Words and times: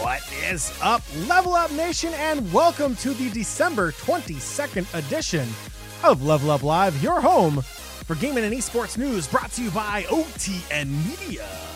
What 0.00 0.22
is 0.44 0.72
up, 0.80 1.02
Level 1.28 1.54
Up 1.54 1.72
Nation, 1.72 2.12
and 2.14 2.52
welcome 2.52 2.94
to 2.96 3.10
the 3.14 3.30
December 3.30 3.92
22nd 3.92 4.86
edition 4.94 5.48
of 6.04 6.24
Level 6.24 6.50
Up 6.50 6.62
Live, 6.62 7.02
your 7.02 7.20
home 7.20 7.62
for 7.62 8.14
gaming 8.14 8.44
and 8.44 8.54
esports 8.54 8.96
news 8.96 9.26
brought 9.26 9.50
to 9.52 9.64
you 9.64 9.70
by 9.72 10.02
OTN 10.04 10.88
Media. 11.08 11.75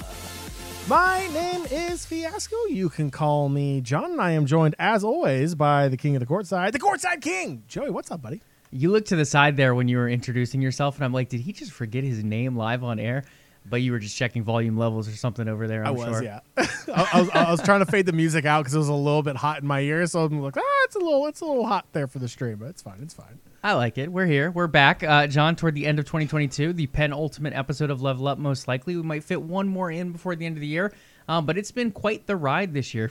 My 0.88 1.28
name 1.32 1.66
is 1.70 2.04
Fiasco. 2.04 2.56
You 2.68 2.88
can 2.88 3.10
call 3.10 3.48
me 3.48 3.80
John, 3.80 4.12
and 4.12 4.20
I 4.20 4.32
am 4.32 4.46
joined, 4.46 4.74
as 4.78 5.04
always, 5.04 5.54
by 5.54 5.88
the 5.88 5.96
king 5.96 6.16
of 6.16 6.20
the 6.20 6.26
courtside, 6.26 6.72
the 6.72 6.80
courtside 6.80 7.20
king. 7.22 7.62
Joey, 7.68 7.90
what's 7.90 8.10
up, 8.10 8.22
buddy? 8.22 8.40
You 8.72 8.90
looked 8.90 9.08
to 9.08 9.16
the 9.16 9.24
side 9.24 9.56
there 9.56 9.74
when 9.74 9.86
you 9.86 9.98
were 9.98 10.08
introducing 10.08 10.60
yourself, 10.60 10.96
and 10.96 11.04
I'm 11.04 11.12
like, 11.12 11.28
did 11.28 11.40
he 11.40 11.52
just 11.52 11.70
forget 11.70 12.02
his 12.02 12.24
name 12.24 12.56
live 12.56 12.82
on 12.82 12.98
air? 12.98 13.24
But 13.66 13.82
you 13.82 13.92
were 13.92 13.98
just 14.00 14.16
checking 14.16 14.42
volume 14.42 14.76
levels 14.76 15.06
or 15.06 15.12
something 15.12 15.46
over 15.46 15.68
there. 15.68 15.82
I'm 15.82 15.88
I 15.88 15.90
was, 15.90 16.16
sure. 16.16 16.24
yeah. 16.24 16.40
I, 16.56 17.08
I 17.12 17.20
was, 17.20 17.30
I 17.30 17.50
was 17.50 17.62
trying 17.62 17.80
to 17.80 17.86
fade 17.86 18.06
the 18.06 18.12
music 18.12 18.44
out 18.44 18.62
because 18.62 18.74
it 18.74 18.78
was 18.78 18.88
a 18.88 18.94
little 18.94 19.22
bit 19.22 19.36
hot 19.36 19.60
in 19.60 19.66
my 19.68 19.80
ears. 19.80 20.12
So 20.12 20.24
I'm 20.24 20.40
like, 20.40 20.56
ah, 20.56 20.84
it's 20.84 20.96
a 20.96 20.98
little, 20.98 21.26
it's 21.26 21.40
a 21.40 21.44
little 21.44 21.66
hot 21.66 21.86
there 21.92 22.06
for 22.08 22.18
the 22.18 22.28
stream, 22.28 22.56
but 22.56 22.68
it's 22.68 22.82
fine, 22.82 22.98
it's 23.02 23.14
fine. 23.14 23.38
I 23.62 23.74
like 23.74 23.98
it. 23.98 24.10
We're 24.10 24.24
here. 24.24 24.50
We're 24.50 24.68
back. 24.68 25.02
Uh, 25.02 25.26
John, 25.26 25.54
toward 25.54 25.74
the 25.74 25.84
end 25.84 25.98
of 25.98 26.06
2022, 26.06 26.72
the 26.72 26.86
penultimate 26.86 27.52
episode 27.52 27.90
of 27.90 28.00
Level 28.00 28.26
Up, 28.26 28.38
most 28.38 28.66
likely. 28.66 28.96
We 28.96 29.02
might 29.02 29.22
fit 29.22 29.42
one 29.42 29.68
more 29.68 29.90
in 29.90 30.12
before 30.12 30.34
the 30.34 30.46
end 30.46 30.56
of 30.56 30.62
the 30.62 30.66
year. 30.66 30.94
Um, 31.28 31.44
but 31.44 31.58
it's 31.58 31.70
been 31.70 31.90
quite 31.92 32.26
the 32.26 32.36
ride 32.36 32.72
this 32.72 32.94
year. 32.94 33.10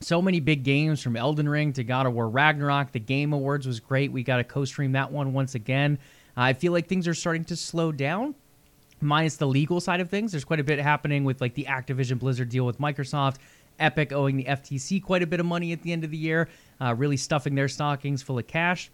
So 0.00 0.20
many 0.20 0.38
big 0.38 0.64
games 0.64 1.00
from 1.00 1.16
Elden 1.16 1.48
Ring 1.48 1.72
to 1.72 1.82
God 1.82 2.04
of 2.04 2.12
War 2.12 2.28
Ragnarok. 2.28 2.92
The 2.92 3.00
Game 3.00 3.32
Awards 3.32 3.66
was 3.66 3.80
great. 3.80 4.12
We 4.12 4.22
got 4.22 4.36
to 4.36 4.44
co 4.44 4.66
stream 4.66 4.92
that 4.92 5.10
one 5.10 5.32
once 5.32 5.54
again. 5.54 5.98
I 6.36 6.52
feel 6.52 6.72
like 6.72 6.88
things 6.88 7.08
are 7.08 7.14
starting 7.14 7.46
to 7.46 7.56
slow 7.56 7.90
down, 7.90 8.34
minus 9.00 9.36
the 9.36 9.46
legal 9.46 9.80
side 9.80 10.00
of 10.00 10.10
things. 10.10 10.32
There's 10.32 10.44
quite 10.44 10.60
a 10.60 10.64
bit 10.64 10.78
happening 10.78 11.24
with 11.24 11.40
like 11.40 11.54
the 11.54 11.64
Activision 11.64 12.18
Blizzard 12.18 12.50
deal 12.50 12.66
with 12.66 12.78
Microsoft. 12.78 13.36
Epic 13.78 14.12
owing 14.12 14.36
the 14.36 14.44
FTC 14.44 15.02
quite 15.02 15.22
a 15.22 15.26
bit 15.26 15.40
of 15.40 15.46
money 15.46 15.72
at 15.72 15.80
the 15.80 15.92
end 15.92 16.04
of 16.04 16.10
the 16.10 16.18
year, 16.18 16.50
uh, 16.82 16.94
really 16.94 17.16
stuffing 17.16 17.54
their 17.54 17.68
stockings 17.68 18.22
full 18.22 18.38
of 18.38 18.46
cash. 18.46 18.90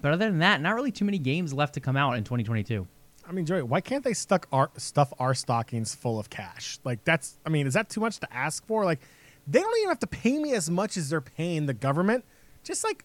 But 0.00 0.12
other 0.12 0.26
than 0.26 0.38
that, 0.38 0.60
not 0.60 0.74
really 0.74 0.92
too 0.92 1.04
many 1.04 1.18
games 1.18 1.52
left 1.52 1.74
to 1.74 1.80
come 1.80 1.96
out 1.96 2.12
in 2.12 2.24
2022. 2.24 2.86
I 3.28 3.32
mean, 3.32 3.44
Joey, 3.44 3.62
why 3.62 3.80
can't 3.80 4.04
they 4.04 4.14
stuck 4.14 4.46
our 4.52 4.70
stuff 4.76 5.12
our 5.18 5.34
stockings 5.34 5.94
full 5.94 6.18
of 6.18 6.30
cash? 6.30 6.78
Like 6.84 7.02
that's, 7.04 7.38
I 7.44 7.48
mean, 7.48 7.66
is 7.66 7.74
that 7.74 7.88
too 7.88 8.00
much 8.00 8.20
to 8.20 8.32
ask 8.32 8.64
for? 8.66 8.84
Like, 8.84 9.00
they 9.46 9.60
don't 9.60 9.78
even 9.78 9.88
have 9.88 9.98
to 10.00 10.06
pay 10.06 10.38
me 10.38 10.54
as 10.54 10.70
much 10.70 10.96
as 10.96 11.10
they're 11.10 11.20
paying 11.20 11.66
the 11.66 11.74
government. 11.74 12.24
Just 12.62 12.84
like 12.84 13.04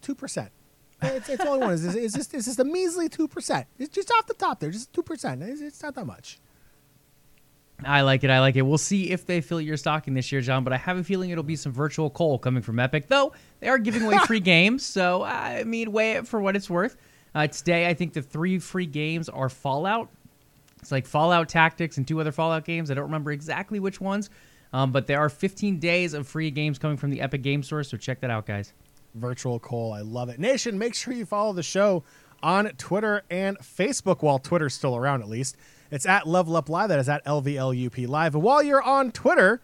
two 0.00 0.14
percent. 0.14 0.50
It's, 1.02 1.28
it's 1.28 1.44
all 1.44 1.54
I 1.54 1.58
want. 1.58 1.72
Is 1.74 2.14
just 2.14 2.32
it's 2.34 2.46
just 2.46 2.58
a 2.58 2.64
measly 2.64 3.08
two 3.08 3.28
percent. 3.28 3.66
It's 3.78 3.94
just 3.94 4.10
off 4.10 4.26
the 4.26 4.34
top 4.34 4.60
there, 4.60 4.70
just 4.70 4.92
two 4.92 5.02
percent. 5.02 5.42
It's, 5.42 5.60
it's 5.60 5.82
not 5.82 5.94
that 5.94 6.06
much. 6.06 6.38
I 7.82 8.02
like 8.02 8.22
it. 8.22 8.30
I 8.30 8.40
like 8.40 8.56
it. 8.56 8.62
We'll 8.62 8.78
see 8.78 9.10
if 9.10 9.26
they 9.26 9.40
fill 9.40 9.60
your 9.60 9.76
stocking 9.76 10.14
this 10.14 10.30
year, 10.30 10.40
John. 10.40 10.62
But 10.62 10.72
I 10.72 10.76
have 10.76 10.96
a 10.96 11.04
feeling 11.04 11.30
it'll 11.30 11.42
be 11.42 11.56
some 11.56 11.72
virtual 11.72 12.08
coal 12.10 12.38
coming 12.38 12.62
from 12.62 12.78
Epic, 12.78 13.08
though 13.08 13.32
they 13.60 13.68
are 13.68 13.78
giving 13.78 14.02
away 14.02 14.18
free 14.26 14.40
games. 14.40 14.84
So 14.84 15.22
I 15.22 15.64
mean, 15.64 15.90
weigh 15.92 16.12
it 16.12 16.28
for 16.28 16.40
what 16.40 16.56
it's 16.56 16.70
worth. 16.70 16.96
Uh, 17.34 17.48
today, 17.48 17.88
I 17.88 17.94
think 17.94 18.12
the 18.12 18.22
three 18.22 18.58
free 18.58 18.86
games 18.86 19.28
are 19.28 19.48
Fallout. 19.48 20.08
It's 20.80 20.92
like 20.92 21.06
Fallout 21.06 21.48
Tactics 21.48 21.96
and 21.96 22.06
two 22.06 22.20
other 22.20 22.30
Fallout 22.30 22.64
games. 22.64 22.90
I 22.90 22.94
don't 22.94 23.04
remember 23.04 23.32
exactly 23.32 23.80
which 23.80 24.00
ones, 24.00 24.30
um, 24.72 24.92
but 24.92 25.06
there 25.06 25.18
are 25.18 25.28
15 25.28 25.80
days 25.80 26.14
of 26.14 26.28
free 26.28 26.50
games 26.50 26.78
coming 26.78 26.96
from 26.96 27.10
the 27.10 27.20
Epic 27.20 27.42
Game 27.42 27.62
Store. 27.62 27.82
So 27.82 27.96
check 27.96 28.20
that 28.20 28.30
out, 28.30 28.46
guys. 28.46 28.72
Virtual 29.14 29.58
coal, 29.58 29.92
I 29.92 30.02
love 30.02 30.28
it. 30.28 30.38
Nation, 30.38 30.78
make 30.78 30.94
sure 30.94 31.12
you 31.12 31.24
follow 31.24 31.52
the 31.52 31.62
show 31.62 32.04
on 32.42 32.66
Twitter 32.76 33.22
and 33.30 33.58
Facebook 33.58 34.22
while 34.22 34.38
Twitter's 34.38 34.74
still 34.74 34.94
around, 34.94 35.22
at 35.22 35.28
least. 35.28 35.56
It's 35.94 36.06
at 36.06 36.26
Level 36.26 36.56
Up 36.56 36.68
Live. 36.68 36.88
That 36.88 36.98
is 36.98 37.08
at 37.08 37.24
LVLUP 37.24 38.08
Live. 38.08 38.34
And 38.34 38.42
while 38.42 38.64
you're 38.64 38.82
on 38.82 39.12
Twitter, 39.12 39.62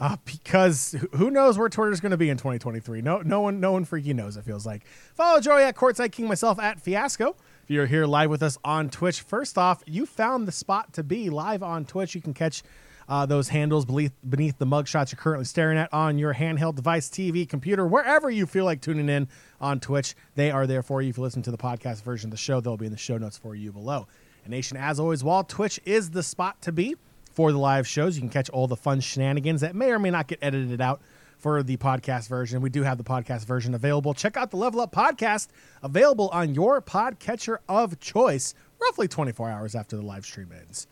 uh, 0.00 0.16
because 0.24 0.96
who 1.16 1.30
knows 1.30 1.58
where 1.58 1.68
Twitter's 1.68 2.00
going 2.00 2.12
to 2.12 2.16
be 2.16 2.30
in 2.30 2.38
2023? 2.38 3.02
No, 3.02 3.20
no 3.20 3.42
one, 3.42 3.60
no 3.60 3.72
one 3.72 3.84
freaky 3.84 4.14
knows. 4.14 4.38
It 4.38 4.44
feels 4.46 4.64
like. 4.64 4.86
Follow 5.14 5.38
Joey 5.38 5.64
at 5.64 5.76
Courtside 5.76 6.12
King, 6.12 6.28
myself 6.28 6.58
at 6.58 6.80
Fiasco. 6.80 7.36
If 7.64 7.70
you're 7.70 7.84
here 7.84 8.06
live 8.06 8.30
with 8.30 8.42
us 8.42 8.56
on 8.64 8.88
Twitch, 8.88 9.20
first 9.20 9.58
off, 9.58 9.82
you 9.86 10.06
found 10.06 10.48
the 10.48 10.52
spot 10.52 10.94
to 10.94 11.02
be 11.02 11.28
live 11.28 11.62
on 11.62 11.84
Twitch. 11.84 12.14
You 12.14 12.22
can 12.22 12.32
catch 12.32 12.62
uh, 13.06 13.26
those 13.26 13.50
handles 13.50 13.84
beneath, 13.84 14.12
beneath 14.26 14.56
the 14.56 14.64
mugshots 14.64 15.12
you're 15.12 15.20
currently 15.20 15.44
staring 15.44 15.76
at 15.76 15.92
on 15.92 16.16
your 16.16 16.32
handheld 16.32 16.76
device, 16.76 17.10
TV, 17.10 17.46
computer, 17.46 17.86
wherever 17.86 18.30
you 18.30 18.46
feel 18.46 18.64
like 18.64 18.80
tuning 18.80 19.10
in 19.10 19.28
on 19.60 19.78
Twitch. 19.78 20.14
They 20.36 20.50
are 20.50 20.66
there 20.66 20.82
for 20.82 21.02
you. 21.02 21.10
If 21.10 21.18
you 21.18 21.22
listen 21.22 21.42
to 21.42 21.50
the 21.50 21.58
podcast 21.58 22.02
version 22.02 22.28
of 22.28 22.30
the 22.30 22.38
show, 22.38 22.62
they'll 22.62 22.78
be 22.78 22.86
in 22.86 22.92
the 22.92 22.98
show 22.98 23.18
notes 23.18 23.36
for 23.36 23.54
you 23.54 23.72
below. 23.72 24.06
And 24.46 24.52
Nation, 24.52 24.76
as 24.76 25.00
always, 25.00 25.24
while 25.24 25.42
Twitch 25.42 25.80
is 25.84 26.10
the 26.10 26.22
spot 26.22 26.62
to 26.62 26.70
be 26.70 26.94
for 27.32 27.50
the 27.50 27.58
live 27.58 27.84
shows, 27.84 28.14
you 28.16 28.20
can 28.20 28.30
catch 28.30 28.48
all 28.50 28.68
the 28.68 28.76
fun 28.76 29.00
shenanigans 29.00 29.60
that 29.60 29.74
may 29.74 29.90
or 29.90 29.98
may 29.98 30.10
not 30.10 30.28
get 30.28 30.38
edited 30.40 30.80
out 30.80 31.02
for 31.36 31.64
the 31.64 31.76
podcast 31.78 32.28
version. 32.28 32.60
We 32.60 32.70
do 32.70 32.84
have 32.84 32.96
the 32.96 33.02
podcast 33.02 33.44
version 33.44 33.74
available. 33.74 34.14
Check 34.14 34.36
out 34.36 34.52
the 34.52 34.56
Level 34.56 34.80
Up 34.80 34.92
podcast 34.92 35.48
available 35.82 36.28
on 36.28 36.54
your 36.54 36.80
podcatcher 36.80 37.56
of 37.68 37.98
choice 37.98 38.54
roughly 38.80 39.08
24 39.08 39.50
hours 39.50 39.74
after 39.74 39.96
the 39.96 40.02
live 40.02 40.24
stream 40.24 40.52
ends. 40.56 40.86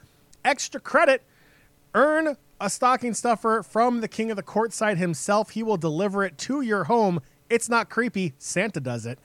Extra 0.44 0.80
credit 0.80 1.22
earn 1.94 2.36
a 2.60 2.68
stocking 2.68 3.14
stuffer 3.14 3.62
from 3.62 4.00
the 4.00 4.08
king 4.08 4.32
of 4.32 4.36
the 4.36 4.42
courtside 4.42 4.96
himself. 4.96 5.50
He 5.50 5.62
will 5.62 5.76
deliver 5.76 6.24
it 6.24 6.38
to 6.38 6.60
your 6.60 6.84
home. 6.84 7.20
It's 7.48 7.68
not 7.68 7.88
creepy. 7.88 8.34
Santa 8.36 8.80
does 8.80 9.06
it. 9.06 9.20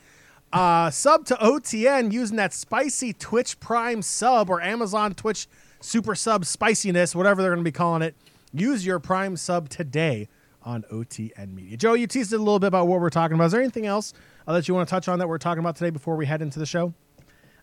Uh, 0.52 0.90
sub 0.90 1.26
to 1.26 1.36
OTN 1.36 2.12
using 2.12 2.38
that 2.38 2.54
spicy 2.54 3.14
Twitch 3.14 3.60
Prime 3.60 4.02
sub 4.02 4.50
or 4.50 4.62
Amazon 4.62 5.14
Twitch 5.14 5.48
Super 5.80 6.16
Sub 6.16 6.44
spiciness, 6.44 7.16
whatever 7.16 7.42
they're 7.42 7.52
going 7.52 7.64
to 7.64 7.68
be 7.68 7.72
calling 7.72 8.02
it. 8.02 8.16
Use 8.52 8.86
your 8.86 9.00
Prime 9.00 9.38
sub 9.38 9.70
today 9.70 10.28
on 10.64 10.84
OTN 10.92 11.54
Media. 11.54 11.78
Joe, 11.78 11.94
you 11.94 12.08
teased 12.08 12.34
it 12.34 12.38
a 12.38 12.40
little 12.40 12.60
bit 12.60 12.68
about 12.68 12.88
what 12.88 13.00
we're 13.00 13.12
talking 13.12 13.36
about. 13.36 13.46
Is 13.46 13.52
there 13.52 13.62
anything 13.62 13.86
else 13.86 14.14
uh, 14.48 14.54
that 14.54 14.68
you 14.68 14.74
want 14.74 14.88
to 14.88 14.92
touch 14.92 15.08
on 15.08 15.20
that 15.20 15.30
we're 15.30 15.38
talking 15.38 15.60
about 15.60 15.76
today 15.76 15.92
before 15.92 16.16
we 16.16 16.26
head 16.26 16.42
into 16.42 16.58
the 16.58 16.66
show? 16.66 16.94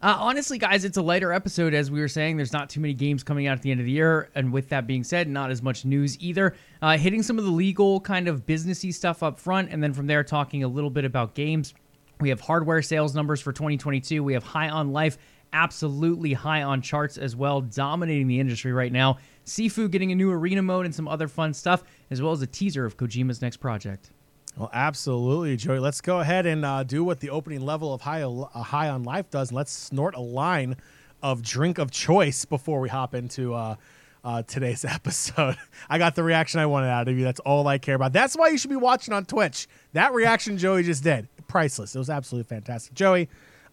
Uh, 0.02 0.16
honestly, 0.20 0.58
guys, 0.58 0.84
it's 0.84 0.96
a 0.96 1.02
lighter 1.02 1.32
episode. 1.32 1.74
As 1.74 1.90
we 1.90 2.00
were 2.00 2.08
saying, 2.08 2.36
there's 2.36 2.52
not 2.52 2.68
too 2.68 2.80
many 2.80 2.94
games 2.94 3.24
coming 3.24 3.48
out 3.48 3.56
at 3.56 3.62
the 3.62 3.70
end 3.70 3.80
of 3.80 3.86
the 3.86 3.92
year. 3.92 4.30
And 4.34 4.52
with 4.52 4.68
that 4.68 4.86
being 4.86 5.02
said, 5.02 5.26
not 5.28 5.50
as 5.50 5.62
much 5.62 5.84
news 5.84 6.16
either. 6.20 6.54
Uh, 6.80 6.96
hitting 6.96 7.22
some 7.22 7.38
of 7.38 7.44
the 7.44 7.50
legal 7.50 8.00
kind 8.00 8.28
of 8.28 8.46
businessy 8.46 8.94
stuff 8.94 9.22
up 9.22 9.40
front. 9.40 9.70
And 9.70 9.82
then 9.82 9.92
from 9.92 10.06
there, 10.06 10.22
talking 10.22 10.62
a 10.62 10.68
little 10.68 10.90
bit 10.90 11.04
about 11.04 11.34
games. 11.34 11.74
We 12.20 12.30
have 12.30 12.40
hardware 12.40 12.82
sales 12.82 13.14
numbers 13.14 13.40
for 13.40 13.52
2022. 13.52 14.22
We 14.22 14.32
have 14.32 14.42
High 14.42 14.70
on 14.70 14.92
Life, 14.92 15.18
absolutely 15.52 16.32
high 16.32 16.62
on 16.62 16.80
charts 16.82 17.18
as 17.18 17.36
well, 17.36 17.60
dominating 17.60 18.26
the 18.26 18.40
industry 18.40 18.72
right 18.72 18.92
now. 18.92 19.18
Sifu 19.44 19.90
getting 19.90 20.12
a 20.12 20.14
new 20.14 20.30
arena 20.30 20.62
mode 20.62 20.86
and 20.86 20.94
some 20.94 21.08
other 21.08 21.28
fun 21.28 21.52
stuff, 21.52 21.84
as 22.10 22.22
well 22.22 22.32
as 22.32 22.42
a 22.42 22.46
teaser 22.46 22.84
of 22.84 22.96
Kojima's 22.96 23.42
next 23.42 23.58
project. 23.58 24.10
Well, 24.56 24.70
absolutely, 24.72 25.56
Joey. 25.56 25.78
Let's 25.78 26.00
go 26.00 26.20
ahead 26.20 26.46
and 26.46 26.64
uh, 26.64 26.82
do 26.82 27.04
what 27.04 27.20
the 27.20 27.30
opening 27.30 27.60
level 27.60 27.92
of 27.92 28.00
High, 28.00 28.22
uh, 28.22 28.46
High 28.62 28.88
on 28.88 29.02
Life 29.02 29.30
does, 29.30 29.52
let's 29.52 29.70
snort 29.70 30.14
a 30.14 30.20
line 30.20 30.76
of 31.22 31.42
drink 31.42 31.78
of 31.78 31.90
choice 31.90 32.44
before 32.44 32.80
we 32.80 32.88
hop 32.88 33.14
into 33.14 33.52
uh, 33.52 33.76
uh, 34.24 34.42
today's 34.42 34.84
episode. 34.88 35.56
I 35.90 35.98
got 35.98 36.14
the 36.14 36.22
reaction 36.22 36.60
I 36.60 36.66
wanted 36.66 36.88
out 36.88 37.08
of 37.08 37.16
you. 37.18 37.24
That's 37.24 37.40
all 37.40 37.66
I 37.68 37.78
care 37.78 37.94
about. 37.94 38.12
That's 38.12 38.34
why 38.36 38.48
you 38.48 38.58
should 38.58 38.70
be 38.70 38.76
watching 38.76 39.12
on 39.12 39.26
Twitch. 39.26 39.68
That 39.92 40.14
reaction 40.14 40.56
Joey 40.58 40.82
just 40.82 41.04
did, 41.04 41.28
priceless. 41.48 41.94
It 41.94 41.98
was 41.98 42.10
absolutely 42.10 42.48
fantastic. 42.48 42.94
Joey, 42.94 43.28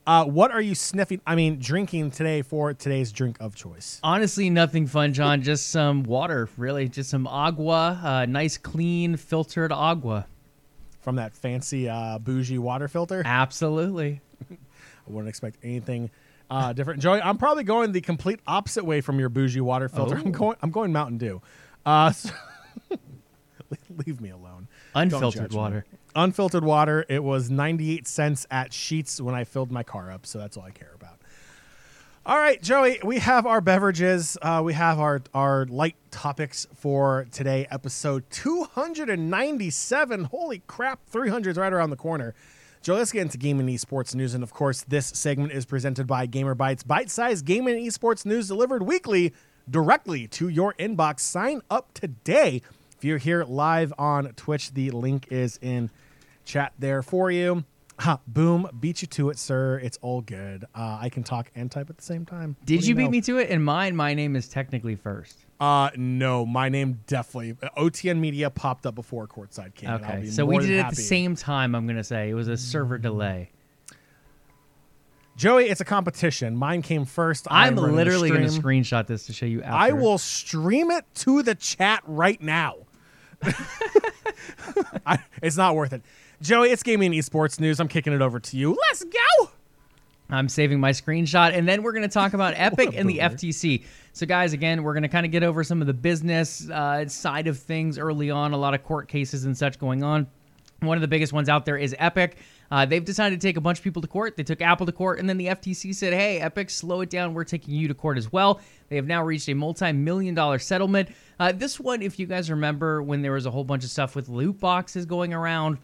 uh, 0.06 0.26
what 0.26 0.52
are 0.52 0.62
you 0.62 0.76
sniffing? 0.76 1.22
I 1.26 1.36
mean, 1.36 1.60
drinking 1.60 2.12
today 2.12 2.42
for 2.42 2.74
today's 2.74 3.12
drink 3.12 3.38
of 3.40 3.56
choice? 3.56 4.00
Honestly, 4.04 4.50
nothing 4.50 4.86
fun, 4.88 5.14
John. 5.14 5.42
just 5.42 5.70
some 5.70 6.04
water, 6.04 6.50
really. 6.58 6.90
Just 6.90 7.10
some 7.10 7.26
agua, 7.28 8.00
uh, 8.04 8.26
nice, 8.26 8.58
clean, 8.58 9.16
filtered 9.18 9.72
agua. 9.72 10.28
From 11.02 11.16
that 11.18 11.34
fancy 11.34 11.90
uh, 11.90 12.18
bougie 12.20 12.58
water 12.58 12.88
filter? 12.88 13.22
Absolutely. 13.26 14.22
I 14.52 14.56
wouldn't 15.08 15.28
expect 15.30 15.58
anything 15.64 16.10
uh, 16.50 16.72
different. 16.74 17.02
Joey, 17.02 17.22
I'm 17.22 17.38
probably 17.38 17.64
going 17.64 17.92
the 17.92 18.00
complete 18.02 18.40
opposite 18.48 18.86
way 18.86 19.02
from 19.02 19.20
your 19.20 19.28
bougie 19.30 19.60
water 19.62 19.90
filter. 19.90 20.16
I'm 20.16 20.28
Oh. 20.28 20.32
going. 20.32 20.58
I'm 20.62 20.72
going 20.72 20.92
Mountain 20.94 21.18
Dew. 21.18 21.42
Uh, 21.86 22.12
so 22.12 22.30
leave 24.06 24.22
me 24.22 24.30
alone. 24.30 24.68
Unfiltered 24.96 25.52
me. 25.54 25.82
Unfiltered 26.16 26.64
water. 26.64 27.06
It 27.10 27.24
was 27.24 27.50
98 27.50 28.08
cents 28.08 28.46
at 28.52 28.72
Sheetz 28.72 29.20
when 29.20 29.36
I 29.36 29.44
filled 29.44 29.72
my 29.72 29.84
car 29.84 30.12
up. 30.12 30.26
So 30.26 30.40
that's 30.40 30.58
all 30.58 30.64
I 30.64 30.72
care 30.72 30.92
about. 30.96 31.20
All 32.26 32.38
right, 32.38 32.62
Joey, 32.62 33.00
we 33.04 33.20
have 33.20 33.46
our 33.46 33.60
beverages. 33.60 34.38
Uh, 34.42 34.62
we 34.64 34.74
have 34.74 34.98
our, 34.98 35.22
our 35.34 35.66
light 35.66 35.98
topics 36.10 36.66
for 36.74 37.28
today, 37.34 37.68
episode 37.70 38.24
297. 38.30 40.24
Holy 40.24 40.62
crap, 40.66 41.06
300 41.08 41.50
is 41.50 41.58
right 41.58 41.74
around 41.74 41.90
the 41.90 41.98
corner. 41.98 42.34
Joe, 42.82 42.96
let's 42.96 43.12
get 43.12 43.24
into 43.24 43.38
gaming 43.38 43.68
esports 43.68 44.16
news. 44.16 44.34
And 44.34 44.42
of 44.42 44.54
course, 44.54 44.84
this 44.84 45.08
segment 45.08 45.52
is 45.52 45.66
presented 45.66 46.08
by 46.08 46.26
Gamer 46.26 46.56
Bytes, 46.56 46.88
bite 46.88 47.10
sized 47.10 47.46
gaming 47.46 47.76
esports 47.86 48.26
news 48.26 48.48
delivered 48.48 48.84
weekly 48.84 49.34
directly 49.70 50.28
to 50.28 50.48
your 50.48 50.74
inbox. 50.76 51.22
Sign 51.22 51.62
up 51.70 51.94
today. 51.94 52.62
If 52.98 53.04
you're 53.04 53.18
here 53.18 53.44
live 53.44 53.94
on 53.98 54.32
Twitch, 54.36 54.74
the 54.74 54.92
link 54.92 55.28
is 55.30 55.60
in 55.62 55.90
chat 56.46 56.74
there 56.80 57.02
for 57.02 57.32
you. 57.32 57.64
Ha, 58.00 58.20
boom, 58.26 58.68
beat 58.80 59.02
you 59.02 59.08
to 59.10 59.30
it, 59.30 59.38
sir. 59.38 59.80
It's 59.84 60.00
all 60.02 60.22
good. 60.22 60.66
Uh, 60.74 60.98
I 61.00 61.10
can 61.10 61.24
talk 61.24 61.52
and 61.56 61.72
type 61.72 61.90
at 61.90 61.98
the 61.98 62.04
same 62.04 62.26
time. 62.26 62.56
Did 62.66 62.86
you 62.86 62.96
beat 62.96 63.06
know? 63.06 63.10
me 63.12 63.22
to 63.22 63.38
it? 63.38 63.50
And 63.52 63.64
mine, 63.64 63.96
my 63.96 64.14
name 64.16 64.36
is 64.36 64.48
technically 64.48 64.96
first. 64.96 65.38
Uh, 65.60 65.92
no, 65.96 66.46
my 66.46 66.70
name 66.70 67.00
definitely. 67.08 67.54
OTN 67.78 68.20
Media 68.20 68.50
popped 68.50 68.86
up 68.86 68.96
before 68.96 69.28
Courtside 69.28 69.76
came. 69.76 69.92
Okay, 69.92 70.26
so 70.26 70.46
we 70.46 70.58
did 70.58 70.72
it 70.72 70.80
at 70.80 70.86
happy. 70.86 70.96
the 70.96 71.02
same 71.02 71.36
time. 71.36 71.76
I'm 71.76 71.86
gonna 71.86 72.04
say 72.04 72.30
it 72.30 72.34
was 72.34 72.48
a 72.48 72.58
server 72.58 72.98
delay. 72.98 73.52
Joey, 75.36 75.70
it's 75.70 75.82
a 75.82 75.86
competition. 75.86 76.56
Mine 76.56 76.82
came 76.82 77.06
first. 77.06 77.48
I'm 77.50 77.76
literally 77.76 78.30
gonna 78.30 78.48
screenshot 78.48 79.08
this 79.08 79.28
to 79.28 79.34
show 79.34 79.46
you. 79.46 79.62
After. 79.62 79.78
I 79.78 79.92
will 79.92 80.18
stream 80.18 80.92
it 80.92 81.06
to 81.16 81.44
the 81.44 81.56
chat 81.56 82.04
right 82.06 82.42
now. 82.42 82.78
I, 85.06 85.20
it's 85.42 85.58
not 85.58 85.76
worth 85.76 85.94
it. 85.94 86.02
Joey, 86.44 86.72
it's 86.72 86.84
gaming 86.84 87.16
and 87.16 87.24
esports 87.24 87.58
news. 87.58 87.80
I'm 87.80 87.88
kicking 87.88 88.12
it 88.12 88.22
over 88.22 88.38
to 88.38 88.58
you. 88.58 88.78
Let's 88.90 89.06
go. 89.06 89.50
I'm 90.30 90.50
saving 90.50 90.78
my 90.78 90.92
screenshot, 90.92 91.54
and 91.58 91.66
then 91.66 91.84
we're 91.84 91.94
going 91.94 92.04
to 92.04 92.14
talk 92.14 92.34
about 92.34 92.54
Epic 92.58 92.90
and 92.98 93.10
the. 93.10 93.20
FTC. 93.20 93.86
So, 94.12 94.26
guys, 94.26 94.52
again, 94.52 94.84
we're 94.84 94.92
going 94.92 95.04
to 95.04 95.10
kind 95.10 95.26
of 95.26 95.32
get 95.32 95.44
over 95.44 95.64
some 95.64 95.80
of 95.80 95.88
the 95.88 95.94
business 95.94 96.70
uh, 96.70 97.08
side 97.08 97.48
of 97.48 97.60
things 97.60 97.98
early 97.98 98.30
on. 98.30 98.52
A 98.52 98.58
lot 98.58 98.74
of 98.74 98.84
court 98.84 99.08
cases 99.08 99.46
and 99.46 99.58
such 99.58 99.80
going 99.80 100.04
on. 100.04 100.28
One 100.82 100.98
of 100.98 101.02
the 101.02 101.08
biggest 101.08 101.32
ones 101.32 101.48
out 101.48 101.64
there 101.64 101.78
is 101.78 101.96
Epic. 101.98 102.36
Uh, 102.70 102.86
they've 102.86 103.06
decided 103.06 103.40
to 103.40 103.48
take 103.48 103.56
a 103.56 103.62
bunch 103.62 103.78
of 103.78 103.84
people 103.86 104.02
to 104.02 104.08
court. 104.10 104.36
They 104.36 104.44
took 104.44 104.60
Apple 104.60 104.86
to 104.86 104.92
court, 104.92 105.20
and 105.20 105.30
then 105.30 105.38
the 105.38 105.46
FTC 105.48 105.96
said, 105.96 106.12
"Hey, 106.12 106.42
Epic, 106.42 106.70
slow 106.70 107.00
it 107.00 107.10
down. 107.10 107.34
We're 107.34 107.46
taking 107.46 107.74
you 107.74 107.88
to 107.88 107.94
court 107.94 108.18
as 108.18 108.34
well." 108.34 108.60
They 108.90 108.98
have 108.98 109.08
now 109.08 109.24
reached 109.24 109.48
a 109.48 109.54
multi-million 109.54 110.36
dollar 110.36 110.60
settlement. 110.60 111.08
Uh, 111.40 111.54
this 111.54 111.80
one, 111.80 112.02
if 112.02 112.20
you 112.20 112.26
guys 112.26 112.52
remember, 112.52 113.02
when 113.02 113.22
there 113.22 113.32
was 113.32 113.46
a 113.46 113.52
whole 113.52 113.64
bunch 113.64 113.86
of 113.86 113.92
stuff 113.92 114.14
with 114.14 114.28
loot 114.28 114.60
boxes 114.60 115.06
going 115.06 115.34
around, 115.34 115.78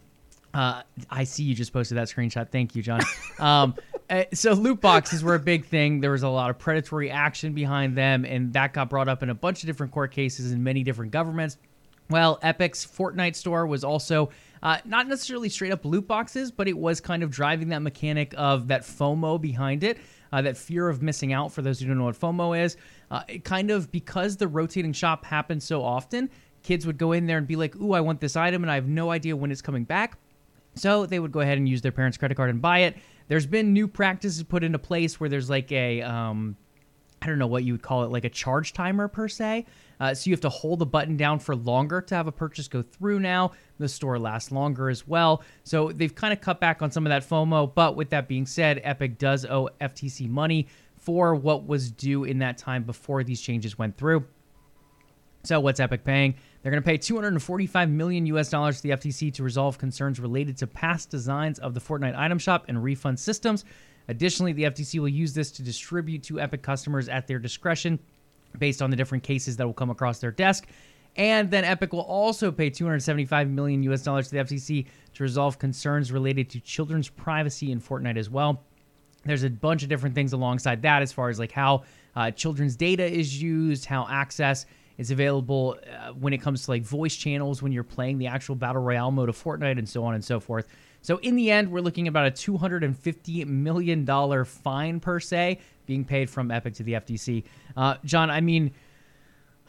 uh, 0.53 0.81
I 1.09 1.23
see 1.23 1.43
you 1.43 1.53
just 1.53 1.73
posted 1.73 1.97
that 1.97 2.07
screenshot. 2.07 2.49
Thank 2.49 2.75
you, 2.75 2.81
John. 2.81 3.01
Um, 3.39 3.75
uh, 4.09 4.23
so 4.33 4.53
loot 4.53 4.81
boxes 4.81 5.23
were 5.23 5.35
a 5.35 5.39
big 5.39 5.65
thing. 5.65 6.01
There 6.01 6.11
was 6.11 6.23
a 6.23 6.29
lot 6.29 6.49
of 6.49 6.57
predatory 6.57 7.11
action 7.11 7.53
behind 7.53 7.95
them, 7.95 8.25
and 8.25 8.53
that 8.53 8.73
got 8.73 8.89
brought 8.89 9.07
up 9.07 9.23
in 9.23 9.29
a 9.29 9.35
bunch 9.35 9.63
of 9.63 9.67
different 9.67 9.91
court 9.91 10.11
cases 10.11 10.51
in 10.51 10.63
many 10.63 10.83
different 10.83 11.11
governments. 11.11 11.57
Well, 12.09 12.39
Epic's 12.41 12.85
Fortnite 12.85 13.35
store 13.35 13.67
was 13.67 13.83
also 13.83 14.31
uh, 14.63 14.79
not 14.83 15.07
necessarily 15.07 15.47
straight 15.47 15.71
up 15.71 15.85
loot 15.85 16.07
boxes, 16.07 16.51
but 16.51 16.67
it 16.67 16.75
was 16.75 16.99
kind 16.99 17.21
of 17.21 17.29
driving 17.29 17.69
that 17.69 17.83
mechanic 17.83 18.33
of 18.35 18.67
that 18.69 18.81
FOMO 18.81 19.39
behind 19.39 19.83
it, 19.83 19.99
uh, 20.33 20.41
that 20.41 20.57
fear 20.57 20.89
of 20.89 21.03
missing 21.03 21.33
out. 21.33 21.51
For 21.51 21.61
those 21.61 21.79
who 21.79 21.87
don't 21.87 21.99
know 21.99 22.05
what 22.05 22.19
FOMO 22.19 22.59
is, 22.59 22.77
uh, 23.11 23.21
it 23.27 23.43
kind 23.43 23.69
of 23.69 23.91
because 23.91 24.37
the 24.37 24.47
rotating 24.47 24.93
shop 24.93 25.23
happens 25.23 25.63
so 25.63 25.83
often, 25.83 26.31
kids 26.63 26.87
would 26.87 26.97
go 26.97 27.11
in 27.11 27.27
there 27.27 27.37
and 27.37 27.45
be 27.45 27.55
like, 27.55 27.75
"Ooh, 27.75 27.93
I 27.93 28.01
want 28.01 28.19
this 28.19 28.35
item, 28.35 28.63
and 28.63 28.71
I 28.71 28.75
have 28.75 28.87
no 28.87 29.11
idea 29.11 29.35
when 29.35 29.51
it's 29.51 29.61
coming 29.61 29.83
back." 29.83 30.17
So 30.79 31.05
they 31.05 31.19
would 31.19 31.31
go 31.31 31.41
ahead 31.41 31.57
and 31.57 31.67
use 31.67 31.81
their 31.81 31.91
parents' 31.91 32.17
credit 32.17 32.35
card 32.35 32.49
and 32.49 32.61
buy 32.61 32.79
it. 32.79 32.97
There's 33.27 33.45
been 33.45 33.73
new 33.73 33.87
practices 33.87 34.41
put 34.43 34.63
into 34.63 34.79
place 34.79 35.19
where 35.19 35.29
there's 35.29 35.49
like 35.49 35.71
a, 35.71 36.01
um, 36.01 36.55
I 37.21 37.27
don't 37.27 37.37
know 37.37 37.47
what 37.47 37.63
you 37.63 37.73
would 37.73 37.81
call 37.81 38.03
it, 38.03 38.11
like 38.11 38.23
a 38.23 38.29
charge 38.29 38.73
timer 38.73 39.07
per 39.07 39.27
se. 39.27 39.65
Uh, 39.99 40.13
so 40.13 40.29
you 40.29 40.33
have 40.33 40.41
to 40.41 40.49
hold 40.49 40.79
the 40.79 40.85
button 40.85 41.17
down 41.17 41.39
for 41.39 41.55
longer 41.55 42.01
to 42.01 42.15
have 42.15 42.27
a 42.27 42.31
purchase 42.31 42.67
go 42.67 42.81
through 42.81 43.19
now. 43.19 43.51
The 43.77 43.89
store 43.89 44.17
lasts 44.17 44.51
longer 44.51 44.89
as 44.89 45.05
well. 45.05 45.43
So 45.65 45.91
they've 45.91 46.15
kind 46.15 46.31
of 46.31 46.39
cut 46.39 46.61
back 46.61 46.81
on 46.81 46.91
some 46.91 47.05
of 47.05 47.09
that 47.09 47.27
FOMO. 47.27 47.75
But 47.75 47.95
with 47.97 48.09
that 48.11 48.27
being 48.27 48.45
said, 48.45 48.79
Epic 48.83 49.17
does 49.17 49.45
owe 49.45 49.69
FTC 49.81 50.29
money 50.29 50.67
for 50.97 51.35
what 51.35 51.67
was 51.67 51.91
due 51.91 52.23
in 52.23 52.39
that 52.39 52.57
time 52.57 52.83
before 52.83 53.23
these 53.23 53.41
changes 53.41 53.77
went 53.77 53.97
through. 53.97 54.25
So 55.43 55.59
what's 55.59 55.79
Epic 55.79 56.03
paying? 56.03 56.35
They're 56.61 56.71
going 56.71 56.83
to 56.83 56.87
pay 56.87 56.97
245 56.97 57.89
million 57.89 58.25
US 58.27 58.49
dollars 58.49 58.77
to 58.77 58.83
the 58.83 58.89
FTC 58.89 59.33
to 59.35 59.43
resolve 59.43 59.77
concerns 59.77 60.19
related 60.19 60.57
to 60.57 60.67
past 60.67 61.09
designs 61.09 61.59
of 61.59 61.73
the 61.73 61.79
Fortnite 61.79 62.17
item 62.17 62.37
shop 62.37 62.65
and 62.67 62.83
refund 62.83 63.19
systems. 63.19 63.65
Additionally, 64.07 64.53
the 64.53 64.63
FTC 64.63 64.99
will 64.99 65.07
use 65.07 65.33
this 65.33 65.51
to 65.51 65.63
distribute 65.63 66.23
to 66.23 66.39
Epic 66.39 66.61
customers 66.61 67.07
at 67.07 67.27
their 67.27 67.39
discretion 67.39 67.99
based 68.57 68.81
on 68.81 68.89
the 68.89 68.95
different 68.95 69.23
cases 69.23 69.55
that 69.57 69.65
will 69.65 69.73
come 69.73 69.89
across 69.89 70.19
their 70.19 70.31
desk. 70.31 70.67
And 71.15 71.49
then 71.49 71.63
Epic 71.63 71.93
will 71.93 72.01
also 72.01 72.51
pay 72.51 72.69
275 72.69 73.49
million 73.49 73.83
US 73.83 74.03
dollars 74.03 74.29
to 74.29 74.35
the 74.35 74.43
FTC 74.43 74.85
to 75.13 75.23
resolve 75.23 75.59
concerns 75.59 76.11
related 76.11 76.49
to 76.51 76.59
children's 76.59 77.09
privacy 77.09 77.71
in 77.71 77.79
Fortnite 77.79 78.17
as 78.17 78.29
well 78.29 78.63
there's 79.25 79.43
a 79.43 79.49
bunch 79.49 79.83
of 79.83 79.89
different 79.89 80.15
things 80.15 80.33
alongside 80.33 80.81
that 80.81 81.01
as 81.01 81.11
far 81.11 81.29
as 81.29 81.39
like 81.39 81.51
how 81.51 81.83
uh, 82.15 82.31
children's 82.31 82.75
data 82.75 83.05
is 83.05 83.41
used 83.41 83.85
how 83.85 84.07
access 84.09 84.65
is 84.99 85.09
available 85.09 85.79
uh, 85.89 86.11
when 86.11 86.33
it 86.33 86.39
comes 86.39 86.65
to 86.65 86.71
like 86.71 86.83
voice 86.83 87.15
channels 87.15 87.63
when 87.63 87.71
you're 87.71 87.83
playing 87.83 88.19
the 88.19 88.27
actual 88.27 88.53
battle 88.53 88.81
royale 88.81 89.09
mode 89.09 89.29
of 89.29 89.41
fortnite 89.41 89.79
and 89.79 89.89
so 89.89 90.03
on 90.03 90.13
and 90.13 90.23
so 90.23 90.39
forth 90.39 90.67
so 91.01 91.17
in 91.19 91.35
the 91.35 91.49
end 91.49 91.71
we're 91.71 91.79
looking 91.79 92.07
about 92.07 92.27
a 92.27 92.31
250 92.31 93.45
million 93.45 94.05
dollar 94.05 94.45
fine 94.45 94.99
per 94.99 95.19
se 95.19 95.57
being 95.87 96.03
paid 96.03 96.29
from 96.29 96.51
epic 96.51 96.75
to 96.75 96.83
the 96.83 96.93
ftc 96.93 97.43
uh, 97.77 97.95
john 98.03 98.29
i 98.29 98.41
mean 98.41 98.71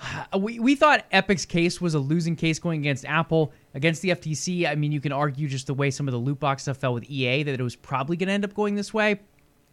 we, 0.39 0.59
we 0.59 0.75
thought 0.75 1.07
Epic's 1.13 1.47
case 1.47 1.81
was 1.81 1.95
a 1.95 1.99
losing 1.99 2.37
case 2.37 2.59
going 2.59 2.81
against 2.81 3.05
Apple. 3.05 3.53
Against 3.75 4.03
the 4.03 4.11
FTC, 4.11 4.67
I 4.67 4.75
mean, 4.75 4.93
you 4.93 5.01
can 5.01 5.13
argue 5.13 5.47
just 5.47 5.67
the 5.67 5.75
way 5.75 5.91
some 5.91 6.09
of 6.09 6.13
the 6.13 6.19
loot 6.19 6.41
box 6.41 6.63
stuff 6.63 6.79
fell 6.79 6.95
with 6.95 7.05
EA 7.05 7.43
that 7.45 7.61
it 7.61 7.63
was 7.63 7.77
probably 7.77 8.17
going 8.17 8.29
to 8.29 8.33
end 8.33 8.45
up 8.45 8.55
going 8.55 8.75
this 8.75 8.93
way. 8.93 9.21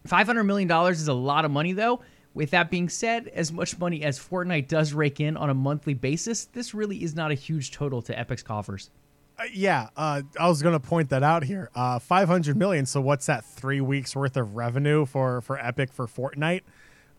$500 0.08 0.46
million 0.46 0.70
is 0.92 1.08
a 1.08 1.14
lot 1.14 1.46
of 1.46 1.52
money, 1.52 1.74
though. 1.74 2.02
With 2.38 2.52
that 2.52 2.70
being 2.70 2.88
said, 2.88 3.30
as 3.30 3.52
much 3.52 3.80
money 3.80 4.04
as 4.04 4.20
Fortnite 4.20 4.68
does 4.68 4.94
rake 4.94 5.20
in 5.20 5.36
on 5.36 5.50
a 5.50 5.56
monthly 5.56 5.96
basis, 5.96 6.46
this 6.46 6.72
really 6.72 7.02
is 7.02 7.16
not 7.16 7.32
a 7.32 7.34
huge 7.34 7.72
total 7.72 8.00
to 8.04 8.18
Epic's 8.18 8.44
coffers. 8.44 8.92
Uh, 9.40 9.46
yeah, 9.52 9.90
uh, 9.98 10.22
I 10.40 10.48
was 10.48 10.62
going 10.62 10.80
to 10.80 10.80
point 10.80 11.10
that 11.10 11.24
out 11.24 11.44
here. 11.44 11.72
Uh, 11.74 11.98
500 11.98 12.56
million. 12.56 12.86
So 12.86 13.02
what's 13.02 13.26
that? 13.26 13.44
Three 13.44 13.82
weeks 13.82 14.16
worth 14.16 14.38
of 14.38 14.56
revenue 14.56 15.08
for 15.08 15.42
for 15.42 15.58
Epic 15.58 15.92
for 15.92 16.06
Fortnite. 16.06 16.62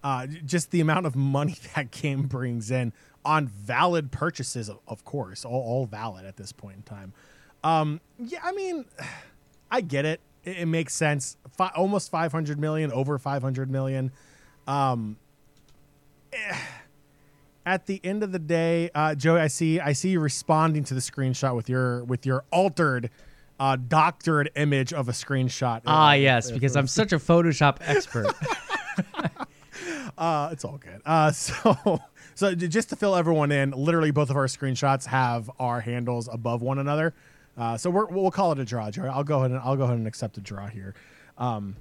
Uh, 0.05 0.29
just 0.47 0.71
the 0.71 0.81
amount 0.81 1.05
of 1.05 1.17
money 1.17 1.57
that 1.75 1.91
game 1.91 2.29
brings 2.29 2.71
in 2.71 2.93
on 3.25 3.49
valid 3.49 4.13
purchases, 4.13 4.69
of, 4.69 4.79
of 4.87 5.05
course, 5.05 5.45
all, 5.45 5.61
all 5.61 5.87
valid 5.87 6.27
at 6.27 6.37
this 6.37 6.53
point 6.53 6.77
in 6.77 6.83
time. 6.83 7.13
Um, 7.65 8.01
yeah, 8.21 8.39
I 8.45 8.53
mean, 8.53 8.85
I 9.73 9.81
get 9.81 10.05
it. 10.05 10.21
It, 10.45 10.59
it 10.59 10.67
makes 10.67 10.95
sense. 10.95 11.37
Fi- 11.57 11.73
almost 11.75 12.09
500 12.09 12.61
million, 12.61 12.93
over 12.93 13.19
500 13.19 13.69
million. 13.69 14.13
Um, 14.69 15.17
eh, 16.33 16.57
at 17.67 17.87
the 17.87 18.01
end 18.05 18.23
of 18.23 18.33
the 18.33 18.39
day, 18.39 18.91
uh, 18.95 19.15
Joey, 19.15 19.41
I 19.41 19.49
see, 19.49 19.81
I 19.81 19.93
see 19.93 20.11
you 20.11 20.21
responding 20.21 20.85
to 20.85 20.95
the 20.95 21.01
screenshot 21.01 21.55
with 21.57 21.69
your 21.69 22.05
with 22.05 22.25
your 22.27 22.45
altered, 22.53 23.11
uh, 23.59 23.77
doctored 23.77 24.51
image 24.57 24.93
of 24.93 25.09
a 25.09 25.13
screenshot. 25.13 25.83
Ah, 25.87 26.11
Uh, 26.11 26.13
yes, 26.13 26.51
because 26.53 26.77
I'm 26.77 26.87
such 26.87 27.13
a 27.13 27.19
Photoshop 27.19 27.79
expert. 27.81 28.29
Uh, 30.17 30.49
it's 30.51 30.65
all 30.65 30.79
good. 30.79 31.01
Uh, 31.07 31.31
so, 31.33 32.01
so 32.35 32.53
just 32.55 32.89
to 32.89 32.97
fill 32.97 33.15
everyone 33.15 33.53
in, 33.53 33.71
literally 33.71 34.11
both 34.11 34.31
of 34.31 34.37
our 34.37 34.47
screenshots 34.47 35.07
have 35.07 35.49
our 35.61 35.81
handles 35.81 36.29
above 36.33 36.61
one 36.61 36.81
another. 36.81 37.15
Uh, 37.57 37.77
so 37.77 37.89
we're, 37.89 38.07
we'll 38.07 38.31
call 38.33 38.51
it 38.51 38.59
a 38.59 38.65
draw, 38.65 38.91
Joey. 38.91 39.07
I'll 39.09 39.23
go 39.23 39.39
ahead 39.39 39.53
and 39.53 39.61
I'll 39.61 39.77
go 39.77 39.85
ahead 39.85 39.97
and 39.97 40.09
accept 40.09 40.37
a 40.37 40.41
draw 40.41 40.67
here. 40.67 40.95
Um, 41.37 41.77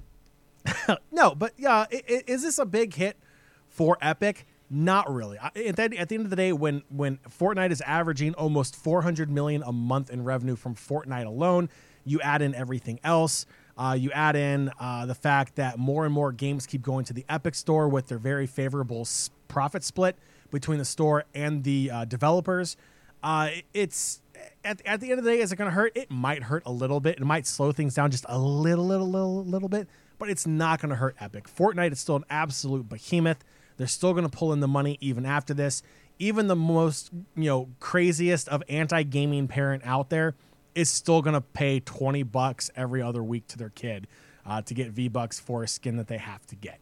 no, 1.12 1.34
but 1.34 1.52
yeah, 1.56 1.86
is 1.90 2.42
this 2.42 2.58
a 2.58 2.66
big 2.66 2.94
hit 2.94 3.16
for 3.68 3.98
Epic? 4.00 4.46
Not 4.70 5.12
really. 5.12 5.38
At 5.38 5.54
the, 5.54 5.98
at 5.98 6.08
the 6.08 6.14
end 6.14 6.24
of 6.24 6.30
the 6.30 6.36
day, 6.36 6.52
when 6.52 6.82
when 6.90 7.18
Fortnite 7.28 7.70
is 7.70 7.80
averaging 7.82 8.34
almost 8.34 8.76
400 8.76 9.30
million 9.30 9.62
a 9.62 9.72
month 9.72 10.10
in 10.10 10.24
revenue 10.24 10.56
from 10.56 10.74
Fortnite 10.74 11.26
alone, 11.26 11.70
you 12.04 12.20
add 12.20 12.42
in 12.42 12.54
everything 12.54 13.00
else. 13.02 13.46
Uh, 13.78 13.96
you 13.98 14.10
add 14.10 14.34
in 14.34 14.70
uh, 14.80 15.06
the 15.06 15.14
fact 15.14 15.54
that 15.54 15.78
more 15.78 16.04
and 16.04 16.12
more 16.12 16.32
games 16.32 16.66
keep 16.66 16.82
going 16.82 17.04
to 17.04 17.12
the 17.12 17.24
Epic 17.28 17.54
Store 17.54 17.88
with 17.88 18.08
their 18.08 18.18
very 18.18 18.46
favorable 18.46 19.06
profit 19.46 19.84
split 19.84 20.16
between 20.50 20.78
the 20.78 20.84
store 20.84 21.24
and 21.34 21.64
the 21.64 21.90
uh, 21.90 22.04
developers. 22.04 22.76
Uh, 23.22 23.50
it's 23.72 24.20
at, 24.64 24.84
at 24.84 25.00
the 25.00 25.10
end 25.10 25.18
of 25.18 25.24
the 25.24 25.30
day, 25.30 25.40
is 25.40 25.52
it 25.52 25.56
going 25.56 25.70
to 25.70 25.74
hurt? 25.74 25.92
It 25.94 26.10
might 26.10 26.42
hurt 26.44 26.62
a 26.66 26.72
little 26.72 27.00
bit. 27.00 27.18
It 27.18 27.24
might 27.24 27.46
slow 27.46 27.72
things 27.72 27.94
down 27.94 28.10
just 28.10 28.24
a 28.28 28.38
little, 28.38 28.86
little, 28.86 29.08
little, 29.08 29.44
little 29.44 29.68
bit, 29.68 29.88
but 30.18 30.28
it's 30.28 30.46
not 30.46 30.80
going 30.80 30.90
to 30.90 30.96
hurt 30.96 31.16
Epic. 31.20 31.48
Fortnite 31.48 31.92
is 31.92 32.00
still 32.00 32.16
an 32.16 32.24
absolute 32.28 32.88
behemoth. 32.88 33.44
They're 33.76 33.86
still 33.86 34.12
going 34.12 34.28
to 34.28 34.36
pull 34.36 34.52
in 34.52 34.60
the 34.60 34.68
money 34.68 34.98
even 35.00 35.24
after 35.24 35.54
this. 35.54 35.82
Even 36.18 36.48
the 36.48 36.56
most 36.56 37.10
you 37.36 37.44
know 37.44 37.68
craziest 37.80 38.48
of 38.48 38.62
anti-gaming 38.68 39.48
parent 39.48 39.82
out 39.86 40.10
there 40.10 40.34
is 40.74 40.90
still 40.90 41.22
going 41.22 41.34
to 41.34 41.40
pay 41.40 41.80
20 41.80 42.22
bucks 42.24 42.70
every 42.76 43.02
other 43.02 43.22
week 43.22 43.46
to 43.48 43.58
their 43.58 43.70
kid 43.70 44.06
uh, 44.44 44.62
to 44.62 44.74
get 44.74 44.90
V 44.90 45.08
bucks 45.08 45.38
for 45.38 45.62
a 45.62 45.68
skin 45.68 45.96
that 45.96 46.08
they 46.08 46.18
have 46.18 46.44
to 46.46 46.56
get. 46.56 46.80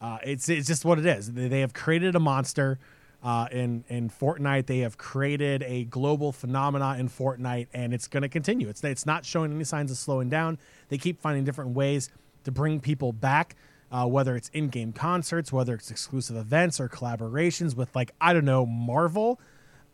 Uh, 0.00 0.18
it's 0.22 0.48
it's 0.48 0.66
just 0.66 0.84
what 0.84 0.98
it 0.98 1.06
is. 1.06 1.32
They, 1.32 1.60
have 1.60 1.72
created 1.72 2.14
a 2.14 2.20
monster 2.20 2.78
uh, 3.22 3.48
in 3.50 3.84
in 3.88 4.10
Fortnite. 4.10 4.66
They 4.66 4.80
have 4.80 4.98
created 4.98 5.62
a 5.62 5.84
global 5.84 6.32
phenomena 6.32 6.96
in 6.98 7.08
Fortnite, 7.08 7.68
and 7.72 7.94
it's 7.94 8.06
going 8.06 8.22
to 8.22 8.28
continue. 8.28 8.68
It's 8.68 8.84
it's 8.84 9.06
not 9.06 9.24
showing 9.24 9.52
any 9.52 9.64
signs 9.64 9.90
of 9.90 9.96
slowing 9.96 10.28
down. 10.28 10.58
They 10.90 10.98
keep 10.98 11.20
finding 11.20 11.44
different 11.44 11.70
ways 11.70 12.10
to 12.46 12.50
bring 12.50 12.80
people 12.80 13.12
back. 13.12 13.54
Uh, 13.92 14.04
whether 14.04 14.34
it's 14.34 14.48
in-game 14.52 14.92
concerts, 14.92 15.52
whether 15.52 15.72
it's 15.72 15.92
exclusive 15.92 16.36
events 16.36 16.80
or 16.80 16.88
collaborations 16.88 17.76
with 17.76 17.94
like 17.94 18.10
I 18.20 18.32
don't 18.32 18.44
know 18.44 18.66
Marvel, 18.66 19.38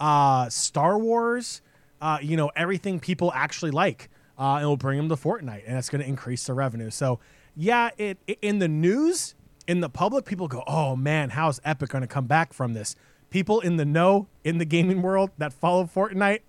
uh, 0.00 0.48
Star 0.48 0.98
Wars, 0.98 1.60
uh, 2.00 2.18
you 2.22 2.38
know 2.38 2.50
everything 2.56 3.00
people 3.00 3.30
actually 3.34 3.70
like. 3.70 4.08
uh, 4.38 4.56
and 4.56 4.66
will 4.66 4.76
bring 4.76 4.96
them 4.96 5.08
to 5.08 5.16
Fortnite, 5.16 5.62
and 5.66 5.76
that's 5.76 5.88
going 5.88 6.02
to 6.02 6.08
increase 6.08 6.44
the 6.46 6.54
revenue. 6.54 6.90
So, 6.90 7.20
yeah, 7.54 7.90
it, 7.98 8.18
it 8.26 8.38
in 8.42 8.58
the 8.58 8.68
news, 8.68 9.34
in 9.66 9.80
the 9.80 9.88
public, 9.88 10.24
people 10.24 10.48
go, 10.48 10.64
"Oh 10.66 10.96
man, 10.96 11.30
how's 11.30 11.60
Epic 11.64 11.90
going 11.90 12.02
to 12.02 12.08
come 12.08 12.26
back 12.26 12.52
from 12.52 12.72
this?" 12.74 12.96
People 13.30 13.60
in 13.60 13.76
the 13.76 13.84
know 13.84 14.26
in 14.44 14.58
the 14.58 14.64
gaming 14.64 15.02
world 15.02 15.30
that 15.38 15.52
follow 15.52 15.84
Fortnite, 15.84 16.40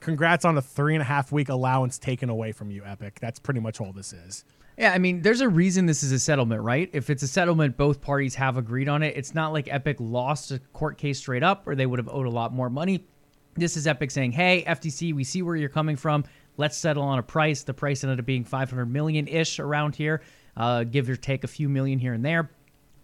congrats 0.00 0.44
on 0.44 0.56
a 0.56 0.62
three 0.62 0.94
and 0.94 1.02
a 1.02 1.04
half 1.06 1.30
week 1.32 1.48
allowance 1.48 1.98
taken 1.98 2.30
away 2.30 2.52
from 2.52 2.70
you, 2.70 2.84
Epic. 2.84 3.18
That's 3.20 3.38
pretty 3.38 3.60
much 3.60 3.80
all 3.80 3.92
this 3.92 4.12
is. 4.12 4.44
Yeah, 4.76 4.92
I 4.92 4.98
mean, 4.98 5.22
there's 5.22 5.40
a 5.40 5.48
reason 5.48 5.86
this 5.86 6.02
is 6.02 6.12
a 6.12 6.18
settlement, 6.18 6.62
right? 6.62 6.90
If 6.92 7.08
it's 7.08 7.22
a 7.22 7.28
settlement, 7.28 7.78
both 7.78 8.02
parties 8.02 8.34
have 8.34 8.58
agreed 8.58 8.88
on 8.88 9.02
it. 9.02 9.16
It's 9.16 9.34
not 9.34 9.54
like 9.54 9.72
Epic 9.72 9.96
lost 10.00 10.50
a 10.50 10.58
court 10.74 10.98
case 10.98 11.18
straight 11.18 11.42
up 11.42 11.66
or 11.66 11.74
they 11.74 11.86
would 11.86 11.98
have 11.98 12.10
owed 12.10 12.26
a 12.26 12.30
lot 12.30 12.52
more 12.52 12.68
money. 12.68 13.06
This 13.54 13.78
is 13.78 13.86
Epic 13.86 14.10
saying, 14.10 14.32
"Hey, 14.32 14.64
FTC, 14.66 15.14
we 15.14 15.24
see 15.24 15.40
where 15.40 15.56
you're 15.56 15.70
coming 15.70 15.96
from. 15.96 16.24
Let's 16.58 16.76
settle 16.76 17.04
on 17.04 17.18
a 17.18 17.22
price." 17.22 17.62
The 17.62 17.72
price 17.72 18.04
ended 18.04 18.20
up 18.20 18.26
being 18.26 18.44
500 18.44 18.84
million 18.84 19.26
ish 19.28 19.58
around 19.58 19.96
here, 19.96 20.20
uh, 20.58 20.84
give 20.84 21.08
or 21.08 21.16
take 21.16 21.42
a 21.42 21.48
few 21.48 21.70
million 21.70 21.98
here 21.98 22.12
and 22.12 22.22
there. 22.22 22.50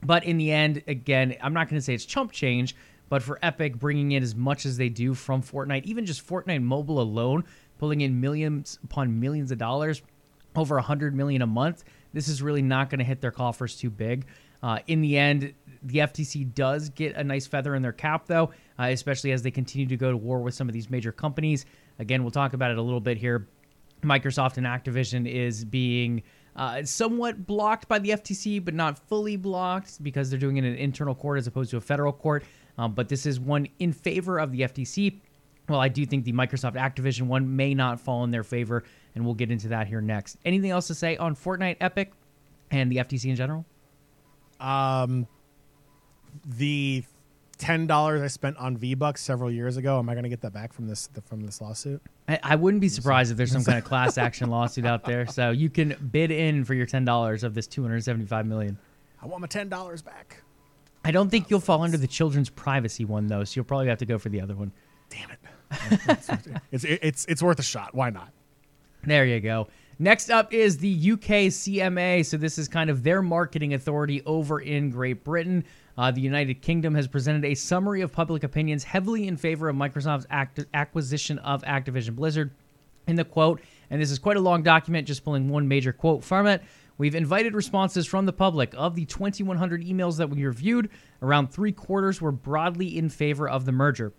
But 0.02 0.24
in 0.24 0.36
the 0.36 0.52
end, 0.52 0.82
again, 0.86 1.36
I'm 1.40 1.54
not 1.54 1.70
going 1.70 1.78
to 1.78 1.82
say 1.82 1.94
it's 1.94 2.04
chump 2.04 2.32
change, 2.32 2.76
but 3.08 3.22
for 3.22 3.38
Epic 3.42 3.78
bringing 3.78 4.12
in 4.12 4.22
as 4.22 4.34
much 4.34 4.66
as 4.66 4.76
they 4.76 4.90
do 4.90 5.14
from 5.14 5.42
Fortnite, 5.42 5.84
even 5.84 6.04
just 6.04 6.26
Fortnite 6.26 6.62
mobile 6.62 7.00
alone, 7.00 7.44
pulling 7.78 8.02
in 8.02 8.20
millions 8.20 8.78
upon 8.84 9.20
millions 9.20 9.50
of 9.52 9.58
dollars, 9.58 10.02
over 10.56 10.76
100 10.76 11.14
million 11.14 11.42
a 11.42 11.46
month, 11.46 11.84
this 12.12 12.28
is 12.28 12.42
really 12.42 12.62
not 12.62 12.90
going 12.90 12.98
to 12.98 13.04
hit 13.04 13.20
their 13.20 13.30
coffers 13.30 13.76
too 13.76 13.90
big. 13.90 14.26
Uh, 14.62 14.78
in 14.86 15.00
the 15.00 15.18
end, 15.18 15.54
the 15.82 15.98
FTC 15.98 16.54
does 16.54 16.88
get 16.90 17.16
a 17.16 17.24
nice 17.24 17.46
feather 17.46 17.74
in 17.74 17.82
their 17.82 17.92
cap, 17.92 18.26
though, 18.26 18.50
uh, 18.78 18.84
especially 18.84 19.32
as 19.32 19.42
they 19.42 19.50
continue 19.50 19.86
to 19.86 19.96
go 19.96 20.10
to 20.10 20.16
war 20.16 20.40
with 20.40 20.54
some 20.54 20.68
of 20.68 20.72
these 20.72 20.88
major 20.88 21.10
companies. 21.10 21.66
Again, 21.98 22.22
we'll 22.22 22.30
talk 22.30 22.52
about 22.52 22.70
it 22.70 22.78
a 22.78 22.82
little 22.82 23.00
bit 23.00 23.16
here. 23.16 23.48
Microsoft 24.02 24.56
and 24.56 24.66
Activision 24.66 25.28
is 25.28 25.64
being 25.64 26.22
uh, 26.56 26.82
somewhat 26.84 27.46
blocked 27.46 27.88
by 27.88 27.98
the 27.98 28.10
FTC, 28.10 28.64
but 28.64 28.74
not 28.74 28.98
fully 29.08 29.36
blocked 29.36 30.02
because 30.02 30.30
they're 30.30 30.38
doing 30.38 30.56
it 30.56 30.64
in 30.64 30.72
an 30.72 30.78
internal 30.78 31.14
court 31.14 31.38
as 31.38 31.46
opposed 31.46 31.70
to 31.70 31.76
a 31.76 31.80
federal 31.80 32.12
court. 32.12 32.44
Um, 32.78 32.94
but 32.94 33.08
this 33.08 33.26
is 33.26 33.40
one 33.40 33.66
in 33.78 33.92
favor 33.92 34.38
of 34.38 34.52
the 34.52 34.60
FTC. 34.60 35.20
Well, 35.68 35.80
I 35.80 35.88
do 35.88 36.04
think 36.04 36.24
the 36.24 36.32
Microsoft 36.32 36.74
Activision 36.74 37.22
one 37.22 37.56
may 37.56 37.74
not 37.74 38.00
fall 38.00 38.24
in 38.24 38.30
their 38.30 38.42
favor, 38.42 38.84
and 39.14 39.24
we'll 39.24 39.34
get 39.34 39.50
into 39.50 39.68
that 39.68 39.86
here 39.86 40.00
next. 40.00 40.38
Anything 40.44 40.70
else 40.70 40.86
to 40.88 40.94
say 40.94 41.16
on 41.16 41.36
Fortnite, 41.36 41.76
Epic, 41.80 42.12
and 42.70 42.90
the 42.90 42.96
FTC 42.96 43.26
in 43.30 43.36
general? 43.36 43.64
Um, 44.60 45.26
the 46.46 47.04
ten 47.58 47.86
dollars 47.86 48.22
I 48.22 48.26
spent 48.26 48.56
on 48.56 48.76
V 48.76 48.94
Bucks 48.94 49.22
several 49.22 49.50
years 49.50 49.76
ago. 49.76 49.98
Am 49.98 50.08
I 50.08 50.14
going 50.14 50.24
to 50.24 50.28
get 50.28 50.40
that 50.42 50.52
back 50.52 50.72
from 50.72 50.88
this 50.88 51.08
from 51.26 51.42
this 51.42 51.60
lawsuit? 51.60 52.02
I, 52.28 52.38
I 52.42 52.56
wouldn't 52.56 52.80
be 52.80 52.88
surprised 52.88 53.30
if 53.30 53.36
there's 53.36 53.52
some 53.52 53.64
kind 53.64 53.78
of 53.78 53.84
class 53.84 54.18
action 54.26 54.50
lawsuit 54.50 54.86
out 54.86 55.04
there. 55.04 55.26
So 55.26 55.50
you 55.50 55.70
can 55.70 55.96
bid 56.10 56.30
in 56.30 56.64
for 56.64 56.74
your 56.74 56.86
ten 56.86 57.04
dollars 57.04 57.44
of 57.44 57.54
this 57.54 57.66
two 57.66 57.82
hundred 57.82 58.02
seventy-five 58.04 58.46
million. 58.46 58.78
I 59.22 59.26
want 59.26 59.40
my 59.40 59.46
ten 59.46 59.68
dollars 59.68 60.02
back. 60.02 60.42
I 61.04 61.10
don't 61.10 61.30
think 61.30 61.50
you'll 61.50 61.60
fall 61.60 61.82
under 61.82 61.98
the 61.98 62.06
children's 62.06 62.48
privacy 62.50 63.04
one 63.04 63.26
though, 63.26 63.44
so 63.44 63.58
you'll 63.58 63.64
probably 63.64 63.88
have 63.88 63.98
to 63.98 64.06
go 64.06 64.18
for 64.18 64.28
the 64.28 64.40
other 64.40 64.54
one. 64.54 64.72
Damn 65.10 65.30
it! 65.30 65.38
it's, 66.72 66.84
it's 66.84 67.24
it's 67.26 67.42
worth 67.42 67.58
a 67.58 67.64
shot. 67.64 67.94
Why 67.94 68.10
not? 68.10 68.30
There 69.04 69.26
you 69.26 69.40
go. 69.40 69.68
Next 69.98 70.30
up 70.30 70.52
is 70.52 70.78
the 70.78 71.12
UK 71.12 71.50
CMA. 71.50 72.24
So, 72.24 72.36
this 72.36 72.58
is 72.58 72.68
kind 72.68 72.90
of 72.90 73.02
their 73.02 73.22
marketing 73.22 73.74
authority 73.74 74.22
over 74.26 74.60
in 74.60 74.90
Great 74.90 75.22
Britain. 75.24 75.64
Uh, 75.98 76.10
the 76.10 76.20
United 76.20 76.62
Kingdom 76.62 76.94
has 76.94 77.06
presented 77.06 77.44
a 77.44 77.54
summary 77.54 78.00
of 78.00 78.12
public 78.12 78.44
opinions 78.44 78.84
heavily 78.84 79.28
in 79.28 79.36
favor 79.36 79.68
of 79.68 79.76
Microsoft's 79.76 80.26
act- 80.30 80.64
acquisition 80.72 81.38
of 81.40 81.62
Activision 81.62 82.16
Blizzard. 82.16 82.50
In 83.08 83.16
the 83.16 83.24
quote, 83.24 83.60
and 83.90 84.00
this 84.00 84.12
is 84.12 84.18
quite 84.18 84.36
a 84.36 84.40
long 84.40 84.62
document, 84.62 85.08
just 85.08 85.24
pulling 85.24 85.48
one 85.48 85.66
major 85.66 85.92
quote 85.92 86.22
from 86.22 86.46
it. 86.46 86.62
We've 86.98 87.14
invited 87.16 87.54
responses 87.54 88.06
from 88.06 88.26
the 88.26 88.32
public. 88.32 88.74
Of 88.76 88.94
the 88.94 89.04
2,100 89.04 89.84
emails 89.84 90.18
that 90.18 90.30
we 90.30 90.44
reviewed, 90.44 90.88
around 91.20 91.48
three 91.48 91.72
quarters 91.72 92.20
were 92.20 92.32
broadly 92.32 92.96
in 92.96 93.08
favor 93.08 93.48
of 93.48 93.64
the 93.64 93.72
merger. 93.72 94.12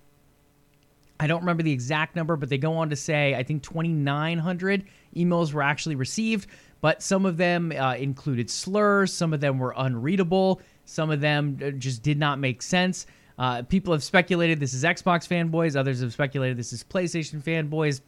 I 1.20 1.28
don't 1.28 1.42
remember 1.42 1.64
the 1.64 1.72
exact 1.72 2.16
number, 2.16 2.36
but 2.36 2.50
they 2.50 2.58
go 2.58 2.78
on 2.78 2.90
to 2.90 2.96
say 2.96 3.36
I 3.36 3.44
think 3.44 3.64
2,900 3.64 4.86
emails 5.16 5.54
were 5.54 5.62
actually 5.62 5.96
received, 5.96 6.48
but 6.82 7.02
some 7.02 7.26
of 7.26 7.38
them 7.38 7.72
uh, 7.72 7.96
included 7.96 8.50
slurs, 8.50 9.14
some 9.14 9.34
of 9.34 9.40
them 9.40 9.60
were 9.60 9.74
unreadable, 9.78 10.62
some 10.86 11.12
of 11.12 11.22
them 11.22 11.60
uh, 11.64 11.72
just 11.72 12.04
did 12.04 12.18
not 12.18 12.40
make 12.40 12.62
sense. 12.62 13.06
Uh, 13.38 13.62
people 13.64 13.94
have 13.94 14.04
speculated 14.04 14.60
this 14.60 14.74
is 14.74 14.84
Xbox 14.84 15.28
fanboys, 15.28 15.76
others 15.76 16.02
have 16.02 16.14
speculated 16.14 16.58
this 16.58 16.74
is 16.74 16.84
PlayStation 16.84 17.42
fanboys. 17.42 18.02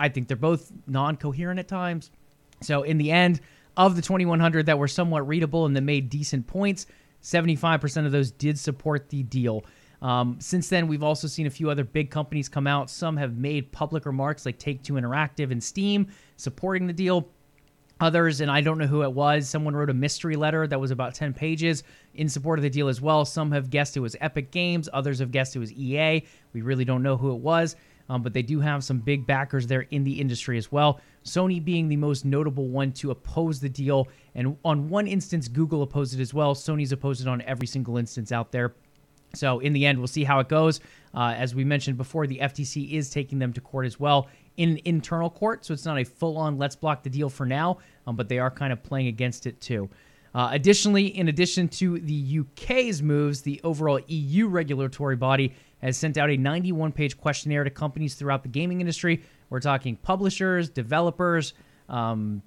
I 0.00 0.08
think 0.08 0.28
they're 0.28 0.36
both 0.36 0.72
non 0.86 1.16
coherent 1.16 1.60
at 1.60 1.68
times. 1.68 2.10
So, 2.62 2.82
in 2.82 2.98
the 2.98 3.10
end, 3.10 3.40
of 3.76 3.96
the 3.96 4.02
2,100 4.02 4.66
that 4.66 4.78
were 4.78 4.88
somewhat 4.88 5.26
readable 5.26 5.66
and 5.66 5.76
that 5.76 5.82
made 5.82 6.10
decent 6.10 6.46
points, 6.46 6.86
75% 7.22 8.06
of 8.06 8.12
those 8.12 8.30
did 8.30 8.58
support 8.58 9.08
the 9.08 9.22
deal. 9.22 9.64
Um, 10.02 10.36
since 10.40 10.68
then, 10.68 10.88
we've 10.88 11.04
also 11.04 11.28
seen 11.28 11.46
a 11.46 11.50
few 11.50 11.70
other 11.70 11.84
big 11.84 12.10
companies 12.10 12.48
come 12.48 12.66
out. 12.66 12.90
Some 12.90 13.16
have 13.16 13.36
made 13.36 13.70
public 13.70 14.04
remarks, 14.04 14.44
like 14.44 14.58
Take 14.58 14.82
Two 14.82 14.94
Interactive 14.94 15.52
and 15.52 15.62
Steam, 15.62 16.08
supporting 16.36 16.86
the 16.86 16.92
deal. 16.92 17.28
Others, 18.00 18.40
and 18.40 18.50
I 18.50 18.62
don't 18.62 18.78
know 18.78 18.88
who 18.88 19.04
it 19.04 19.12
was, 19.12 19.48
someone 19.48 19.76
wrote 19.76 19.88
a 19.88 19.94
mystery 19.94 20.34
letter 20.34 20.66
that 20.66 20.80
was 20.80 20.90
about 20.90 21.14
10 21.14 21.34
pages 21.34 21.84
in 22.14 22.28
support 22.28 22.58
of 22.58 22.64
the 22.64 22.70
deal 22.70 22.88
as 22.88 23.00
well. 23.00 23.24
Some 23.24 23.52
have 23.52 23.70
guessed 23.70 23.96
it 23.96 24.00
was 24.00 24.16
Epic 24.20 24.50
Games, 24.50 24.88
others 24.92 25.20
have 25.20 25.30
guessed 25.30 25.54
it 25.54 25.60
was 25.60 25.72
EA. 25.72 26.24
We 26.52 26.62
really 26.62 26.84
don't 26.84 27.04
know 27.04 27.16
who 27.16 27.30
it 27.30 27.38
was, 27.38 27.76
um, 28.08 28.22
but 28.24 28.32
they 28.32 28.42
do 28.42 28.58
have 28.58 28.82
some 28.82 28.98
big 28.98 29.24
backers 29.24 29.68
there 29.68 29.82
in 29.92 30.02
the 30.02 30.20
industry 30.20 30.58
as 30.58 30.72
well. 30.72 31.00
Sony 31.24 31.64
being 31.64 31.86
the 31.86 31.94
most 31.94 32.24
notable 32.24 32.66
one 32.66 32.90
to 32.94 33.12
oppose 33.12 33.60
the 33.60 33.68
deal. 33.68 34.08
And 34.34 34.56
on 34.64 34.88
one 34.88 35.06
instance, 35.06 35.46
Google 35.46 35.82
opposed 35.82 36.18
it 36.18 36.20
as 36.20 36.34
well. 36.34 36.56
Sony's 36.56 36.90
opposed 36.90 37.20
it 37.20 37.28
on 37.28 37.40
every 37.42 37.68
single 37.68 37.98
instance 37.98 38.32
out 38.32 38.50
there. 38.50 38.74
So 39.34 39.60
in 39.60 39.72
the 39.72 39.86
end, 39.86 39.98
we'll 39.98 40.08
see 40.08 40.24
how 40.24 40.40
it 40.40 40.48
goes. 40.48 40.80
Uh, 41.14 41.34
as 41.36 41.54
we 41.54 41.64
mentioned 41.64 41.96
before, 41.96 42.26
the 42.26 42.38
FTC 42.38 42.92
is 42.92 43.10
taking 43.10 43.38
them 43.38 43.52
to 43.52 43.60
court 43.60 43.86
as 43.86 44.00
well 44.00 44.28
in 44.56 44.80
internal 44.84 45.30
court, 45.30 45.64
so 45.64 45.72
it's 45.72 45.84
not 45.84 45.98
a 45.98 46.04
full-on 46.04 46.58
let's 46.58 46.76
block 46.76 47.02
the 47.02 47.10
deal 47.10 47.30
for 47.30 47.46
now, 47.46 47.78
um, 48.06 48.16
but 48.16 48.28
they 48.28 48.38
are 48.38 48.50
kind 48.50 48.72
of 48.72 48.82
playing 48.82 49.06
against 49.06 49.46
it 49.46 49.60
too. 49.60 49.88
Uh, 50.34 50.48
additionally, 50.52 51.06
in 51.06 51.28
addition 51.28 51.68
to 51.68 51.98
the 52.00 52.40
UK's 52.40 53.02
moves, 53.02 53.42
the 53.42 53.60
overall 53.64 54.00
EU 54.06 54.48
regulatory 54.48 55.16
body 55.16 55.54
has 55.82 55.96
sent 55.96 56.16
out 56.16 56.30
a 56.30 56.36
91 56.36 56.92
page 56.92 57.18
questionnaire 57.18 57.64
to 57.64 57.70
companies 57.70 58.14
throughout 58.14 58.42
the 58.42 58.48
gaming 58.48 58.80
industry. 58.80 59.22
We're 59.50 59.60
talking 59.60 59.96
publishers, 59.96 60.70
developers, 60.70 61.54
um, 61.88 62.42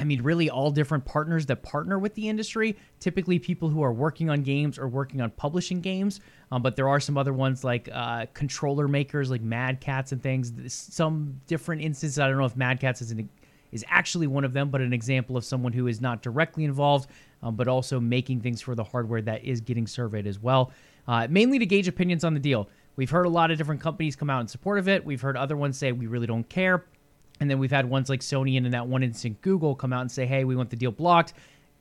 I 0.00 0.04
mean, 0.04 0.22
really 0.22 0.48
all 0.48 0.70
different 0.70 1.04
partners 1.04 1.44
that 1.46 1.62
partner 1.62 1.98
with 1.98 2.14
the 2.14 2.28
industry. 2.28 2.76
Typically, 3.00 3.38
people 3.38 3.68
who 3.68 3.82
are 3.82 3.92
working 3.92 4.30
on 4.30 4.42
games 4.42 4.78
or 4.78 4.88
working 4.88 5.20
on 5.20 5.30
publishing 5.32 5.82
games. 5.82 6.20
Um, 6.50 6.62
but 6.62 6.74
there 6.74 6.88
are 6.88 6.98
some 6.98 7.18
other 7.18 7.34
ones 7.34 7.64
like 7.64 7.88
uh, 7.92 8.24
controller 8.32 8.88
makers, 8.88 9.30
like 9.30 9.42
Mad 9.42 9.80
Catz 9.80 10.12
and 10.12 10.22
things. 10.22 10.52
Some 10.72 11.38
different 11.46 11.82
instances. 11.82 12.18
I 12.18 12.28
don't 12.28 12.38
know 12.38 12.46
if 12.46 12.56
Mad 12.56 12.80
Catz 12.80 13.02
is 13.02 13.10
an, 13.10 13.28
is 13.72 13.84
actually 13.88 14.26
one 14.26 14.44
of 14.44 14.54
them, 14.54 14.70
but 14.70 14.80
an 14.80 14.94
example 14.94 15.36
of 15.36 15.44
someone 15.44 15.72
who 15.72 15.86
is 15.86 16.00
not 16.00 16.22
directly 16.22 16.64
involved, 16.64 17.10
um, 17.42 17.54
but 17.54 17.68
also 17.68 18.00
making 18.00 18.40
things 18.40 18.62
for 18.62 18.74
the 18.74 18.82
hardware 18.82 19.20
that 19.20 19.44
is 19.44 19.60
getting 19.60 19.86
surveyed 19.86 20.26
as 20.26 20.38
well. 20.38 20.72
Uh, 21.06 21.26
mainly 21.28 21.58
to 21.58 21.66
gauge 21.66 21.88
opinions 21.88 22.24
on 22.24 22.32
the 22.32 22.40
deal. 22.40 22.68
We've 22.96 23.10
heard 23.10 23.26
a 23.26 23.30
lot 23.30 23.50
of 23.50 23.58
different 23.58 23.80
companies 23.80 24.16
come 24.16 24.30
out 24.30 24.40
in 24.40 24.48
support 24.48 24.78
of 24.78 24.88
it. 24.88 25.04
We've 25.04 25.20
heard 25.20 25.36
other 25.36 25.56
ones 25.56 25.76
say 25.76 25.92
we 25.92 26.06
really 26.06 26.26
don't 26.26 26.48
care. 26.48 26.84
And 27.40 27.50
then 27.50 27.58
we've 27.58 27.70
had 27.70 27.88
ones 27.88 28.08
like 28.08 28.20
Sony 28.20 28.56
and 28.58 28.66
in 28.66 28.72
that 28.72 28.86
one 28.86 29.02
instant 29.02 29.40
Google 29.40 29.74
come 29.74 29.92
out 29.92 30.02
and 30.02 30.12
say, 30.12 30.26
hey, 30.26 30.44
we 30.44 30.54
want 30.54 30.70
the 30.70 30.76
deal 30.76 30.92
blocked. 30.92 31.32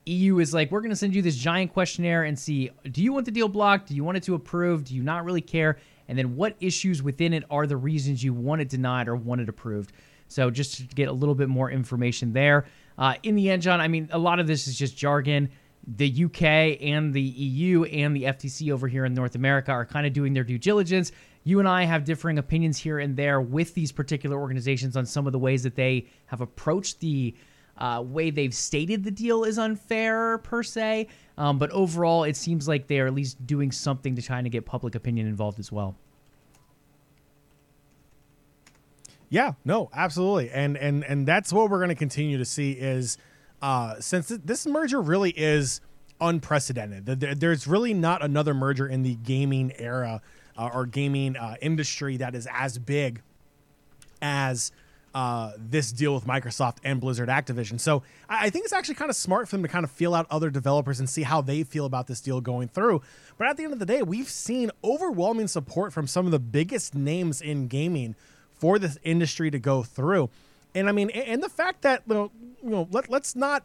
EU 0.06 0.40
is 0.40 0.54
like, 0.54 0.72
we're 0.72 0.80
going 0.80 0.90
to 0.90 0.96
send 0.96 1.14
you 1.14 1.22
this 1.22 1.36
giant 1.36 1.74
questionnaire 1.74 2.24
and 2.24 2.40
see 2.40 2.72
do 2.92 3.04
you 3.04 3.14
want 3.14 3.26
the 3.26 3.32
deal 3.32 3.50
blocked? 3.50 3.90
Do 3.90 3.96
you 3.96 4.04
want 4.04 4.18
it 4.18 4.24
to 4.24 4.36
approve? 4.36 4.86
Do 4.86 4.96
you 4.96 5.04
not 5.04 5.26
really 5.26 5.42
care? 5.42 5.78
And 6.08 6.18
then 6.18 6.36
what 6.36 6.56
issues 6.60 7.04
within 7.04 7.34
it 7.34 7.44
are 7.52 7.68
the 7.68 7.78
reasons 7.78 8.24
you 8.24 8.34
want 8.34 8.62
it 8.62 8.70
denied 8.70 9.08
or 9.08 9.16
want 9.16 9.42
it 9.42 9.50
approved? 9.50 9.92
So 10.30 10.50
just 10.50 10.78
to 10.78 10.84
get 10.96 11.10
a 11.10 11.12
little 11.12 11.36
bit 11.36 11.50
more 11.50 11.70
information 11.70 12.34
there. 12.34 12.66
Uh, 12.98 13.16
in 13.24 13.36
the 13.36 13.50
end, 13.50 13.62
John, 13.62 13.82
I 13.82 13.88
mean, 13.88 14.10
a 14.12 14.18
lot 14.18 14.40
of 14.40 14.48
this 14.48 14.68
is 14.68 14.78
just 14.78 14.98
jargon. 14.98 15.50
The 15.88 16.26
UK 16.26 16.82
and 16.82 17.14
the 17.14 17.22
EU 17.22 17.84
and 17.84 18.16
the 18.16 18.24
FTC 18.24 18.72
over 18.72 18.88
here 18.88 19.06
in 19.06 19.14
North 19.14 19.36
America 19.36 19.72
are 19.72 19.86
kind 19.86 20.06
of 20.06 20.14
doing 20.14 20.34
their 20.34 20.44
due 20.44 20.58
diligence 20.58 21.12
you 21.44 21.60
and 21.60 21.68
I 21.68 21.84
have 21.84 22.04
differing 22.04 22.38
opinions 22.38 22.78
here 22.78 23.00
and 23.00 23.16
there 23.16 23.42
with 23.42 23.74
these 23.74 23.92
particular 23.92 24.40
organizations 24.40 24.98
on 24.98 25.06
some 25.06 25.26
of 25.26 25.34
the 25.34 25.40
ways 25.40 25.64
that 25.64 25.76
they 25.76 26.08
have 26.28 26.42
approached 26.42 27.00
the 27.00 27.36
uh, 27.78 28.04
way 28.06 28.30
they've 28.30 28.54
stated 28.54 29.04
the 29.04 29.12
deal 29.12 29.44
is 29.46 29.58
unfair 29.58 30.40
per 30.40 30.62
se. 30.64 31.08
Um, 31.38 31.58
but 31.58 31.72
overall, 31.72 32.26
it 32.26 32.36
seems 32.36 32.68
like 32.68 32.88
they 32.88 33.00
are 33.00 33.08
at 33.08 33.14
least 33.14 33.46
doing 33.48 33.72
something 33.72 34.16
to 34.16 34.22
try 34.22 34.42
to 34.42 34.50
get 34.50 34.66
public 34.66 34.96
opinion 34.96 35.28
involved 35.28 35.60
as 35.60 35.72
well. 35.72 35.96
Yeah, 39.30 39.54
no, 39.64 39.90
absolutely, 39.94 40.50
and 40.50 40.76
and 40.76 41.04
and 41.04 41.28
that's 41.28 41.54
what 41.54 41.70
we're 41.70 41.78
going 41.78 41.90
to 41.90 41.96
continue 41.96 42.40
to 42.40 42.46
see 42.46 42.72
is 42.72 43.18
uh, 43.62 44.00
since 44.00 44.28
this 44.28 44.66
merger 44.66 45.00
really 45.02 45.30
is 45.38 45.82
unprecedented. 46.20 47.06
There's 47.06 47.68
really 47.68 47.94
not 47.94 48.24
another 48.24 48.56
merger 48.56 48.88
in 48.88 49.04
the 49.04 49.16
gaming 49.16 49.72
era 49.78 50.22
uh, 50.60 50.70
or 50.74 50.86
gaming 50.86 51.38
uh, 51.38 51.56
industry 51.62 52.18
that 52.18 52.36
is 52.36 52.48
as 52.52 52.78
big 52.78 53.22
as 54.22 54.74
uh, 55.16 55.54
this 55.58 55.92
deal 55.92 56.14
with 56.14 56.26
Microsoft 56.26 56.78
and 56.84 57.00
Blizzard 57.00 57.30
Activision. 57.30 57.80
So 57.80 58.04
I, 58.28 58.50
think 58.50 58.66
it's 58.66 58.74
actually 58.74 58.96
kind 58.96 59.10
of 59.10 59.16
smart 59.16 59.48
for 59.48 59.56
them 59.56 59.64
to 59.64 59.70
kind 59.70 59.84
of 59.84 59.90
feel 59.90 60.14
out 60.14 60.28
other 60.30 60.50
developers 60.50 61.00
and 61.00 61.10
see 61.10 61.24
how 61.24 61.42
they 61.42 61.64
feel 61.64 61.86
about 61.86 62.08
this 62.08 62.20
deal 62.20 62.42
going 62.42 62.68
through. 62.68 63.02
But 63.38 63.48
at 63.48 63.58
the 63.58 63.64
end 63.64 63.74
of 63.74 63.80
the 63.80 63.86
day, 63.86 64.04
we've 64.04 64.30
seen 64.30 64.70
overwhelming 64.84 65.48
support 65.48 65.94
from 65.94 66.06
some 66.06 66.26
of 66.26 66.32
the 66.32 66.40
biggest 66.40 66.94
names 66.94 67.42
in 67.42 67.68
gaming 67.68 68.16
for 68.54 68.78
this 68.78 69.00
industry 69.04 69.50
to 69.50 69.60
go 69.60 69.82
through. 69.82 70.30
And 70.76 70.90
I 70.90 70.92
mean, 70.92 71.10
and 71.10 71.42
the 71.42 71.50
fact 71.50 71.82
that 71.84 72.04
you 72.06 72.14
know, 72.14 72.32
you 72.62 72.70
know 72.70 72.88
let, 72.92 73.10
let's 73.10 73.36
not 73.36 73.64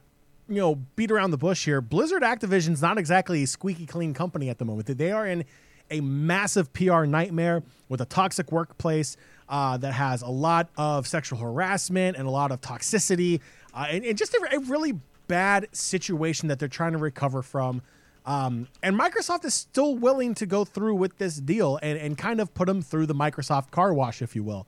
you 0.48 0.56
know 0.56 0.76
beat 0.96 1.10
around 1.10 1.32
the 1.32 1.38
bush 1.38 1.64
here. 1.64 1.80
Blizzard 1.80 2.22
Activision's 2.22 2.80
not 2.80 2.96
exactly 2.96 3.42
a 3.42 3.46
squeaky 3.46 3.84
clean 3.84 4.14
company 4.14 4.48
at 4.48 4.58
the 4.58 4.64
moment. 4.64 4.86
They 4.86 5.12
are 5.12 5.26
in 5.26 5.44
a 5.90 6.00
massive 6.00 6.72
PR 6.72 7.04
nightmare 7.04 7.62
with 7.88 8.00
a 8.00 8.06
toxic 8.06 8.50
workplace 8.50 9.16
uh, 9.48 9.76
that 9.76 9.92
has 9.92 10.22
a 10.22 10.28
lot 10.28 10.68
of 10.76 11.06
sexual 11.06 11.38
harassment 11.38 12.16
and 12.16 12.26
a 12.26 12.30
lot 12.30 12.50
of 12.50 12.60
toxicity 12.60 13.40
uh, 13.74 13.86
and, 13.90 14.04
and, 14.04 14.16
just 14.16 14.34
a, 14.34 14.48
a, 14.52 14.60
really 14.60 14.98
bad 15.26 15.66
situation 15.72 16.48
that 16.48 16.58
they're 16.58 16.68
trying 16.68 16.92
to 16.92 16.98
recover 16.98 17.42
from. 17.42 17.82
Um, 18.24 18.68
and 18.82 18.98
Microsoft 18.98 19.44
is 19.44 19.52
still 19.52 19.96
willing 19.96 20.34
to 20.36 20.46
go 20.46 20.64
through 20.64 20.94
with 20.94 21.18
this 21.18 21.36
deal 21.36 21.78
and, 21.82 21.98
and 21.98 22.16
kind 22.16 22.40
of 22.40 22.54
put 22.54 22.66
them 22.66 22.80
through 22.80 23.06
the 23.06 23.14
Microsoft 23.14 23.70
car 23.70 23.92
wash, 23.92 24.22
if 24.22 24.34
you 24.34 24.42
will. 24.42 24.66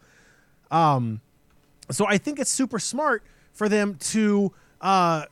Um, 0.70 1.20
so 1.90 2.06
I 2.06 2.18
think 2.18 2.38
it's 2.38 2.50
super 2.50 2.78
smart 2.78 3.22
for 3.52 3.68
them 3.68 3.94
to 3.94 4.52
uh, 4.80 5.24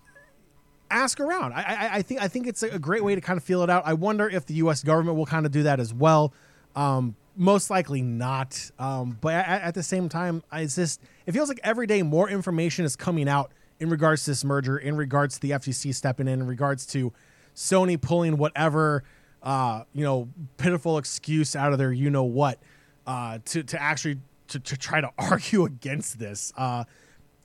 ask 0.95 1.21
around. 1.21 1.53
I, 1.53 1.63
I, 1.63 1.97
I, 1.97 2.03
think 2.03 2.23
I 2.23 2.29
think 2.29 2.47
it's 2.47 2.63
a 2.63 2.79
great 2.79 3.05
way 3.05 3.15
to 3.15 3.21
kind 3.21 3.37
of 3.37 3.45
feel 3.45 3.63
it 3.63 3.71
out. 3.71 3.83
I 3.87 3.95
wonder 3.95 4.29
if 4.29 4.47
the 4.47 4.55
U.S. 4.55 4.83
government 4.83 5.17
will 5.17 5.27
kind 5.27 5.45
of 5.47 5.53
do 5.53 5.65
that 5.65 5.81
as 5.81 5.93
well. 5.93 6.33
Um, 6.77 7.17
most 7.37 7.71
likely 7.71 8.03
not. 8.03 8.71
Um, 8.79 9.19
but 9.21 9.35
at, 9.35 9.63
at, 9.63 9.75
the 9.75 9.83
same 9.83 10.09
time, 10.09 10.43
it's 10.53 10.77
just 10.77 11.01
it 11.27 11.33
feels 11.33 11.49
like 11.49 11.61
every 11.63 11.87
day 11.87 12.03
more 12.03 12.29
information 12.29 12.85
is 12.85 12.97
coming 12.97 13.29
out 13.29 13.53
in 13.81 13.91
regards 13.91 14.25
to 14.25 14.31
this 14.31 14.45
merger, 14.45 14.79
in 14.79 14.97
regards 14.97 15.35
to 15.37 15.41
the 15.41 15.51
FTC 15.51 15.95
stepping 15.95 16.29
in, 16.29 16.41
in 16.41 16.47
regards 16.47 16.87
to 16.87 17.13
Sony 17.55 18.01
pulling 18.01 18.37
whatever 18.37 19.05
uh, 19.43 19.85
you 19.93 20.05
know 20.05 20.29
pitiful 20.57 20.99
excuse 20.99 21.55
out 21.55 21.73
of 21.73 21.79
their 21.79 21.93
you 21.93 22.11
know 22.11 22.25
what 22.25 22.59
uh, 23.07 23.39
to 23.45 23.63
to 23.63 23.81
actually 23.81 24.19
to, 24.49 24.61
to 24.61 24.77
try 24.77 25.01
to 25.01 25.11
argue 25.19 25.65
against 25.65 26.19
this. 26.19 26.53
Uh, 26.57 26.85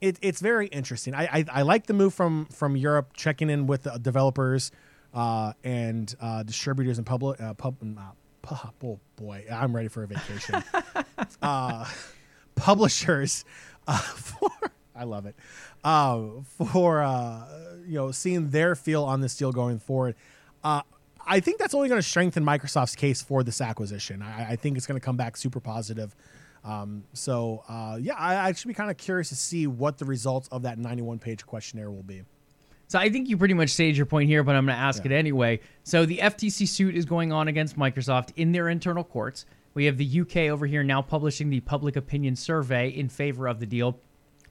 it, 0.02 0.18
it's 0.22 0.42
very 0.42 0.68
interesting. 0.68 1.14
I, 1.14 1.24
I, 1.26 1.46
I 1.52 1.62
like 1.64 1.88
the 1.88 1.94
move 1.94 2.14
from 2.14 2.46
from 2.48 2.76
Europe, 2.76 3.12
checking 3.14 3.50
in 3.50 3.68
with 3.68 3.88
developers 4.02 4.72
uh, 5.14 5.54
and 5.64 6.14
uh, 6.22 6.44
distributors 6.44 6.98
and 6.98 7.06
public 7.06 7.40
uh, 7.42 7.54
pub, 7.54 7.78
oh 8.84 9.00
boy, 9.16 9.46
I'm 9.52 9.76
ready 9.76 9.88
for 9.88 10.04
a 10.04 10.08
vacation. 10.08 10.64
uh, 11.42 11.86
publishers 12.56 13.46
uh, 13.88 13.98
for 13.98 14.50
I 14.96 15.04
love 15.04 15.26
it 15.26 15.36
uh, 15.84 16.22
for 16.74 17.02
uh, 17.02 17.46
you 17.86 17.96
know 17.96 18.12
seeing 18.12 18.50
their 18.50 18.76
feel 18.76 19.04
on 19.04 19.22
this 19.22 19.36
deal 19.36 19.52
going 19.52 19.80
forward. 19.80 20.16
Uh, 20.64 20.82
I 21.26 21.40
think 21.40 21.60
that's 21.60 21.74
only 21.74 21.90
going 21.90 22.02
to 22.02 22.08
strengthen 22.08 22.44
Microsoft's 22.44 22.96
case 22.96 23.22
for 23.22 23.44
this 23.44 23.62
acquisition. 23.62 24.22
I, 24.22 24.52
I 24.52 24.56
think 24.56 24.78
it's 24.78 24.88
going 24.88 25.00
to 25.00 25.06
come 25.06 25.16
back 25.16 25.38
super 25.38 25.60
positive. 25.60 26.16
Um, 26.70 27.04
so 27.14 27.64
uh, 27.68 27.98
yeah, 28.00 28.14
I, 28.14 28.50
I 28.50 28.52
should 28.54 28.68
be 28.68 28.74
kind 28.76 28.92
of 28.92 28.98
curious 28.98 29.30
to 29.30 29.36
see 29.36 29.66
what 29.66 29.98
the 29.98 30.06
results 30.06 30.48
of 30.50 30.62
that 30.64 30.78
91 30.78 31.18
page 31.18 31.46
questionnaire 31.46 31.90
will 31.90 32.04
be. 32.04 32.22
So 32.88 33.00
I 33.00 33.10
think 33.10 33.28
you 33.28 33.38
pretty 33.38 33.54
much 33.56 33.70
staged 33.70 33.98
your 33.98 34.06
point 34.06 34.30
here, 34.30 34.44
but 34.44 34.56
I'm 34.56 34.66
going 34.66 34.76
to 34.76 34.82
ask 34.82 35.04
yeah. 35.04 35.12
it 35.12 35.16
anyway. 35.16 35.62
So 35.84 36.06
the 36.06 36.18
FTC 36.18 36.68
suit 36.68 36.96
is 36.96 37.06
going 37.06 37.32
on 37.32 37.48
against 37.48 37.78
Microsoft 37.78 38.34
in 38.36 38.52
their 38.52 38.70
internal 38.70 39.04
courts. 39.04 39.46
We 39.74 39.86
have 39.86 39.98
the 39.98 40.22
UK 40.22 40.38
over 40.52 40.66
here 40.66 40.84
now 40.84 41.02
publishing 41.02 41.50
the 41.50 41.60
public 41.60 41.96
opinion 41.96 42.36
survey 42.36 42.90
in 42.90 43.10
favor 43.10 43.48
of 43.48 43.60
the 43.60 43.66
deal. 43.66 44.00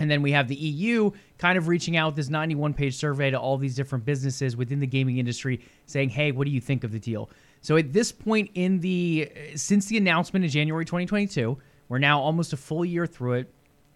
And 0.01 0.11
then 0.11 0.23
we 0.23 0.33
have 0.33 0.49
the 0.49 0.55
EU 0.55 1.11
kind 1.39 1.59
of 1.59 1.67
reaching 1.67 1.97
out 1.97 2.07
with 2.07 2.17
this 2.17 2.29
91 2.29 2.75
page 2.75 2.97
survey 2.97 3.31
to 3.31 3.39
all 3.39 3.59
these 3.59 3.75
different 3.75 4.05
businesses 4.05 4.57
within 4.57 4.79
the 4.79 4.87
gaming 4.87 5.19
industry 5.19 5.61
saying, 5.87 6.11
hey, 6.11 6.33
what 6.33 6.47
do 6.47 6.53
you 6.53 6.61
think 6.61 6.85
of 6.85 6.93
the 6.93 7.01
deal? 7.01 7.31
So 7.61 7.77
at 7.77 7.93
this 7.93 8.13
point 8.13 8.51
in 8.55 8.79
the, 8.81 9.31
since 9.57 9.87
the 9.87 9.97
announcement 9.97 10.45
in 10.45 10.51
January 10.51 10.85
2022, 10.85 11.59
we're 11.89 11.99
now 11.99 12.21
almost 12.21 12.53
a 12.53 12.57
full 12.57 12.85
year 12.85 13.07
through 13.07 13.35
it. 13.35 13.53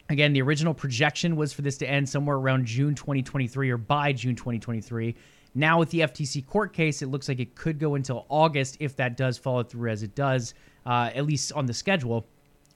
Again, 0.08 0.32
the 0.32 0.42
original 0.42 0.74
projection 0.74 1.36
was 1.36 1.52
for 1.52 1.62
this 1.62 1.78
to 1.78 1.88
end 1.88 2.08
somewhere 2.08 2.36
around 2.36 2.66
June 2.66 2.94
2023 2.94 3.70
or 3.70 3.76
by 3.76 4.12
June 4.12 4.34
2023. 4.34 5.14
Now, 5.54 5.78
with 5.78 5.90
the 5.90 6.00
FTC 6.00 6.46
court 6.46 6.72
case, 6.72 7.02
it 7.02 7.08
looks 7.08 7.28
like 7.28 7.38
it 7.38 7.54
could 7.54 7.78
go 7.78 7.94
until 7.94 8.26
August 8.28 8.78
if 8.80 8.96
that 8.96 9.16
does 9.16 9.36
follow 9.36 9.62
through 9.62 9.90
as 9.90 10.02
it 10.02 10.14
does, 10.14 10.54
uh, 10.86 11.10
at 11.14 11.26
least 11.26 11.52
on 11.52 11.66
the 11.66 11.74
schedule. 11.74 12.26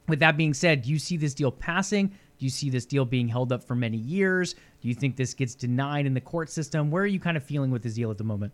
With 0.09 0.21
that 0.21 0.37
being 0.37 0.55
said, 0.55 0.83
do 0.83 0.91
you 0.91 0.99
see 0.99 1.17
this 1.17 1.35
deal 1.35 1.51
passing? 1.51 2.09
Do 2.09 2.45
you 2.45 2.51
see 2.51 2.69
this 2.69 2.85
deal 2.85 3.05
being 3.07 3.29
held 3.29 3.51
up 3.51 3.65
for 3.65 3.75
many 3.75 3.97
years? 3.97 4.55
Do 4.83 4.89
you 4.89 4.95
think 4.95 5.17
this 5.17 5.33
gets 5.33 5.55
denied 5.55 6.05
in 6.07 6.13
the 6.13 6.21
court 6.21 6.51
system? 6.51 6.91
Where 6.91 7.03
are 7.03 7.07
you 7.07 7.19
kind 7.19 7.37
of 7.37 7.43
feeling 7.43 7.71
with 7.71 7.83
this 7.83 7.95
deal 7.95 8.11
at 8.11 8.19
the 8.19 8.25
moment? 8.25 8.53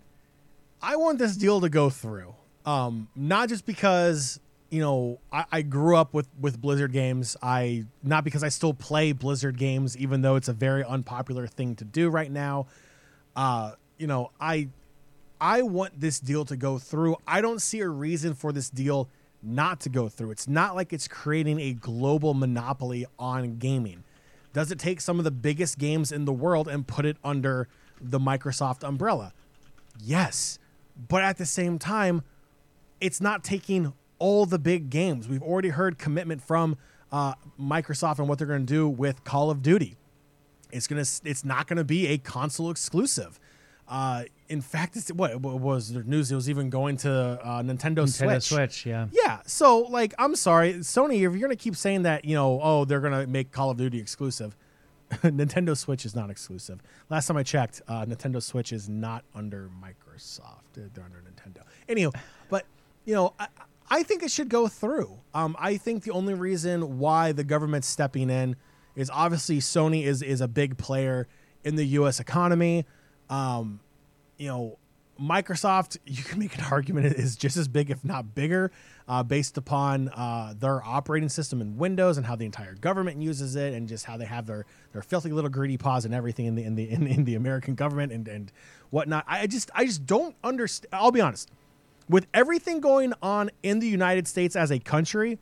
I 0.81 0.97
want 0.97 1.19
this 1.19 1.37
deal 1.37 1.61
to 1.61 1.69
go 1.69 1.91
through. 1.91 2.35
Um, 2.65 3.09
not 3.17 3.49
just 3.49 3.67
because 3.67 4.39
you 4.73 4.81
know, 4.81 5.21
I, 5.31 5.45
I, 5.53 5.63
grew 5.63 5.97
up 5.99 6.15
with 6.15 6.29
with 6.41 6.59
Blizzard 6.59 6.93
games. 6.93 7.37
I 7.43 7.85
not 8.03 8.25
because 8.25 8.43
I 8.43 8.49
still 8.49 8.73
play 8.73 9.13
Blizzard 9.13 9.59
games, 9.59 9.99
even 9.99 10.23
though 10.23 10.35
it's 10.37 10.49
a 10.49 10.55
very 10.55 10.83
unpopular 10.83 11.47
thing 11.47 11.77
to 11.77 11.85
do 11.85 12.09
right 12.09 12.33
now. 12.33 12.69
Uh, 13.37 13.73
you 13.99 14.07
know, 14.07 14.31
I 14.41 14.71
I 15.39 15.61
want 15.61 16.01
this 16.01 16.21
deal 16.21 16.47
to 16.47 16.57
go 16.57 16.79
through. 16.79 17.17
I 17.29 17.43
don't 17.43 17.61
see 17.61 17.81
a 17.81 17.89
reason 17.89 18.33
for 18.33 18.51
this 18.51 18.71
deal 18.71 19.11
not 19.43 19.79
to 19.81 19.91
go 19.91 20.09
through. 20.09 20.31
It's 20.31 20.49
not 20.49 20.75
like 20.75 20.95
it's 20.95 21.07
creating 21.07 21.61
a 21.61 21.75
global 21.75 22.33
monopoly 22.33 23.05
on 23.19 23.59
gaming. 23.59 24.05
Does 24.55 24.71
it 24.71 24.79
take 24.79 25.03
some 25.03 25.19
of 25.19 25.25
the 25.25 25.31
biggest 25.31 25.77
games 25.77 26.11
in 26.11 26.25
the 26.25 26.33
world 26.33 26.67
and 26.67 26.87
put 26.87 27.05
it 27.05 27.19
under 27.23 27.69
the 28.01 28.19
Microsoft 28.19 28.89
umbrella? 28.89 29.35
Yes. 30.01 30.59
But 31.09 31.25
at 31.25 31.37
the 31.37 31.47
same 31.47 31.79
time, 31.79 32.23
it's 33.03 33.21
not 33.21 33.45
taking 33.45 33.93
all 34.23 34.47
the 34.47 34.59
big 34.59 34.89
games. 34.89 35.29
We've 35.29 35.43
already 35.43 35.71
heard 35.71 35.99
commitment 35.99 36.43
from 36.43 36.77
uh, 37.11 37.35
Microsoft 37.61 38.21
and 38.21 38.29
what 38.29 38.39
they're 38.39 38.47
going 38.47 38.65
to 38.65 38.73
do 38.73 38.89
with 38.89 39.25
Call 39.25 39.51
of 39.51 39.63
Duty. 39.63 39.97
It's 40.71 40.87
gonna. 40.87 41.01
It's 41.01 41.45
not 41.45 41.67
going 41.67 41.77
to 41.77 41.85
be 41.85 42.07
a 42.07 42.19
console 42.19 42.71
exclusive. 42.71 43.41
Uh, 43.89 44.25
in 44.49 44.61
fact, 44.61 44.97
it's, 44.97 45.13
what, 45.13 45.41
what 45.41 45.59
was 45.59 45.93
the 45.93 46.05
news? 46.05 46.31
It 46.31 46.37
was 46.37 46.49
even 46.49 46.71
going 46.71 46.97
to 46.99 47.11
uh, 47.11 47.63
Nintendo, 47.63 48.05
Nintendo 48.07 48.41
Switch. 48.41 48.45
Switch, 48.45 48.87
yeah. 48.87 49.09
Yeah. 49.11 49.41
So, 49.45 49.81
like, 49.81 50.15
I'm 50.19 50.37
sorry, 50.37 50.75
Sony, 50.75 51.17
if 51.17 51.21
you're 51.21 51.33
going 51.33 51.51
to 51.51 51.57
keep 51.57 51.77
saying 51.77 52.03
that, 52.03 52.25
you 52.25 52.35
know, 52.35 52.61
oh, 52.63 52.85
they're 52.85 53.01
going 53.01 53.13
to 53.13 53.27
make 53.27 53.51
Call 53.51 53.71
of 53.71 53.77
Duty 53.77 53.99
exclusive, 53.99 54.57
Nintendo 55.11 55.77
Switch 55.77 56.07
is 56.07 56.15
not 56.15 56.31
exclusive. 56.31 56.81
Last 57.11 57.27
time 57.27 57.37
I 57.37 57.43
checked, 57.43 57.83
uh, 57.89 58.07
Nintendo 58.07 58.41
Switch 58.41 58.73
is 58.73 58.89
not 58.89 59.25
under 59.35 59.69
Microsoft. 59.83 60.63
They're 60.75 61.05
under 61.05 61.23
Nintendo. 61.23 61.65
Anyway, 61.89 62.13
but 62.49 62.65
you 63.05 63.15
know, 63.15 63.35
I, 63.39 63.49
I 63.93 64.05
think 64.05 64.23
it 64.23 64.31
should 64.31 64.49
go 64.49 64.69
through. 64.69 65.19
Um, 65.35 65.55
I 65.59 65.77
think 65.77 66.05
the 66.05 66.13
only 66.13 66.33
reason 66.33 66.99
why 66.99 67.33
the 67.33 67.45
government's 67.45 67.87
stepping 67.87 68.31
in 68.31 68.57
is 68.97 69.11
obviously 69.11 69.59
Sony 69.59 70.05
is 70.05 70.23
is 70.23 70.41
a 70.41 70.49
big 70.49 70.79
player 70.79 71.29
in 71.63 71.77
the 71.77 71.85
U.S. 72.01 72.19
economy. 72.19 72.87
Um, 73.29 73.81
you 74.39 74.49
know, 74.49 74.79
Microsoft, 75.21 75.99
you 76.07 76.23
can 76.23 76.39
make 76.39 76.57
an 76.57 76.65
argument 76.71 77.05
is 77.17 77.37
just 77.37 77.59
as 77.59 77.69
big, 77.69 77.91
if 77.91 78.03
not 78.03 78.35
bigger, 78.35 78.73
uh, 79.09 79.23
based 79.23 79.59
upon 79.59 80.09
uh, 80.09 80.55
their 80.59 80.83
operating 80.83 81.29
system 81.29 81.61
in 81.61 81.77
Windows 81.77 82.17
and 82.17 82.25
how 82.25 82.35
the 82.35 82.47
entire 82.47 82.75
government 82.75 83.21
uses 83.21 83.57
it, 83.57 83.75
and 83.75 83.87
just 83.87 84.07
how 84.07 84.17
they 84.17 84.25
have 84.25 84.47
their 84.47 84.65
their 84.95 85.03
filthy 85.03 85.33
little 85.33 85.51
greedy 85.51 85.77
paws 85.77 86.07
and 86.07 86.15
everything 86.15 86.47
in 86.47 86.55
the 86.55 86.65
in 86.65 86.77
the 86.77 86.91
in, 86.91 87.07
in 87.07 87.25
the 87.25 87.35
American 87.35 87.75
government 87.75 88.11
and 88.11 88.27
and 88.27 88.53
whatnot. 88.89 89.27
I 89.29 89.47
just 89.47 89.71
I 89.75 89.85
just 89.85 90.07
don't 90.07 90.35
understand. 90.43 90.89
I'll 90.95 91.13
be 91.13 91.21
honest 91.21 91.51
with 92.09 92.27
everything 92.35 92.81
going 92.81 93.13
on 93.23 93.51
in 93.63 93.79
the 93.79 93.89
United 93.89 94.27
States 94.27 94.57
as 94.57 94.71
a 94.71 94.79
country, 94.79 95.39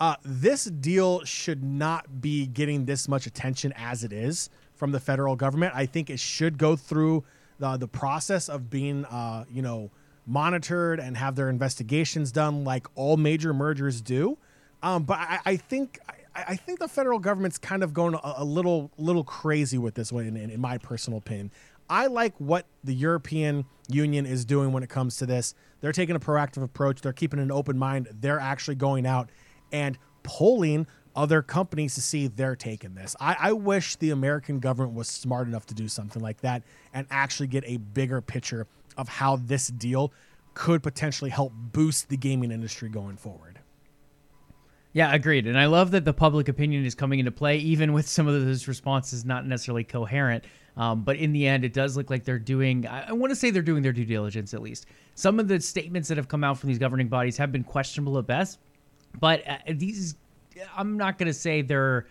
uh, 0.00 0.16
this 0.24 0.64
deal 0.64 1.24
should 1.24 1.62
not 1.62 2.20
be 2.20 2.46
getting 2.46 2.84
this 2.84 3.08
much 3.08 3.26
attention 3.26 3.72
as 3.76 4.04
it 4.04 4.12
is 4.12 4.50
from 4.74 4.92
the 4.92 5.00
federal 5.00 5.36
government. 5.36 5.72
I 5.74 5.86
think 5.86 6.10
it 6.10 6.18
should 6.18 6.58
go 6.58 6.76
through 6.76 7.24
the, 7.58 7.76
the 7.76 7.88
process 7.88 8.48
of 8.48 8.68
being, 8.68 9.04
uh, 9.06 9.44
you 9.50 9.62
know, 9.62 9.90
monitored 10.26 11.00
and 11.00 11.16
have 11.16 11.36
their 11.36 11.48
investigations 11.48 12.32
done 12.32 12.64
like 12.64 12.86
all 12.94 13.16
major 13.16 13.54
mergers 13.54 14.00
do. 14.00 14.38
Um, 14.82 15.04
but 15.04 15.18
I, 15.18 15.38
I 15.46 15.56
think 15.56 15.98
I, 16.34 16.44
I, 16.48 16.56
think 16.56 16.78
the 16.78 16.88
federal 16.88 17.18
government's 17.18 17.56
kind 17.56 17.82
of 17.82 17.94
going 17.94 18.14
a, 18.14 18.34
a 18.38 18.44
little 18.44 18.90
little 18.98 19.24
crazy 19.24 19.78
with 19.78 19.94
this 19.94 20.12
one, 20.12 20.26
in, 20.26 20.36
in 20.36 20.60
my 20.60 20.76
personal 20.78 21.18
opinion. 21.18 21.50
I 21.88 22.06
like 22.06 22.34
what 22.38 22.66
the 22.82 22.94
European 22.94 23.64
Union 23.88 24.26
is 24.26 24.44
doing 24.44 24.72
when 24.72 24.82
it 24.82 24.88
comes 24.88 25.16
to 25.18 25.26
this. 25.26 25.54
They're 25.84 25.92
taking 25.92 26.16
a 26.16 26.18
proactive 26.18 26.62
approach. 26.62 27.02
They're 27.02 27.12
keeping 27.12 27.38
an 27.38 27.52
open 27.52 27.76
mind. 27.76 28.08
They're 28.10 28.40
actually 28.40 28.76
going 28.76 29.04
out 29.04 29.28
and 29.70 29.98
polling 30.22 30.86
other 31.14 31.42
companies 31.42 31.94
to 31.96 32.00
see 32.00 32.26
they're 32.26 32.56
taking 32.56 32.94
this. 32.94 33.14
I, 33.20 33.36
I, 33.38 33.52
wish 33.52 33.96
the 33.96 34.08
American 34.08 34.60
government 34.60 34.96
was 34.96 35.08
smart 35.08 35.46
enough 35.46 35.66
to 35.66 35.74
do 35.74 35.86
something 35.86 36.22
like 36.22 36.40
that 36.40 36.62
and 36.94 37.06
actually 37.10 37.48
get 37.48 37.64
a 37.66 37.76
bigger 37.76 38.22
picture 38.22 38.66
of 38.96 39.08
how 39.08 39.36
this 39.36 39.68
deal 39.68 40.10
could 40.54 40.82
potentially 40.82 41.28
help 41.28 41.52
boost 41.54 42.08
the 42.08 42.16
gaming 42.16 42.50
industry 42.50 42.88
going 42.88 43.18
forward. 43.18 43.60
Yeah, 44.94 45.12
agreed. 45.12 45.46
And 45.46 45.60
I 45.60 45.66
love 45.66 45.90
that 45.90 46.06
the 46.06 46.14
public 46.14 46.48
opinion 46.48 46.86
is 46.86 46.94
coming 46.94 47.18
into 47.18 47.30
play, 47.30 47.58
even 47.58 47.92
with 47.92 48.08
some 48.08 48.26
of 48.26 48.32
those 48.42 48.66
responses 48.68 49.26
not 49.26 49.46
necessarily 49.46 49.84
coherent. 49.84 50.44
Um, 50.76 51.02
but 51.02 51.16
in 51.16 51.32
the 51.32 51.46
end, 51.46 51.64
it 51.64 51.72
does 51.72 51.96
look 51.96 52.10
like 52.10 52.24
they're 52.24 52.38
doing, 52.38 52.86
I, 52.86 53.10
I 53.10 53.12
want 53.12 53.30
to 53.30 53.36
say 53.36 53.50
they're 53.50 53.62
doing 53.62 53.82
their 53.82 53.92
due 53.92 54.04
diligence 54.04 54.54
at 54.54 54.62
least. 54.62 54.86
Some 55.14 55.38
of 55.38 55.46
the 55.46 55.60
statements 55.60 56.08
that 56.08 56.16
have 56.16 56.26
come 56.26 56.42
out 56.42 56.58
from 56.58 56.68
these 56.68 56.78
governing 56.78 57.08
bodies 57.08 57.36
have 57.36 57.52
been 57.52 57.62
questionable 57.62 58.18
at 58.18 58.26
best. 58.26 58.58
But 59.20 59.48
uh, 59.48 59.58
these, 59.68 60.16
I'm 60.76 60.96
not 60.96 61.18
going 61.18 61.28
to 61.28 61.34
say 61.34 61.62
they're. 61.62 62.06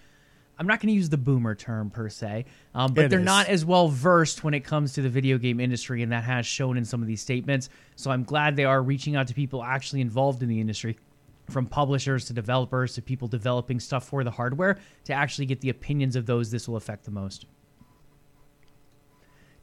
I'm 0.59 0.67
not 0.67 0.79
going 0.79 0.89
to 0.89 0.93
use 0.93 1.09
the 1.09 1.17
boomer 1.17 1.55
term 1.55 1.89
per 1.89 2.09
se, 2.09 2.45
um, 2.75 2.93
but 2.93 3.05
It 3.05 3.09
they're 3.09 3.19
is. 3.19 3.25
not 3.25 3.47
as 3.47 3.65
well 3.65 3.87
versed 3.87 4.43
when 4.43 4.53
it 4.53 4.59
comes 4.59 4.93
to 4.93 5.01
the 5.01 5.09
video 5.09 5.39
game 5.39 5.59
industry, 5.59 6.03
and 6.03 6.11
that 6.11 6.23
has 6.23 6.45
shown 6.45 6.77
in 6.77 6.85
some 6.85 7.01
of 7.01 7.07
these 7.07 7.21
statements. 7.21 7.69
So 7.95 8.11
I'm 8.11 8.23
glad 8.23 8.55
they 8.55 8.63
are 8.63 8.83
reaching 8.83 9.15
out 9.15 9.27
to 9.29 9.33
people 9.33 9.63
actually 9.63 10.01
involved 10.01 10.43
in 10.43 10.49
the 10.49 10.61
industry, 10.61 10.95
from 11.49 11.65
publishers 11.65 12.25
to 12.25 12.33
developers 12.33 12.93
to 12.93 13.01
people 13.01 13.27
developing 13.27 13.79
stuff 13.79 14.07
for 14.07 14.23
the 14.23 14.29
hardware, 14.29 14.77
to 15.05 15.13
actually 15.13 15.47
get 15.47 15.59
the 15.59 15.69
opinions 15.69 16.15
of 16.15 16.27
those 16.27 16.51
this 16.51 16.69
will 16.69 16.75
affect 16.75 17.03
the 17.03 17.11
most. 17.11 17.47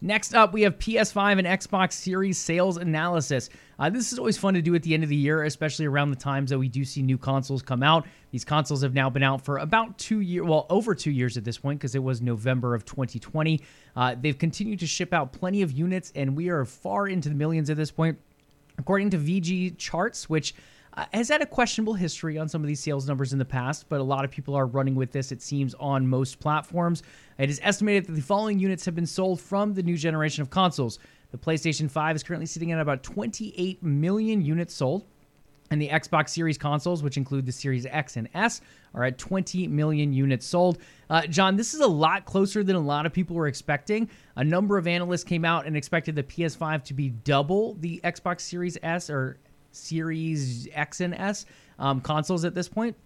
Next 0.03 0.35
up, 0.35 0.55
we 0.55 0.63
have 0.63 0.79
PS5 0.79 1.39
and 1.39 1.47
Xbox 1.47 1.93
Series 1.93 2.39
sales 2.39 2.79
analysis. 2.79 3.51
Uh, 3.79 3.91
this 3.91 4.13
is 4.13 4.19
always 4.19 4.39
fun 4.39 4.55
to 4.55 4.63
do 4.63 4.75
at 4.75 4.83
the 4.83 4.95
end 4.95 5.03
of 5.03 5.11
the 5.11 5.17
year, 5.17 5.43
especially 5.43 5.85
around 5.85 6.09
the 6.09 6.17
times 6.17 6.49
that 6.49 6.59
we 6.59 6.69
do 6.69 6.87
see 6.87 7.03
new 7.03 7.19
consoles 7.19 7.61
come 7.61 7.83
out. 7.83 8.07
These 8.31 8.47
consoles 8.47 8.81
have 8.81 8.95
now 8.95 9.11
been 9.11 9.23
out 9.23 9.45
for 9.45 9.59
about 9.59 9.99
two 9.99 10.21
years, 10.21 10.47
well, 10.47 10.65
over 10.71 10.95
two 10.95 11.11
years 11.11 11.37
at 11.37 11.45
this 11.45 11.59
point, 11.59 11.81
because 11.81 11.95
it 11.95 12.03
was 12.03 12.23
November 12.23 12.75
of 12.75 12.87
2020. 12.87 13.61
Uh, 13.95 14.17
they've 14.19 14.39
continued 14.39 14.79
to 14.79 14.87
ship 14.87 15.13
out 15.13 15.35
plenty 15.35 15.61
of 15.61 15.71
units, 15.71 16.13
and 16.15 16.35
we 16.35 16.49
are 16.49 16.65
far 16.65 17.07
into 17.07 17.29
the 17.29 17.35
millions 17.35 17.69
at 17.69 17.77
this 17.77 17.91
point. 17.91 18.19
According 18.79 19.11
to 19.11 19.19
VGChartz, 19.19 20.25
which 20.25 20.55
uh, 20.95 21.05
has 21.13 21.29
had 21.29 21.43
a 21.43 21.47
questionable 21.47 21.95
history 21.95 22.37
on 22.39 22.49
some 22.49 22.63
of 22.63 22.69
these 22.69 22.81
sales 22.81 23.07
numbers 23.07 23.33
in 23.33 23.39
the 23.39 23.45
past, 23.45 23.89
but 23.89 24.01
a 24.01 24.05
lot 24.05 24.25
of 24.25 24.31
people 24.31 24.55
are 24.55 24.67
running 24.67 24.95
with 24.95 25.13
this, 25.13 25.31
it 25.31 25.41
seems, 25.41 25.75
on 25.75 26.07
most 26.07 26.41
platforms. 26.41 27.03
It 27.39 27.49
is 27.49 27.61
estimated 27.63 28.07
that 28.07 28.13
the 28.13 28.21
following 28.21 28.59
units 28.59 28.85
have 28.85 28.95
been 28.95 29.07
sold 29.07 29.41
from 29.41 29.75
the 29.75 29.83
new 29.83 29.97
generation 29.97 30.43
of 30.43 30.51
consoles. 30.51 30.99
The 31.31 31.39
PlayStation 31.39 31.91
5 31.91 32.17
is 32.17 32.23
currently 32.23 32.47
sitting 32.47 32.73
at 32.73 32.81
about 32.81 33.03
28 33.03 33.83
million 33.83 34.43
units 34.43 34.75
sold. 34.75 35.07
And 35.73 35.81
the 35.81 35.89
Xbox 35.89 36.31
Series 36.31 36.59
consoles, 36.59 37.01
which 37.01 37.17
include 37.17 37.47
the 37.47 37.53
Series 37.53 37.87
X 37.87 38.17
and 38.17 38.29
S, 38.35 38.61
are 38.93 39.05
at 39.05 39.19
20 39.19 39.69
million 39.69 40.13
units 40.13 40.45
sold. 40.45 40.79
Uh, 41.09 41.23
John, 41.29 41.55
this 41.55 41.75
is 41.75 41.81
a 41.81 41.87
lot 41.87 42.25
closer 42.25 42.65
than 42.65 42.75
a 42.75 42.81
lot 42.81 43.07
of 43.07 43.13
people 43.13 43.37
were 43.37 43.47
expecting. 43.47 44.11
A 44.35 44.43
number 44.43 44.79
of 44.79 44.89
analysts 44.89 45.23
came 45.23 45.45
out 45.45 45.67
and 45.67 45.77
expected 45.77 46.17
the 46.17 46.25
PS5 46.25 46.83
to 46.83 46.95
be 46.95 47.11
double 47.11 47.75
the 47.75 48.01
Xbox 48.03 48.41
Series 48.41 48.79
S 48.83 49.09
or 49.11 49.39
Series 49.73 50.69
X 50.73 51.01
and 51.01 51.15
S 51.15 51.47
um, 51.79 52.01
consoles 52.01 52.45
at 52.45 52.55
this 52.55 52.69
point. 52.69 52.97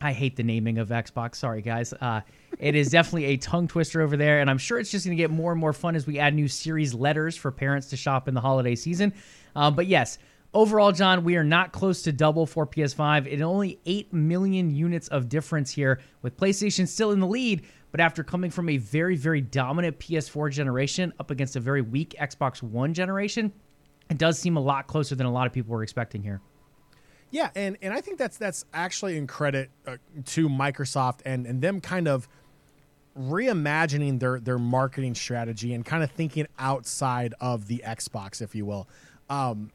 I 0.00 0.12
hate 0.12 0.36
the 0.36 0.42
naming 0.42 0.78
of 0.78 0.88
Xbox. 0.88 1.36
Sorry, 1.36 1.60
guys. 1.60 1.92
Uh, 1.92 2.22
it 2.58 2.74
is 2.74 2.90
definitely 2.90 3.26
a 3.26 3.36
tongue 3.36 3.68
twister 3.68 4.00
over 4.00 4.16
there, 4.16 4.40
and 4.40 4.48
I'm 4.48 4.58
sure 4.58 4.78
it's 4.78 4.90
just 4.90 5.04
going 5.04 5.16
to 5.16 5.22
get 5.22 5.30
more 5.30 5.52
and 5.52 5.60
more 5.60 5.74
fun 5.74 5.94
as 5.94 6.06
we 6.06 6.18
add 6.18 6.34
new 6.34 6.48
series 6.48 6.94
letters 6.94 7.36
for 7.36 7.50
parents 7.50 7.88
to 7.88 7.96
shop 7.96 8.26
in 8.26 8.34
the 8.34 8.40
holiday 8.40 8.74
season. 8.74 9.12
Um, 9.54 9.74
but 9.74 9.86
yes, 9.86 10.18
overall, 10.54 10.92
John, 10.92 11.22
we 11.22 11.36
are 11.36 11.44
not 11.44 11.72
close 11.72 12.02
to 12.02 12.12
double 12.12 12.46
for 12.46 12.66
PS5. 12.66 13.26
It 13.26 13.42
only 13.42 13.78
8 13.84 14.12
million 14.12 14.70
units 14.70 15.08
of 15.08 15.28
difference 15.28 15.70
here, 15.70 16.00
with 16.22 16.36
PlayStation 16.36 16.88
still 16.88 17.12
in 17.12 17.20
the 17.20 17.26
lead. 17.26 17.66
But 17.90 18.00
after 18.00 18.22
coming 18.22 18.50
from 18.50 18.68
a 18.68 18.76
very, 18.76 19.16
very 19.16 19.40
dominant 19.40 19.98
PS4 19.98 20.50
generation 20.50 21.12
up 21.18 21.30
against 21.30 21.56
a 21.56 21.60
very 21.60 21.82
weak 21.82 22.14
Xbox 22.18 22.62
One 22.62 22.94
generation, 22.94 23.52
it 24.10 24.18
does 24.18 24.38
seem 24.38 24.56
a 24.56 24.60
lot 24.60 24.86
closer 24.86 25.14
than 25.14 25.26
a 25.26 25.32
lot 25.32 25.46
of 25.46 25.52
people 25.52 25.72
were 25.72 25.82
expecting 25.82 26.22
here. 26.22 26.40
Yeah, 27.30 27.50
and 27.54 27.78
and 27.80 27.94
I 27.94 28.00
think 28.00 28.18
that's 28.18 28.36
that's 28.36 28.64
actually 28.74 29.16
in 29.16 29.26
credit 29.26 29.70
uh, 29.86 29.96
to 30.26 30.48
Microsoft 30.48 31.20
and 31.24 31.46
and 31.46 31.62
them 31.62 31.80
kind 31.80 32.08
of 32.08 32.28
reimagining 33.16 34.18
their 34.18 34.40
their 34.40 34.58
marketing 34.58 35.14
strategy 35.14 35.72
and 35.72 35.84
kind 35.84 36.02
of 36.02 36.10
thinking 36.10 36.46
outside 36.58 37.34
of 37.40 37.68
the 37.68 37.82
Xbox, 37.86 38.42
if 38.42 38.54
you 38.54 38.66
will. 38.66 38.88
Um, 39.28 39.70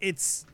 it's 0.00 0.46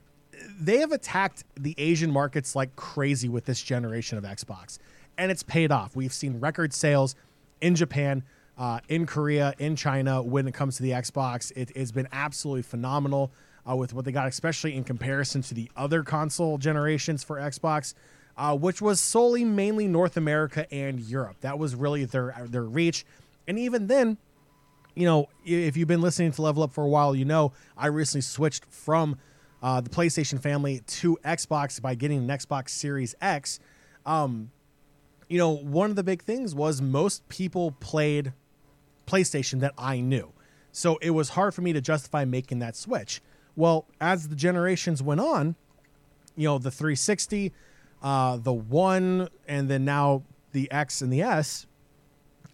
they 0.61 0.79
have 0.79 0.93
attacked 0.93 1.45
the 1.57 1.75
Asian 1.79 2.11
markets 2.11 2.55
like 2.55 2.77
crazy 2.77 3.29
with 3.29 3.47
this 3.47 3.63
generation 3.63 4.19
of 4.19 4.25
Xbox, 4.25 4.79
and 5.17 5.31
it's 5.31 5.43
paid 5.43 5.73
off. 5.73 5.97
We've 5.97 6.13
seen 6.13 6.39
record 6.39 6.75
sales 6.75 7.15
in 7.63 7.75
Japan, 7.77 8.25
uh, 8.59 8.81
in 8.89 9.07
Korea, 9.07 9.55
in 9.59 9.77
China 9.77 10.23
when 10.23 10.47
it 10.47 10.55
comes 10.55 10.77
to 10.77 10.83
the 10.83 10.91
Xbox. 10.91 11.53
It 11.57 11.77
has 11.77 11.93
been 11.93 12.09
absolutely 12.13 12.63
phenomenal 12.63 13.33
uh, 13.69 13.77
with 13.77 13.95
what 13.95 14.05
they 14.05 14.13
got, 14.13 14.27
especially 14.29 14.77
in 14.77 14.85
comparison 14.85 15.43
to 15.43 15.55
the 15.55 15.71
other 15.77 16.03
console 16.03 16.59
generations 16.59 17.23
for 17.23 17.37
Xbox, 17.37 17.95
uh, 18.37 18.57
which 18.57 18.83
was 18.83 19.01
solely 19.01 19.45
mainly 19.45 19.87
North 19.87 20.17
America 20.17 20.73
and 20.73 21.01
Europe. 21.01 21.37
That 21.41 21.59
was 21.59 21.75
really 21.75 22.05
their 22.05 22.35
their 22.49 22.65
reach, 22.65 23.05
and 23.47 23.59
even 23.59 23.87
then, 23.87 24.19
you 24.95 25.07
know, 25.07 25.29
if 25.45 25.77
you've 25.77 25.89
been 25.89 26.03
listening 26.03 26.33
to 26.33 26.43
Level 26.43 26.63
Up 26.63 26.73
for 26.73 26.85
a 26.85 26.89
while, 26.89 27.15
you 27.15 27.25
know 27.25 27.53
I 27.77 27.87
recently 27.87 28.23
switched 28.23 28.65
from 28.67 29.17
uh, 29.63 29.81
the 29.81 29.91
PlayStation 29.91 30.41
family 30.41 30.81
to 30.87 31.17
Xbox 31.25 31.81
by 31.81 31.95
getting 31.95 32.19
an 32.19 32.39
Xbox 32.39 32.71
Series 32.71 33.15
X. 33.21 33.61
Um, 34.05 34.51
you 35.29 35.39
know, 35.39 35.51
one 35.51 35.89
of 35.89 35.97
the 35.97 36.03
big 36.03 36.23
things 36.23 36.55
was 36.55 36.83
most 36.83 37.27
people 37.29 37.73
played 37.81 38.33
PlayStation 39.07 39.61
that 39.61 39.73
I 39.79 40.01
knew. 40.01 40.33
So 40.73 40.97
it 41.03 41.11
was 41.11 41.31
hard 41.31 41.55
for 41.55 41.61
me 41.63 41.73
to 41.73 41.81
justify 41.81 42.25
making 42.25 42.61
that 42.61 42.77
switch. 42.77 43.21
Well, 43.57 43.87
as 44.01 44.29
the 44.29 44.37
generations 44.37 45.03
went 45.03 45.21
on, 45.21 45.55
you 46.37 46.49
know, 46.49 46.59
the 46.59 46.71
360, 46.71 47.53
uh, 48.03 48.39
the 48.39 48.53
one, 48.53 49.29
and 49.47 49.69
then 49.69 49.85
now 49.85 50.23
the 50.53 50.71
X 50.73 51.03
and 51.03 51.13
the 51.13 51.23
S, 51.23 51.67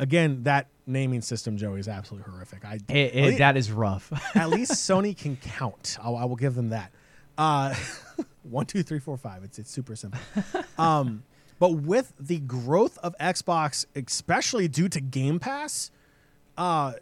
again, 0.01 0.43
that 0.43 0.67
naming 0.87 1.21
system, 1.21 1.57
Joey, 1.57 1.79
is 1.79 1.87
absolutely 1.89 2.33
horrific. 2.33 2.65
I, 2.65 2.79
It, 2.89 3.15
it, 3.15 3.39
that 3.39 3.57
is 3.57 3.71
rough. 3.71 4.13
at 4.35 4.51
least 4.51 4.73
Sony 4.73 5.17
can 5.17 5.37
count. 5.37 5.99
I'll, 6.03 6.17
I 6.17 6.25
will 6.25 6.37
give 6.37 6.55
them 6.55 6.71
that. 6.71 6.91
Uh, 7.37 7.75
one, 8.43 8.67
two, 8.67 8.83
three, 8.83 8.99
four, 8.99 9.17
five. 9.17 9.45
It's 9.45 9.59
it's 9.59 9.71
super 9.71 9.95
simple. 9.95 10.21
Um, 10.79 11.25
but 11.59 11.71
with 11.73 12.13
the 12.21 12.39
growth 12.39 12.99
of 12.99 13.17
Xbox, 13.19 13.85
especially 13.97 14.69
due 14.69 14.89
to 14.89 15.01
Game 15.01 15.41
Pass, 15.41 15.91
uh, 16.59 16.93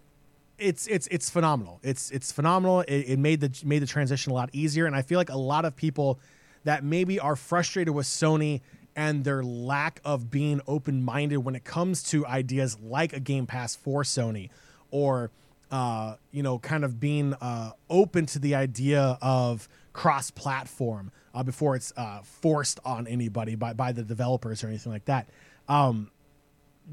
it's 0.58 0.86
it's 0.86 1.06
it's 1.08 1.28
phenomenal. 1.28 1.80
It's 1.82 2.10
it's 2.10 2.30
phenomenal. 2.30 2.82
It, 2.82 3.08
it 3.08 3.18
made 3.18 3.40
the 3.40 3.50
made 3.64 3.80
the 3.80 3.86
transition 3.86 4.30
a 4.30 4.34
lot 4.34 4.50
easier, 4.52 4.86
and 4.86 4.94
I 4.94 5.02
feel 5.02 5.18
like 5.18 5.30
a 5.30 5.36
lot 5.36 5.64
of 5.64 5.74
people 5.74 6.20
that 6.64 6.84
maybe 6.84 7.18
are 7.18 7.36
frustrated 7.36 7.94
with 7.94 8.06
Sony 8.06 8.60
and 8.94 9.24
their 9.24 9.42
lack 9.42 10.00
of 10.04 10.30
being 10.30 10.60
open 10.66 11.02
minded 11.02 11.38
when 11.38 11.54
it 11.54 11.64
comes 11.64 12.02
to 12.04 12.26
ideas 12.26 12.78
like 12.80 13.12
a 13.12 13.20
Game 13.20 13.46
Pass 13.46 13.74
for 13.74 14.02
Sony, 14.02 14.50
or 14.90 15.30
uh, 15.70 16.16
you 16.30 16.42
know, 16.42 16.58
kind 16.58 16.84
of 16.84 17.00
being 17.00 17.34
uh, 17.34 17.72
open 17.90 18.26
to 18.26 18.38
the 18.38 18.54
idea 18.54 19.18
of 19.20 19.68
cross 19.92 20.30
platform 20.30 21.10
uh, 21.34 21.42
before 21.42 21.76
it's 21.76 21.92
uh, 21.96 22.20
forced 22.22 22.78
on 22.84 23.06
anybody 23.06 23.54
by 23.54 23.72
by 23.72 23.92
the 23.92 24.02
developers 24.02 24.62
or 24.62 24.68
anything 24.68 24.92
like 24.92 25.06
that. 25.06 25.28
Um, 25.68 26.10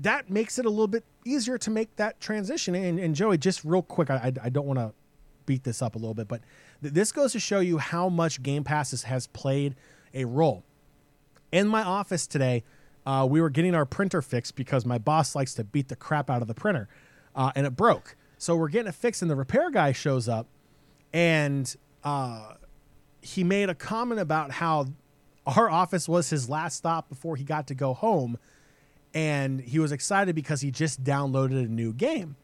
that 0.02 0.30
makes 0.30 0.58
it 0.58 0.66
a 0.66 0.70
little 0.70 0.88
bit 0.88 1.04
easier 1.26 1.58
to 1.60 1.70
make 1.70 1.96
that 1.98 2.20
transition. 2.20 2.76
And, 2.76 3.00
and 3.00 3.16
Joey, 3.16 3.38
just 3.38 3.64
real 3.64 3.82
quick, 3.82 4.10
I, 4.10 4.34
I, 4.42 4.50
don't 4.50 4.66
want 4.66 4.80
to 4.80 4.92
beat 5.46 5.64
this 5.64 5.82
up 5.82 5.96
a 5.96 6.00
little 6.00 6.14
bit, 6.14 6.28
but 6.28 6.42
th- 6.82 6.94
this 6.94 7.12
goes 7.12 7.34
to 7.34 7.40
show 7.40 7.60
you 7.60 7.78
how 7.78 8.10
much 8.10 8.42
Game 8.42 8.64
Passes 8.64 9.04
has 9.04 9.28
played 9.28 9.76
a 10.14 10.26
role. 10.26 10.64
In 11.52 11.68
my 11.68 11.84
office 11.84 12.26
today, 12.26 12.64
uh, 13.06 13.28
we 13.30 13.42
were 13.42 13.50
getting 13.50 13.76
our 13.76 13.86
printer 13.86 14.22
fixed 14.22 14.56
because 14.56 14.86
my 14.86 14.98
boss 14.98 15.36
likes 15.36 15.54
to 15.56 15.64
beat 15.64 15.90
the 15.90 15.96
crap 15.96 16.30
out 16.30 16.42
of 16.42 16.48
the 16.48 16.54
printer, 16.54 16.88
uh, 17.36 17.52
and 17.56 17.68
it 17.68 17.76
broke. 17.76 18.16
So 18.38 18.56
we're 18.56 18.70
getting 18.70 18.88
it 18.88 18.96
fixed, 18.96 19.22
and 19.22 19.30
the 19.30 19.36
repair 19.36 19.70
guy 19.70 19.92
shows 19.92 20.28
up, 20.28 20.48
and 21.14 21.74
uh, 22.04 22.54
he 23.22 23.44
made 23.44 23.70
a 23.70 23.76
comment 23.76 24.20
about 24.20 24.52
how 24.52 24.88
our 25.46 25.70
office 25.70 26.08
was 26.08 26.30
his 26.30 26.50
last 26.50 26.78
stop 26.78 27.10
before 27.10 27.36
he 27.36 27.44
got 27.44 27.68
to 27.68 27.76
go 27.76 27.94
home 27.94 28.38
and 29.14 29.60
he 29.62 29.80
was 29.80 29.92
excited 29.92 30.36
because 30.36 30.62
he 30.62 30.72
just 30.72 31.04
downloaded 31.04 31.64
a 31.64 31.68
new 31.68 31.94
game. 31.94 32.36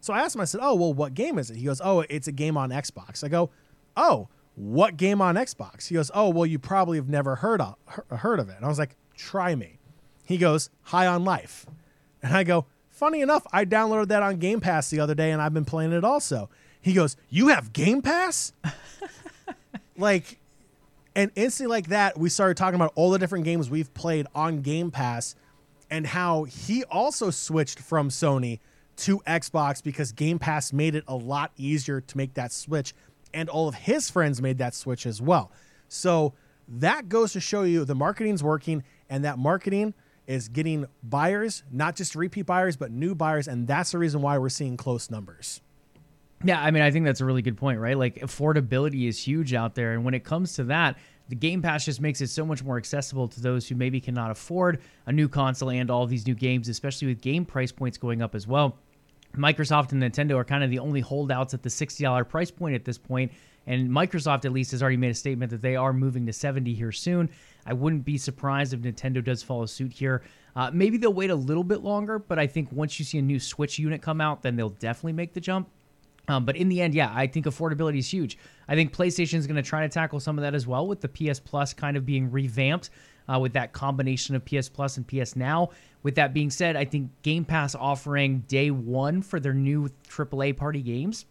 So 0.00 0.12
I 0.12 0.20
asked 0.20 0.34
him, 0.34 0.40
I 0.40 0.44
said, 0.44 0.60
Oh, 0.62 0.74
well, 0.74 0.92
what 0.92 1.14
game 1.14 1.38
is 1.38 1.50
it? 1.50 1.56
He 1.56 1.64
goes, 1.64 1.80
Oh, 1.82 2.00
it's 2.08 2.28
a 2.28 2.32
game 2.32 2.56
on 2.56 2.70
Xbox. 2.70 3.24
I 3.24 3.28
go, 3.28 3.50
Oh, 3.96 4.28
what 4.54 4.96
game 4.96 5.20
on 5.20 5.34
Xbox? 5.36 5.88
He 5.88 5.94
goes, 5.94 6.10
Oh, 6.14 6.28
well, 6.28 6.46
you 6.46 6.58
probably 6.58 6.98
have 6.98 7.08
never 7.08 7.36
heard 7.36 7.60
of, 7.60 7.76
heard 8.10 8.40
of 8.40 8.48
it. 8.48 8.56
And 8.56 8.64
I 8.64 8.68
was 8.68 8.78
like, 8.78 8.96
Try 9.16 9.54
me. 9.54 9.78
He 10.24 10.38
goes, 10.38 10.70
High 10.82 11.06
on 11.06 11.24
Life. 11.24 11.66
And 12.22 12.36
I 12.36 12.44
go, 12.44 12.66
Funny 12.90 13.20
enough, 13.20 13.46
I 13.52 13.64
downloaded 13.64 14.08
that 14.08 14.22
on 14.22 14.38
Game 14.38 14.60
Pass 14.60 14.90
the 14.90 15.00
other 15.00 15.14
day 15.14 15.30
and 15.30 15.40
I've 15.40 15.54
been 15.54 15.64
playing 15.64 15.92
it 15.92 16.04
also. 16.04 16.48
He 16.80 16.92
goes, 16.92 17.16
You 17.28 17.48
have 17.48 17.72
Game 17.72 18.02
Pass? 18.02 18.52
like, 19.96 20.38
and 21.16 21.32
instantly 21.34 21.70
like 21.76 21.88
that, 21.88 22.16
we 22.16 22.28
started 22.28 22.56
talking 22.56 22.76
about 22.76 22.92
all 22.94 23.10
the 23.10 23.18
different 23.18 23.44
games 23.44 23.68
we've 23.68 23.92
played 23.94 24.26
on 24.34 24.60
Game 24.62 24.90
Pass 24.92 25.34
and 25.90 26.06
how 26.06 26.44
he 26.44 26.84
also 26.84 27.30
switched 27.30 27.78
from 27.78 28.08
Sony 28.08 28.60
to 28.96 29.18
Xbox 29.20 29.82
because 29.82 30.12
Game 30.12 30.38
Pass 30.38 30.72
made 30.72 30.94
it 30.94 31.04
a 31.06 31.14
lot 31.16 31.52
easier 31.56 32.00
to 32.00 32.16
make 32.16 32.34
that 32.34 32.52
switch, 32.52 32.94
and 33.32 33.48
all 33.48 33.68
of 33.68 33.74
his 33.74 34.10
friends 34.10 34.42
made 34.42 34.58
that 34.58 34.74
switch 34.74 35.06
as 35.06 35.20
well. 35.22 35.52
So 35.88 36.34
That 36.68 37.08
goes 37.08 37.32
to 37.32 37.40
show 37.40 37.62
you 37.62 37.84
the 37.84 37.94
marketing's 37.94 38.42
working, 38.42 38.84
and 39.08 39.24
that 39.24 39.38
marketing 39.38 39.94
is 40.26 40.48
getting 40.48 40.86
buyers, 41.02 41.64
not 41.72 41.96
just 41.96 42.14
repeat 42.14 42.42
buyers, 42.42 42.76
but 42.76 42.90
new 42.90 43.14
buyers, 43.14 43.48
and 43.48 43.66
that's 43.66 43.92
the 43.92 43.98
reason 43.98 44.20
why 44.20 44.36
we're 44.36 44.50
seeing 44.50 44.76
close 44.76 45.10
numbers. 45.10 45.62
Yeah, 46.44 46.60
I 46.62 46.70
mean, 46.70 46.82
I 46.82 46.90
think 46.90 47.06
that's 47.06 47.22
a 47.22 47.24
really 47.24 47.42
good 47.42 47.56
point, 47.56 47.80
right? 47.80 47.96
Like, 47.96 48.16
affordability 48.16 49.08
is 49.08 49.20
huge 49.20 49.54
out 49.54 49.74
there. 49.74 49.92
And 49.94 50.04
when 50.04 50.14
it 50.14 50.22
comes 50.22 50.54
to 50.54 50.64
that, 50.64 50.96
the 51.28 51.36
Game 51.36 51.60
Pass 51.60 51.84
just 51.84 52.00
makes 52.00 52.20
it 52.20 52.28
so 52.28 52.44
much 52.44 52.64
more 52.64 52.78
accessible 52.78 53.28
to 53.28 53.40
those 53.40 53.68
who 53.68 53.74
maybe 53.74 54.00
cannot 54.00 54.30
afford 54.30 54.80
a 55.06 55.12
new 55.12 55.28
console 55.28 55.70
and 55.70 55.90
all 55.90 56.06
these 56.06 56.26
new 56.26 56.34
games, 56.34 56.68
especially 56.68 57.08
with 57.08 57.20
game 57.20 57.44
price 57.44 57.70
points 57.70 57.98
going 57.98 58.22
up 58.22 58.34
as 58.34 58.46
well. 58.46 58.76
Microsoft 59.36 59.92
and 59.92 60.02
Nintendo 60.02 60.36
are 60.36 60.44
kind 60.44 60.64
of 60.64 60.70
the 60.70 60.78
only 60.78 61.00
holdouts 61.00 61.52
at 61.52 61.62
the 61.62 61.68
$60 61.68 62.28
price 62.28 62.50
point 62.50 62.74
at 62.74 62.84
this 62.84 62.96
point, 62.96 63.30
and 63.66 63.90
Microsoft 63.90 64.46
at 64.46 64.52
least 64.52 64.70
has 64.70 64.82
already 64.82 64.96
made 64.96 65.10
a 65.10 65.14
statement 65.14 65.50
that 65.50 65.60
they 65.60 65.76
are 65.76 65.92
moving 65.92 66.24
to 66.26 66.32
70 66.32 66.72
here 66.72 66.92
soon. 66.92 67.28
I 67.66 67.74
wouldn't 67.74 68.06
be 68.06 68.16
surprised 68.16 68.72
if 68.72 68.80
Nintendo 68.80 69.22
does 69.22 69.42
follow 69.42 69.66
suit 69.66 69.92
here. 69.92 70.22
Uh, 70.56 70.70
maybe 70.72 70.96
they'll 70.96 71.12
wait 71.12 71.30
a 71.30 71.34
little 71.34 71.62
bit 71.62 71.82
longer, 71.82 72.18
but 72.18 72.38
I 72.38 72.46
think 72.46 72.72
once 72.72 72.98
you 72.98 73.04
see 73.04 73.18
a 73.18 73.22
new 73.22 73.38
Switch 73.38 73.78
unit 73.78 74.00
come 74.00 74.22
out, 74.22 74.42
then 74.42 74.56
they'll 74.56 74.70
definitely 74.70 75.12
make 75.12 75.34
the 75.34 75.40
jump. 75.40 75.68
Um, 76.28 76.44
but 76.44 76.56
in 76.56 76.68
the 76.68 76.80
end, 76.80 76.94
yeah, 76.94 77.10
I 77.12 77.26
think 77.26 77.46
affordability 77.46 77.98
is 77.98 78.12
huge. 78.12 78.38
I 78.68 78.74
think 78.74 78.94
PlayStation 78.94 79.34
is 79.34 79.46
going 79.46 79.56
to 79.56 79.62
try 79.62 79.82
to 79.82 79.88
tackle 79.88 80.20
some 80.20 80.38
of 80.38 80.42
that 80.42 80.54
as 80.54 80.66
well 80.66 80.86
with 80.86 81.00
the 81.00 81.08
PS 81.08 81.40
Plus 81.40 81.72
kind 81.72 81.96
of 81.96 82.04
being 82.04 82.30
revamped 82.30 82.90
uh, 83.28 83.38
with 83.38 83.54
that 83.54 83.72
combination 83.72 84.34
of 84.34 84.44
PS 84.44 84.68
Plus 84.68 84.98
and 84.98 85.08
PS 85.08 85.36
Now. 85.36 85.70
With 86.02 86.14
that 86.16 86.32
being 86.32 86.50
said, 86.50 86.76
I 86.76 86.84
think 86.84 87.10
Game 87.22 87.44
Pass 87.44 87.74
offering 87.74 88.40
day 88.40 88.70
one 88.70 89.22
for 89.22 89.40
their 89.40 89.54
new 89.54 89.88
AAA 90.08 90.56
party 90.56 90.82
games. 90.82 91.24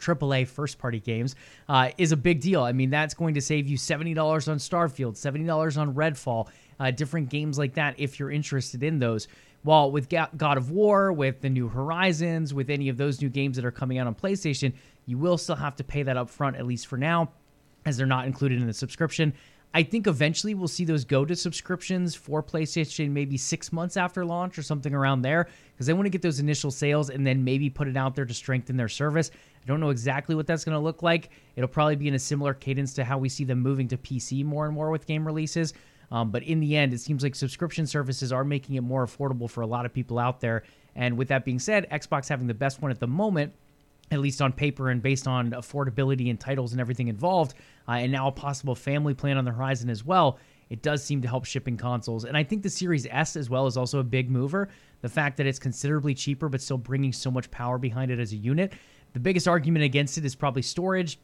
AAA 0.00 0.46
first 0.46 0.78
party 0.78 1.00
games 1.00 1.34
uh, 1.68 1.90
is 1.98 2.12
a 2.12 2.16
big 2.16 2.40
deal. 2.40 2.62
I 2.62 2.72
mean, 2.72 2.88
that's 2.90 3.14
going 3.14 3.34
to 3.34 3.40
save 3.40 3.66
you 3.66 3.76
$70 3.76 4.16
on 4.48 4.58
Starfield, 4.58 5.14
$70 5.14 5.76
on 5.76 5.94
Redfall, 5.94 6.48
uh, 6.78 6.92
different 6.92 7.28
games 7.30 7.58
like 7.58 7.74
that 7.74 7.96
if 7.98 8.18
you're 8.20 8.30
interested 8.30 8.84
in 8.84 9.00
those. 9.00 9.26
While 9.68 9.90
with 9.90 10.08
God 10.08 10.56
of 10.56 10.70
War, 10.70 11.12
with 11.12 11.42
the 11.42 11.50
new 11.50 11.68
Horizons, 11.68 12.54
with 12.54 12.70
any 12.70 12.88
of 12.88 12.96
those 12.96 13.20
new 13.20 13.28
games 13.28 13.56
that 13.56 13.66
are 13.66 13.70
coming 13.70 13.98
out 13.98 14.06
on 14.06 14.14
PlayStation, 14.14 14.72
you 15.04 15.18
will 15.18 15.36
still 15.36 15.56
have 15.56 15.76
to 15.76 15.84
pay 15.84 16.02
that 16.04 16.16
up 16.16 16.30
front, 16.30 16.56
at 16.56 16.66
least 16.66 16.86
for 16.86 16.96
now, 16.96 17.30
as 17.84 17.98
they're 17.98 18.06
not 18.06 18.24
included 18.24 18.62
in 18.62 18.66
the 18.66 18.72
subscription. 18.72 19.34
I 19.74 19.82
think 19.82 20.06
eventually 20.06 20.54
we'll 20.54 20.68
see 20.68 20.86
those 20.86 21.04
go 21.04 21.26
to 21.26 21.36
subscriptions 21.36 22.14
for 22.14 22.42
PlayStation 22.42 23.10
maybe 23.10 23.36
six 23.36 23.70
months 23.70 23.98
after 23.98 24.24
launch 24.24 24.56
or 24.58 24.62
something 24.62 24.94
around 24.94 25.20
there 25.20 25.48
because 25.74 25.86
they 25.86 25.92
want 25.92 26.06
to 26.06 26.10
get 26.10 26.22
those 26.22 26.40
initial 26.40 26.70
sales 26.70 27.10
and 27.10 27.26
then 27.26 27.44
maybe 27.44 27.68
put 27.68 27.88
it 27.88 27.96
out 27.98 28.14
there 28.14 28.24
to 28.24 28.32
strengthen 28.32 28.78
their 28.78 28.88
service. 28.88 29.30
I 29.62 29.66
don't 29.66 29.80
know 29.80 29.90
exactly 29.90 30.34
what 30.34 30.46
that's 30.46 30.64
going 30.64 30.76
to 30.76 30.82
look 30.82 31.02
like. 31.02 31.28
It'll 31.56 31.68
probably 31.68 31.96
be 31.96 32.08
in 32.08 32.14
a 32.14 32.18
similar 32.18 32.54
cadence 32.54 32.94
to 32.94 33.04
how 33.04 33.18
we 33.18 33.28
see 33.28 33.44
them 33.44 33.58
moving 33.58 33.86
to 33.88 33.98
PC 33.98 34.46
more 34.46 34.64
and 34.64 34.74
more 34.74 34.90
with 34.90 35.04
game 35.04 35.26
releases. 35.26 35.74
Um, 36.10 36.30
but 36.30 36.42
in 36.42 36.60
the 36.60 36.76
end, 36.76 36.94
it 36.94 37.00
seems 37.00 37.22
like 37.22 37.34
subscription 37.34 37.86
services 37.86 38.32
are 38.32 38.44
making 38.44 38.76
it 38.76 38.82
more 38.82 39.06
affordable 39.06 39.48
for 39.48 39.60
a 39.60 39.66
lot 39.66 39.84
of 39.84 39.92
people 39.92 40.18
out 40.18 40.40
there. 40.40 40.62
And 40.96 41.16
with 41.16 41.28
that 41.28 41.44
being 41.44 41.58
said, 41.58 41.88
Xbox 41.90 42.28
having 42.28 42.46
the 42.46 42.54
best 42.54 42.80
one 42.80 42.90
at 42.90 42.98
the 42.98 43.06
moment 43.06 43.52
at 44.10 44.20
least 44.20 44.40
on 44.40 44.52
paper 44.52 44.90
and 44.90 45.02
based 45.02 45.26
on 45.26 45.50
affordability 45.50 46.30
and 46.30 46.40
titles 46.40 46.72
and 46.72 46.80
everything 46.80 47.08
involved, 47.08 47.54
uh, 47.88 47.92
and 47.92 48.12
now 48.12 48.28
a 48.28 48.32
possible 48.32 48.74
family 48.74 49.14
plan 49.14 49.36
on 49.36 49.44
the 49.44 49.50
horizon 49.52 49.90
as 49.90 50.04
well, 50.04 50.38
it 50.70 50.82
does 50.82 51.02
seem 51.02 51.22
to 51.22 51.28
help 51.28 51.44
shipping 51.44 51.76
consoles. 51.76 52.24
And 52.24 52.36
I 52.36 52.44
think 52.44 52.62
the 52.62 52.70
Series 52.70 53.06
S 53.10 53.36
as 53.36 53.48
well 53.48 53.66
is 53.66 53.76
also 53.76 54.00
a 54.00 54.04
big 54.04 54.30
mover. 54.30 54.68
The 55.00 55.08
fact 55.08 55.36
that 55.38 55.46
it's 55.46 55.58
considerably 55.58 56.14
cheaper 56.14 56.48
but 56.48 56.60
still 56.60 56.78
bringing 56.78 57.12
so 57.12 57.30
much 57.30 57.50
power 57.50 57.78
behind 57.78 58.10
it 58.10 58.18
as 58.18 58.32
a 58.32 58.36
unit. 58.36 58.72
The 59.14 59.20
biggest 59.20 59.48
argument 59.48 59.84
against 59.84 60.18
it 60.18 60.24
is 60.24 60.34
probably 60.34 60.62
storage. 60.62 61.18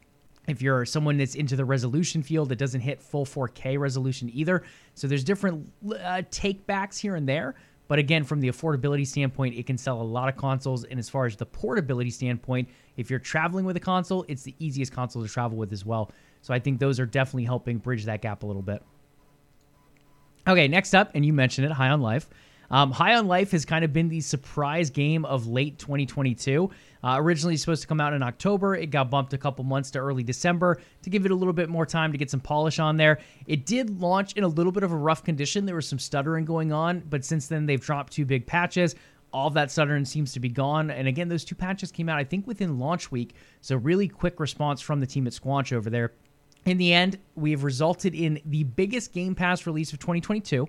If 0.47 0.61
you're 0.61 0.85
someone 0.85 1.17
that's 1.17 1.35
into 1.35 1.55
the 1.55 1.65
resolution 1.65 2.21
field, 2.21 2.51
it 2.51 2.57
doesn't 2.57 2.81
hit 2.81 3.01
full 3.01 3.25
4K 3.25 3.79
resolution 3.79 4.29
either. 4.33 4.63
So 4.93 5.07
there's 5.07 5.23
different 5.23 5.71
uh, 5.85 6.21
takebacks 6.29 6.99
here 6.99 7.15
and 7.15 7.27
there. 7.27 7.55
But 7.87 7.99
again, 7.99 8.23
from 8.23 8.39
the 8.39 8.49
affordability 8.49 9.05
standpoint, 9.05 9.55
it 9.55 9.67
can 9.67 9.77
sell 9.77 10.01
a 10.01 10.03
lot 10.03 10.27
of 10.27 10.35
consoles. 10.35 10.85
And 10.85 10.99
as 10.99 11.07
far 11.07 11.25
as 11.25 11.35
the 11.35 11.45
portability 11.45 12.09
standpoint, 12.09 12.69
if 12.97 13.09
you're 13.09 13.19
traveling 13.19 13.65
with 13.65 13.77
a 13.77 13.79
console, 13.79 14.25
it's 14.27 14.43
the 14.43 14.55
easiest 14.59 14.91
console 14.91 15.21
to 15.21 15.29
travel 15.29 15.57
with 15.57 15.71
as 15.71 15.85
well. 15.85 16.11
So 16.41 16.53
I 16.53 16.59
think 16.59 16.79
those 16.79 16.99
are 16.99 17.05
definitely 17.05 17.45
helping 17.45 17.77
bridge 17.77 18.05
that 18.05 18.21
gap 18.21 18.43
a 18.43 18.45
little 18.45 18.61
bit. 18.61 18.81
Okay, 20.47 20.67
next 20.67 20.93
up, 20.93 21.11
and 21.15 21.25
you 21.25 21.33
mentioned 21.33 21.65
it, 21.65 21.71
High 21.71 21.89
on 21.89 22.01
Life. 22.01 22.29
Um, 22.71 22.91
High 22.91 23.15
on 23.15 23.27
Life 23.27 23.51
has 23.51 23.65
kind 23.65 23.85
of 23.85 23.93
been 23.93 24.09
the 24.09 24.21
surprise 24.21 24.89
game 24.89 25.25
of 25.25 25.47
late 25.47 25.77
2022. 25.79 26.69
Uh, 27.03 27.17
originally 27.19 27.55
supposed 27.55 27.83
to 27.83 27.87
come 27.87 28.01
out 28.01 28.13
in 28.13 28.23
October, 28.23 28.75
it 28.75 28.87
got 28.87 29.11
bumped 29.11 29.33
a 29.33 29.37
couple 29.37 29.63
months 29.63 29.91
to 29.91 29.99
early 29.99 30.23
December 30.23 30.81
to 31.03 31.09
give 31.09 31.25
it 31.25 31.31
a 31.31 31.35
little 31.35 31.53
bit 31.53 31.69
more 31.69 31.85
time 31.85 32.11
to 32.11 32.17
get 32.17 32.31
some 32.31 32.39
polish 32.39 32.79
on 32.79 32.97
there. 32.97 33.19
It 33.45 33.65
did 33.67 34.01
launch 34.01 34.33
in 34.33 34.43
a 34.43 34.47
little 34.47 34.71
bit 34.71 34.81
of 34.83 34.91
a 34.91 34.95
rough 34.97 35.23
condition. 35.23 35.65
There 35.65 35.75
was 35.75 35.87
some 35.87 35.99
stuttering 35.99 36.45
going 36.45 36.71
on, 36.71 37.03
but 37.09 37.23
since 37.23 37.47
then 37.47 37.67
they've 37.67 37.79
dropped 37.79 38.13
two 38.13 38.25
big 38.25 38.47
patches. 38.47 38.95
All 39.31 39.47
of 39.47 39.53
that 39.53 39.69
stuttering 39.69 40.05
seems 40.05 40.31
to 40.33 40.39
be 40.39 40.49
gone. 40.49 40.89
And 40.89 41.07
again, 41.07 41.27
those 41.27 41.45
two 41.45 41.55
patches 41.55 41.91
came 41.91 42.09
out, 42.09 42.17
I 42.17 42.23
think, 42.23 42.47
within 42.47 42.79
launch 42.79 43.11
week. 43.11 43.35
So, 43.61 43.75
really 43.75 44.07
quick 44.07 44.39
response 44.39 44.79
from 44.79 45.01
the 45.01 45.05
team 45.05 45.27
at 45.27 45.33
Squanch 45.33 45.73
over 45.73 45.89
there. 45.89 46.13
In 46.65 46.77
the 46.77 46.93
end, 46.93 47.19
we 47.35 47.51
have 47.51 47.63
resulted 47.63 48.15
in 48.15 48.39
the 48.45 48.63
biggest 48.63 49.13
Game 49.13 49.35
Pass 49.35 49.67
release 49.67 49.93
of 49.93 49.99
2022. 49.99 50.67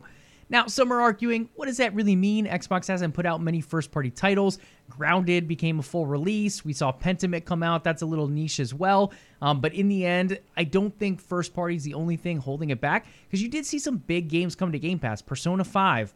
Now, 0.48 0.66
some 0.66 0.92
are 0.92 1.00
arguing, 1.00 1.48
what 1.56 1.66
does 1.66 1.78
that 1.78 1.94
really 1.94 2.14
mean? 2.14 2.46
Xbox 2.46 2.86
hasn't 2.86 3.14
put 3.14 3.26
out 3.26 3.40
many 3.40 3.60
first 3.60 3.90
party 3.90 4.10
titles. 4.10 4.58
Grounded 4.88 5.48
became 5.48 5.80
a 5.80 5.82
full 5.82 6.06
release. 6.06 6.64
We 6.64 6.72
saw 6.72 6.92
Pentiment 6.92 7.44
come 7.44 7.62
out. 7.64 7.82
That's 7.82 8.02
a 8.02 8.06
little 8.06 8.28
niche 8.28 8.60
as 8.60 8.72
well. 8.72 9.12
Um, 9.42 9.60
but 9.60 9.74
in 9.74 9.88
the 9.88 10.06
end, 10.06 10.38
I 10.56 10.64
don't 10.64 10.96
think 10.98 11.20
first 11.20 11.52
party 11.52 11.74
is 11.74 11.82
the 11.82 11.94
only 11.94 12.16
thing 12.16 12.38
holding 12.38 12.70
it 12.70 12.80
back 12.80 13.06
because 13.26 13.42
you 13.42 13.48
did 13.48 13.66
see 13.66 13.80
some 13.80 13.96
big 13.96 14.28
games 14.28 14.54
come 14.54 14.70
to 14.70 14.78
Game 14.78 15.00
Pass. 15.00 15.20
Persona 15.20 15.64
5, 15.64 16.14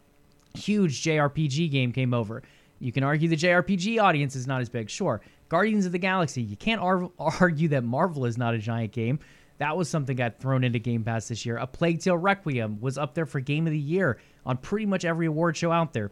huge 0.55 1.03
JRPG 1.03 1.71
game 1.71 1.93
came 1.93 2.15
over. 2.15 2.43
You 2.79 2.93
can 2.93 3.03
argue 3.03 3.29
the 3.29 3.37
JRPG 3.37 4.03
audience 4.03 4.37
is 4.37 4.47
not 4.47 4.61
as 4.61 4.69
big. 4.69 4.89
Sure. 4.89 5.21
Guardians 5.49 5.87
of 5.87 5.93
the 5.93 5.99
Galaxy, 5.99 6.41
you 6.41 6.57
can't 6.57 6.81
ar- 6.81 7.11
argue 7.19 7.69
that 7.69 7.83
Marvel 7.85 8.25
is 8.25 8.39
not 8.39 8.55
a 8.55 8.59
giant 8.59 8.93
game. 8.93 9.19
That 9.61 9.77
was 9.77 9.91
something 9.91 10.17
got 10.17 10.41
thrown 10.41 10.65
into 10.65 10.79
Game 10.79 11.05
Pass 11.05 11.29
this 11.29 11.45
year. 11.45 11.59
A 11.59 11.67
Plague 11.67 12.01
Tale 12.01 12.17
Requiem 12.17 12.81
was 12.81 12.97
up 12.97 13.13
there 13.15 13.27
for 13.27 13.41
Game 13.41 13.67
of 13.67 13.73
the 13.73 13.79
Year 13.79 14.19
on 14.47 14.57
pretty 14.57 14.87
much 14.87 15.05
every 15.05 15.27
award 15.27 15.55
show 15.55 15.71
out 15.71 15.93
there. 15.93 16.11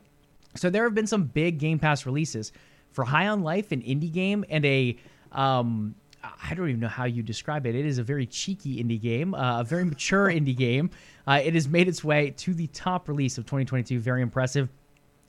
So 0.55 0.69
there 0.69 0.85
have 0.85 0.95
been 0.95 1.07
some 1.07 1.25
big 1.25 1.59
Game 1.59 1.79
Pass 1.79 2.05
releases 2.05 2.53
for 2.93 3.05
High 3.05 3.29
on 3.29 3.43
Life, 3.43 3.73
an 3.73 3.81
indie 3.81 4.13
game, 4.13 4.45
and 4.51 4.67
a 4.67 4.99
um, 5.33 5.95
I 6.23 6.53
don't 6.53 6.69
even 6.69 6.81
know 6.81 6.89
how 6.89 7.05
you 7.05 7.23
describe 7.23 7.65
it. 7.65 7.75
It 7.75 7.87
is 7.87 7.97
a 7.97 8.03
very 8.03 8.27
cheeky 8.27 8.85
indie 8.85 9.01
game, 9.01 9.35
uh, 9.35 9.61
a 9.61 9.65
very 9.65 9.85
mature 9.85 10.27
indie 10.29 10.57
game. 10.57 10.91
Uh, 11.27 11.41
it 11.43 11.55
has 11.55 11.69
made 11.69 11.89
its 11.89 12.05
way 12.05 12.35
to 12.37 12.53
the 12.53 12.67
top 12.67 13.09
release 13.09 13.39
of 13.39 13.47
2022. 13.47 13.99
Very 13.99 14.21
impressive. 14.21 14.69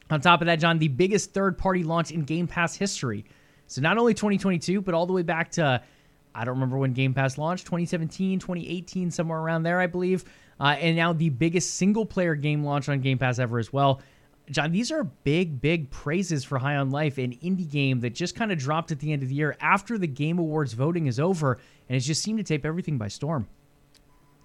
On 0.10 0.20
top 0.20 0.42
of 0.42 0.48
that, 0.48 0.58
John, 0.58 0.78
the 0.78 0.90
biggest 0.90 1.34
third 1.34 1.58
party 1.58 1.86
launch 1.86 2.12
in 2.12 2.24
Game 2.24 2.48
Pass 2.48 2.76
history. 2.76 3.24
So 3.68 3.80
not 3.80 3.98
only 3.98 4.14
2022, 4.14 4.82
but 4.82 4.94
all 4.94 5.06
the 5.06 5.14
way 5.14 5.22
back 5.22 5.52
to 5.52 5.82
I 6.34 6.46
don't 6.46 6.56
remember 6.56 6.78
when 6.78 6.94
Game 6.94 7.14
Pass 7.14 7.38
launched, 7.38 7.66
2017, 7.66 8.40
2018, 8.40 9.12
somewhere 9.12 9.40
around 9.40 9.64
there, 9.64 9.80
I 9.80 9.88
believe. 9.88 10.26
Uh, 10.60 10.76
and 10.80 10.96
now 10.96 11.14
the 11.14 11.30
biggest 11.30 11.76
single 11.76 12.06
player 12.06 12.36
game 12.36 12.64
launch 12.64 12.90
on 12.90 13.00
Game 13.02 13.18
Pass 13.18 13.40
ever 13.40 13.60
as 13.60 13.72
well. 13.74 14.02
John, 14.52 14.72
these 14.72 14.92
are 14.92 15.04
big, 15.04 15.62
big 15.62 15.92
praises 15.92 16.44
for 16.44 16.58
High 16.58 16.76
on 16.76 16.90
Life, 16.90 17.18
an 17.20 17.34
indie 17.38 17.70
game 17.70 18.00
that 18.00 18.16
just 18.16 18.36
kind 18.36 18.52
of 18.52 18.58
dropped 18.58 18.92
at 18.92 19.00
the 19.00 19.14
end 19.14 19.22
of 19.22 19.30
the 19.30 19.36
year 19.36 19.56
after 19.60 19.98
the 19.98 20.08
Game 20.08 20.40
Awards 20.40 20.74
voting 20.74 21.06
is 21.06 21.20
over, 21.20 21.60
and 21.88 21.96
it 21.96 22.00
just 22.00 22.24
seemed 22.24 22.40
to 22.40 22.44
take 22.44 22.66
everything 22.66 22.98
by 22.98 23.08
storm. 23.08 23.48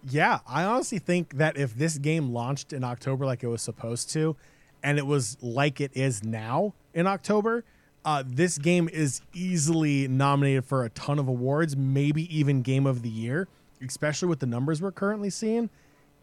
Yeah, 0.07 0.40
I 0.47 0.64
honestly 0.64 0.99
think 0.99 1.38
that 1.38 1.57
if 1.57 1.75
this 1.75 1.97
game 1.97 2.33
launched 2.33 2.75
in 2.75 2.85
October 2.85 3.25
like 3.25 3.42
it 3.42 3.49
was 3.49 3.62
supposed 3.62 4.11
to, 4.11 4.37
and 4.83 4.99
it 4.99 5.07
was 5.07 5.38
like 5.40 5.81
it 5.81 5.92
is 5.94 6.23
now 6.23 6.75
in 6.92 7.07
October, 7.07 7.64
uh, 8.05 8.23
this 8.27 8.59
game 8.59 8.88
is 8.93 9.23
easily 9.33 10.07
nominated 10.09 10.64
for 10.64 10.85
a 10.85 10.90
ton 10.90 11.19
of 11.19 11.27
awards, 11.29 11.77
maybe 11.77 12.37
even 12.37 12.62
Game 12.62 12.87
of 12.87 13.03
the 13.03 13.09
Year, 13.09 13.49
especially 13.87 14.29
with 14.29 14.40
the 14.40 14.47
numbers 14.47 14.83
we're 14.83 14.93
currently 14.93 15.31
seeing. 15.31 15.71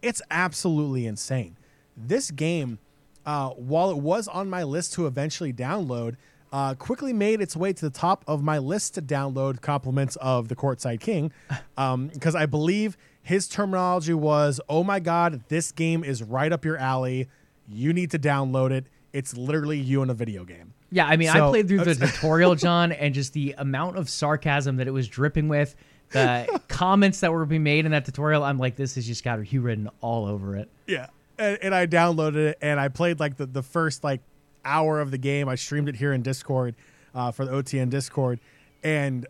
It's 0.02 0.22
absolutely 0.30 1.08
insane. 1.08 1.58
This 1.98 2.32
game, 2.32 2.80
uh, 3.26 3.50
while 3.50 3.90
it 3.90 3.98
was 3.98 4.28
on 4.28 4.50
my 4.50 4.64
list 4.64 4.94
to 4.94 5.08
eventually 5.08 5.52
download, 5.52 6.16
uh, 6.54 6.76
quickly 6.76 7.14
made 7.14 7.42
its 7.42 7.56
way 7.56 7.74
to 7.74 7.86
the 7.86 7.98
top 7.98 8.24
of 8.28 8.44
my 8.44 8.58
list 8.58 8.96
to 8.96 9.02
download 9.02 9.62
compliments 9.62 10.18
of 10.18 10.50
the 10.50 10.56
Courtside 10.56 11.00
King, 11.00 11.32
because 11.48 12.36
um, 12.36 12.42
I 12.42 12.46
believe 12.46 12.98
his 13.24 13.48
terminology 13.48 14.14
was, 14.14 14.60
"Oh 14.68 14.84
my 14.84 15.00
God, 15.00 15.44
this 15.48 15.72
game 15.72 16.04
is 16.04 16.22
right 16.22 16.52
up 16.52 16.66
your 16.66 16.78
alley. 16.78 17.30
You 17.68 17.94
need 17.94 18.12
to 18.12 18.20
download 18.20 18.72
it. 18.72 18.88
It's 19.14 19.38
literally 19.38 19.80
you 19.80 20.02
in 20.02 20.10
a 20.10 20.14
video 20.14 20.44
game." 20.44 20.74
Yeah, 20.92 21.06
I 21.06 21.16
mean, 21.16 21.30
so, 21.32 21.48
I 21.48 21.50
played 21.50 21.68
through 21.68 21.86
the 21.86 21.96
tutorial, 21.96 22.56
John, 22.56 22.92
and 22.92 23.14
just 23.14 23.34
the 23.34 23.56
amount 23.58 23.98
of 23.98 24.10
sarcasm 24.10 24.78
that 24.78 24.88
it 24.88 24.92
was 24.92 25.08
dripping 25.08 25.48
with, 25.48 25.76
the 26.12 26.60
comments 26.68 27.22
that 27.22 27.32
were 27.32 27.46
being 27.46 27.64
made 27.64 27.86
in 27.86 27.92
that 27.92 28.06
tutorial. 28.06 28.44
I'm 28.44 28.60
like, 28.60 28.76
this 28.76 28.96
has 28.96 29.08
just 29.08 29.24
got 29.24 29.42
Hugh 29.42 29.62
written 29.62 29.90
all 30.02 30.26
over 30.26 30.58
it. 30.58 30.70
Yeah, 30.88 31.08
and, 31.38 31.58
and 31.62 31.76
I 31.76 31.88
downloaded 31.88 32.36
it 32.36 32.58
and 32.62 32.80
I 32.80 32.90
played 32.90 33.20
like 33.20 33.38
the 33.38 33.46
the 33.46 33.64
first 33.64 34.04
like 34.04 34.22
hour 34.66 35.00
of 35.00 35.12
the 35.12 35.18
game. 35.18 35.48
I 35.48 35.56
streamed 35.56 35.88
it 35.88 35.96
here 35.96 36.14
in 36.14 36.22
Discord 36.22 36.76
uh, 37.16 37.32
for 37.32 37.46
the 37.46 37.52
OTN 37.52 37.90
Discord, 37.90 38.40
and 38.84 39.26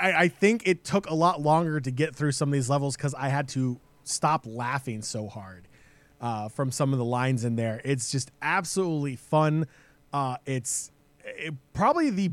I, 0.00 0.12
I 0.12 0.28
think 0.28 0.62
it 0.66 0.84
took 0.84 1.08
a 1.08 1.14
lot 1.14 1.40
longer 1.40 1.80
to 1.80 1.90
get 1.90 2.14
through 2.14 2.32
some 2.32 2.50
of 2.50 2.52
these 2.52 2.68
levels 2.68 2.96
because 2.96 3.14
I 3.14 3.28
had 3.28 3.48
to 3.48 3.80
stop 4.04 4.44
laughing 4.46 5.02
so 5.02 5.28
hard 5.28 5.68
uh, 6.20 6.48
from 6.48 6.70
some 6.70 6.92
of 6.92 6.98
the 6.98 7.04
lines 7.04 7.44
in 7.44 7.56
there. 7.56 7.80
It's 7.84 8.10
just 8.10 8.30
absolutely 8.40 9.16
fun. 9.16 9.66
Uh, 10.12 10.36
it's 10.46 10.90
it, 11.24 11.54
probably 11.72 12.10
the 12.10 12.30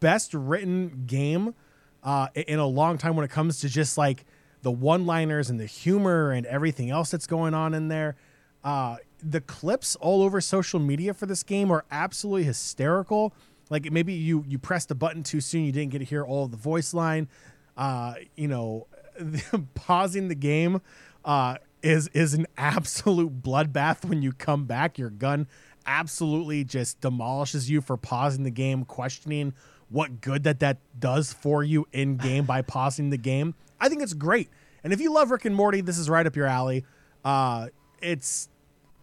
best 0.00 0.34
written 0.34 1.04
game 1.06 1.54
uh, 2.02 2.28
in 2.34 2.58
a 2.58 2.66
long 2.66 2.98
time 2.98 3.16
when 3.16 3.24
it 3.24 3.30
comes 3.30 3.60
to 3.60 3.68
just 3.68 3.96
like 3.96 4.24
the 4.62 4.70
one 4.70 5.06
liners 5.06 5.50
and 5.50 5.58
the 5.58 5.66
humor 5.66 6.30
and 6.30 6.46
everything 6.46 6.90
else 6.90 7.10
that's 7.10 7.26
going 7.26 7.54
on 7.54 7.74
in 7.74 7.88
there. 7.88 8.16
Uh, 8.64 8.96
the 9.22 9.40
clips 9.40 9.96
all 9.96 10.22
over 10.22 10.40
social 10.40 10.80
media 10.80 11.14
for 11.14 11.26
this 11.26 11.42
game 11.42 11.70
are 11.70 11.84
absolutely 11.90 12.44
hysterical. 12.44 13.32
Like 13.70 13.90
maybe 13.90 14.12
you 14.12 14.44
you 14.46 14.58
pressed 14.58 14.90
a 14.90 14.94
button 14.94 15.22
too 15.22 15.40
soon, 15.40 15.64
you 15.64 15.72
didn't 15.72 15.92
get 15.92 15.98
to 16.00 16.04
hear 16.04 16.24
all 16.24 16.44
of 16.44 16.50
the 16.50 16.56
voice 16.56 16.92
line. 16.92 17.28
Uh, 17.76 18.14
you 18.36 18.48
know, 18.48 18.86
pausing 19.74 20.28
the 20.28 20.34
game 20.34 20.80
uh, 21.24 21.56
is 21.82 22.08
is 22.08 22.34
an 22.34 22.46
absolute 22.56 23.42
bloodbath 23.42 24.04
when 24.04 24.22
you 24.22 24.32
come 24.32 24.64
back. 24.64 24.98
Your 24.98 25.10
gun 25.10 25.46
absolutely 25.86 26.64
just 26.64 27.00
demolishes 27.00 27.70
you 27.70 27.80
for 27.80 27.96
pausing 27.96 28.44
the 28.44 28.50
game, 28.50 28.84
questioning 28.84 29.54
what 29.88 30.20
good 30.20 30.44
that 30.44 30.60
that 30.60 30.78
does 30.98 31.32
for 31.32 31.62
you 31.62 31.86
in 31.92 32.16
game 32.16 32.44
by 32.44 32.62
pausing 32.62 33.10
the 33.10 33.18
game. 33.18 33.54
I 33.80 33.88
think 33.88 34.02
it's 34.02 34.14
great. 34.14 34.48
And 34.84 34.92
if 34.92 35.00
you 35.00 35.12
love 35.12 35.30
Rick 35.30 35.44
and 35.44 35.54
Morty, 35.54 35.80
this 35.80 35.98
is 35.98 36.08
right 36.08 36.26
up 36.26 36.34
your 36.34 36.46
alley. 36.46 36.84
Uh, 37.24 37.68
it's 38.00 38.48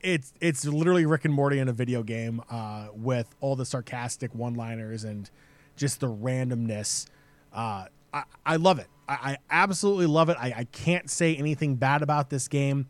it's 0.02 0.34
it's 0.40 0.66
literally 0.66 1.06
Rick 1.06 1.26
and 1.26 1.34
Morty 1.34 1.60
in 1.60 1.68
a 1.68 1.74
video 1.74 2.04
game 2.04 2.42
uh, 2.50 2.88
with 2.94 3.34
all 3.40 3.56
the 3.56 3.66
sarcastic 3.66 4.34
one-liners 4.34 5.04
and 5.04 5.30
just 5.76 6.00
the 6.00 6.08
randomness. 6.08 7.08
Uh, 7.54 7.86
I, 8.14 8.24
I 8.46 8.56
love 8.58 8.80
it. 8.80 8.88
I, 9.08 9.14
I 9.14 9.38
absolutely 9.50 10.06
love 10.06 10.30
it. 10.30 10.38
I, 10.40 10.54
I, 10.58 10.64
can't 10.66 11.10
say 11.10 11.36
anything 11.36 11.76
bad 11.76 12.04
about 12.04 12.30
this 12.30 12.48
game. 12.48 12.90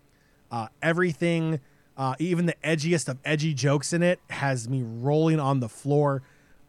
Uh, 0.52 0.67
everything, 0.82 1.62
uh, 2.00 2.16
even 2.18 2.46
the 2.46 2.56
edgiest 2.64 3.10
of 3.10 3.20
edgy 3.26 3.54
jokes 3.54 3.92
in 3.92 4.02
it, 4.02 4.20
has 4.30 4.70
me 4.70 4.82
rolling 4.84 5.40
on 5.40 5.60
the 5.60 5.68
floor. 5.68 6.24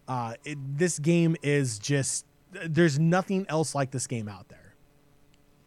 Uh, 0.09 0.35
it, 0.45 0.59
this 0.77 0.99
game 0.99 1.37
is 1.41 1.79
just 1.79 2.27
there's 2.67 2.99
nothing 2.99 3.47
else 3.49 3.73
like 3.73 3.93
this 3.93 4.09
game 4.09 4.29
out 4.29 4.49
there. 4.49 4.75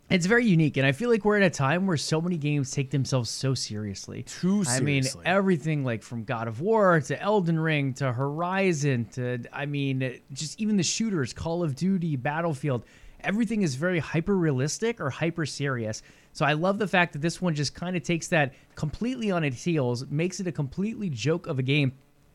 It's 0.10 0.26
very 0.26 0.46
unique, 0.46 0.76
and 0.76 0.86
I 0.86 0.92
feel 0.92 1.10
like 1.10 1.24
we're 1.24 1.38
at 1.38 1.44
a 1.44 1.50
time 1.50 1.88
where 1.88 1.96
so 1.96 2.20
many 2.20 2.38
games 2.38 2.72
take 2.72 2.92
themselves 2.92 3.30
so 3.30 3.54
seriously. 3.54 4.24
Too 4.24 4.66
seriously. 4.66 5.22
I 5.22 5.24
mean, 5.24 5.34
everything 5.34 5.86
like 5.86 6.04
from 6.04 6.26
God 6.26 6.50
of 6.50 6.60
War 6.60 7.00
to 7.00 7.20
Elden 7.20 7.58
Ring 7.58 7.94
to 7.96 8.12
Horizon 8.12 9.06
to, 9.14 9.40
I 9.52 9.66
mean, 9.66 10.20
just 10.34 10.60
even 10.60 10.76
the 10.76 10.84
shooters, 10.84 11.32
Call 11.32 11.64
of 11.64 11.76
Duty, 11.76 12.18
Battlefield, 12.18 12.84
everything 13.24 13.62
is 13.62 13.76
very 13.76 14.00
hyper 14.00 14.36
realistic 14.36 15.00
or 15.00 15.10
hyper 15.10 15.46
serious. 15.46 16.02
So 16.34 16.46
I 16.46 16.54
love 16.54 16.80
the 16.80 16.88
fact 16.88 17.14
that 17.14 17.22
this 17.22 17.42
one 17.42 17.54
just 17.56 17.76
kind 17.76 17.96
of 17.96 18.04
takes 18.04 18.28
that 18.30 18.54
completely 18.76 19.32
on 19.32 19.44
its 19.44 19.64
heels, 19.64 20.06
makes 20.10 20.40
it 20.40 20.48
a 20.48 20.52
completely 20.52 21.10
joke 21.10 21.48
of 21.48 21.60
a 21.60 21.64
game. 21.64 21.94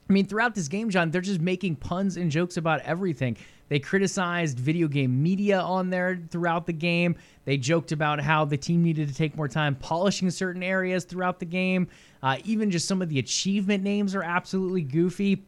I 0.08 0.12
mean, 0.12 0.26
throughout 0.26 0.54
this 0.54 0.68
game, 0.68 0.88
John, 0.88 1.10
they're 1.10 1.20
just 1.20 1.40
making 1.40 1.76
puns 1.76 2.16
and 2.16 2.30
jokes 2.30 2.56
about 2.56 2.80
everything. 2.80 3.36
They 3.68 3.78
criticized 3.78 4.58
video 4.58 4.88
game 4.88 5.22
media 5.22 5.60
on 5.60 5.90
there 5.90 6.18
throughout 6.30 6.64
the 6.64 6.72
game. 6.72 7.16
They 7.44 7.58
joked 7.58 7.92
about 7.92 8.18
how 8.20 8.46
the 8.46 8.56
team 8.56 8.82
needed 8.82 9.08
to 9.08 9.14
take 9.14 9.36
more 9.36 9.48
time 9.48 9.74
polishing 9.74 10.30
certain 10.30 10.62
areas 10.62 11.04
throughout 11.04 11.38
the 11.38 11.46
game. 11.46 11.88
Uh, 12.22 12.38
even 12.44 12.70
just 12.70 12.88
some 12.88 13.02
of 13.02 13.10
the 13.10 13.18
achievement 13.18 13.84
names 13.84 14.14
are 14.14 14.22
absolutely 14.22 14.82
goofy. 14.82 15.44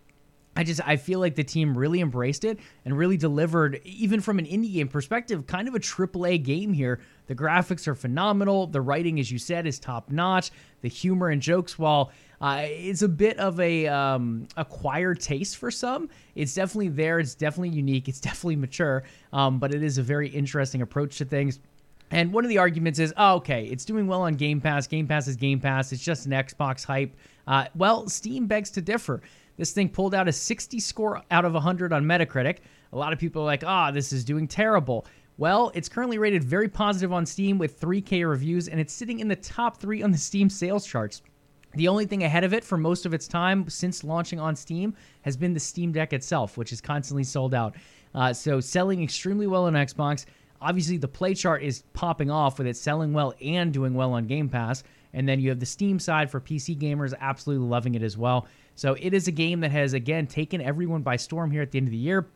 I 0.56 0.64
just 0.64 0.80
I 0.86 0.96
feel 0.96 1.20
like 1.20 1.36
the 1.36 1.44
team 1.44 1.78
really 1.78 2.00
embraced 2.00 2.44
it 2.44 2.58
and 2.84 2.96
really 2.96 3.16
delivered 3.16 3.80
even 3.84 4.20
from 4.20 4.38
an 4.38 4.46
indie 4.46 4.72
game 4.72 4.88
perspective 4.88 5.46
kind 5.46 5.68
of 5.68 5.74
a 5.74 5.78
triple 5.78 6.26
A 6.26 6.38
game 6.38 6.72
here. 6.72 7.00
The 7.28 7.34
graphics 7.34 7.86
are 7.86 7.94
phenomenal, 7.94 8.66
the 8.66 8.80
writing 8.80 9.20
as 9.20 9.30
you 9.30 9.38
said 9.38 9.66
is 9.66 9.78
top 9.78 10.10
notch, 10.10 10.50
the 10.80 10.88
humor 10.88 11.28
and 11.28 11.40
jokes 11.40 11.78
while 11.78 12.10
uh, 12.40 12.62
it's 12.64 13.02
a 13.02 13.08
bit 13.08 13.38
of 13.38 13.60
a 13.60 13.86
um, 13.86 14.48
acquired 14.56 15.20
taste 15.20 15.58
for 15.58 15.70
some. 15.70 16.08
It's 16.34 16.54
definitely 16.54 16.88
there. 16.88 17.20
It's 17.20 17.34
definitely 17.34 17.76
unique. 17.76 18.08
It's 18.08 18.20
definitely 18.20 18.56
mature. 18.56 19.04
Um, 19.32 19.58
but 19.58 19.74
it 19.74 19.82
is 19.82 19.98
a 19.98 20.02
very 20.02 20.28
interesting 20.28 20.82
approach 20.82 21.18
to 21.18 21.24
things. 21.24 21.60
And 22.10 22.32
one 22.32 22.44
of 22.44 22.48
the 22.48 22.58
arguments 22.58 22.98
is, 22.98 23.14
oh, 23.16 23.36
okay, 23.36 23.66
it's 23.66 23.84
doing 23.84 24.06
well 24.06 24.22
on 24.22 24.34
Game 24.34 24.60
Pass. 24.60 24.86
Game 24.86 25.06
Pass 25.06 25.28
is 25.28 25.36
Game 25.36 25.60
Pass. 25.60 25.92
It's 25.92 26.02
just 26.02 26.26
an 26.26 26.32
Xbox 26.32 26.84
hype. 26.84 27.14
Uh, 27.46 27.66
well, 27.74 28.08
Steam 28.08 28.46
begs 28.46 28.70
to 28.70 28.80
differ. 28.80 29.20
This 29.60 29.72
thing 29.72 29.90
pulled 29.90 30.14
out 30.14 30.26
a 30.26 30.32
60 30.32 30.80
score 30.80 31.22
out 31.30 31.44
of 31.44 31.52
100 31.52 31.92
on 31.92 32.02
Metacritic. 32.06 32.60
A 32.94 32.96
lot 32.96 33.12
of 33.12 33.18
people 33.18 33.42
are 33.42 33.44
like, 33.44 33.62
ah, 33.62 33.90
oh, 33.90 33.92
this 33.92 34.10
is 34.10 34.24
doing 34.24 34.48
terrible. 34.48 35.04
Well, 35.36 35.70
it's 35.74 35.86
currently 35.86 36.16
rated 36.16 36.42
very 36.42 36.66
positive 36.66 37.12
on 37.12 37.26
Steam 37.26 37.58
with 37.58 37.78
3K 37.78 38.26
reviews, 38.26 38.68
and 38.68 38.80
it's 38.80 38.94
sitting 38.94 39.20
in 39.20 39.28
the 39.28 39.36
top 39.36 39.76
three 39.76 40.02
on 40.02 40.12
the 40.12 40.16
Steam 40.16 40.48
sales 40.48 40.86
charts. 40.86 41.20
The 41.74 41.88
only 41.88 42.06
thing 42.06 42.22
ahead 42.22 42.42
of 42.42 42.54
it 42.54 42.64
for 42.64 42.78
most 42.78 43.04
of 43.04 43.12
its 43.12 43.28
time 43.28 43.68
since 43.68 44.02
launching 44.02 44.40
on 44.40 44.56
Steam 44.56 44.94
has 45.26 45.36
been 45.36 45.52
the 45.52 45.60
Steam 45.60 45.92
Deck 45.92 46.14
itself, 46.14 46.56
which 46.56 46.72
is 46.72 46.80
constantly 46.80 47.24
sold 47.24 47.52
out. 47.52 47.76
Uh, 48.14 48.32
so 48.32 48.60
selling 48.60 49.02
extremely 49.02 49.46
well 49.46 49.66
on 49.66 49.74
Xbox. 49.74 50.24
Obviously, 50.62 50.96
the 50.96 51.06
play 51.06 51.34
chart 51.34 51.62
is 51.62 51.82
popping 51.92 52.30
off 52.30 52.56
with 52.56 52.66
it 52.66 52.78
selling 52.78 53.12
well 53.12 53.34
and 53.42 53.74
doing 53.74 53.92
well 53.92 54.14
on 54.14 54.26
Game 54.26 54.48
Pass. 54.48 54.84
And 55.12 55.28
then 55.28 55.38
you 55.38 55.50
have 55.50 55.60
the 55.60 55.66
Steam 55.66 55.98
side 55.98 56.30
for 56.30 56.40
PC 56.40 56.78
gamers 56.78 57.12
absolutely 57.20 57.66
loving 57.66 57.94
it 57.94 58.02
as 58.02 58.16
well. 58.16 58.46
So 58.74 58.96
it 58.98 59.12
is 59.12 59.28
a 59.28 59.32
game 59.32 59.60
that 59.60 59.70
has, 59.72 59.92
again, 59.92 60.26
taken 60.26 60.60
everyone 60.60 61.02
by 61.02 61.16
storm 61.16 61.50
here 61.50 61.62
at 61.62 61.70
the 61.70 61.78
end 61.78 61.88
of 61.88 61.92
the 61.92 61.98
year 61.98 62.26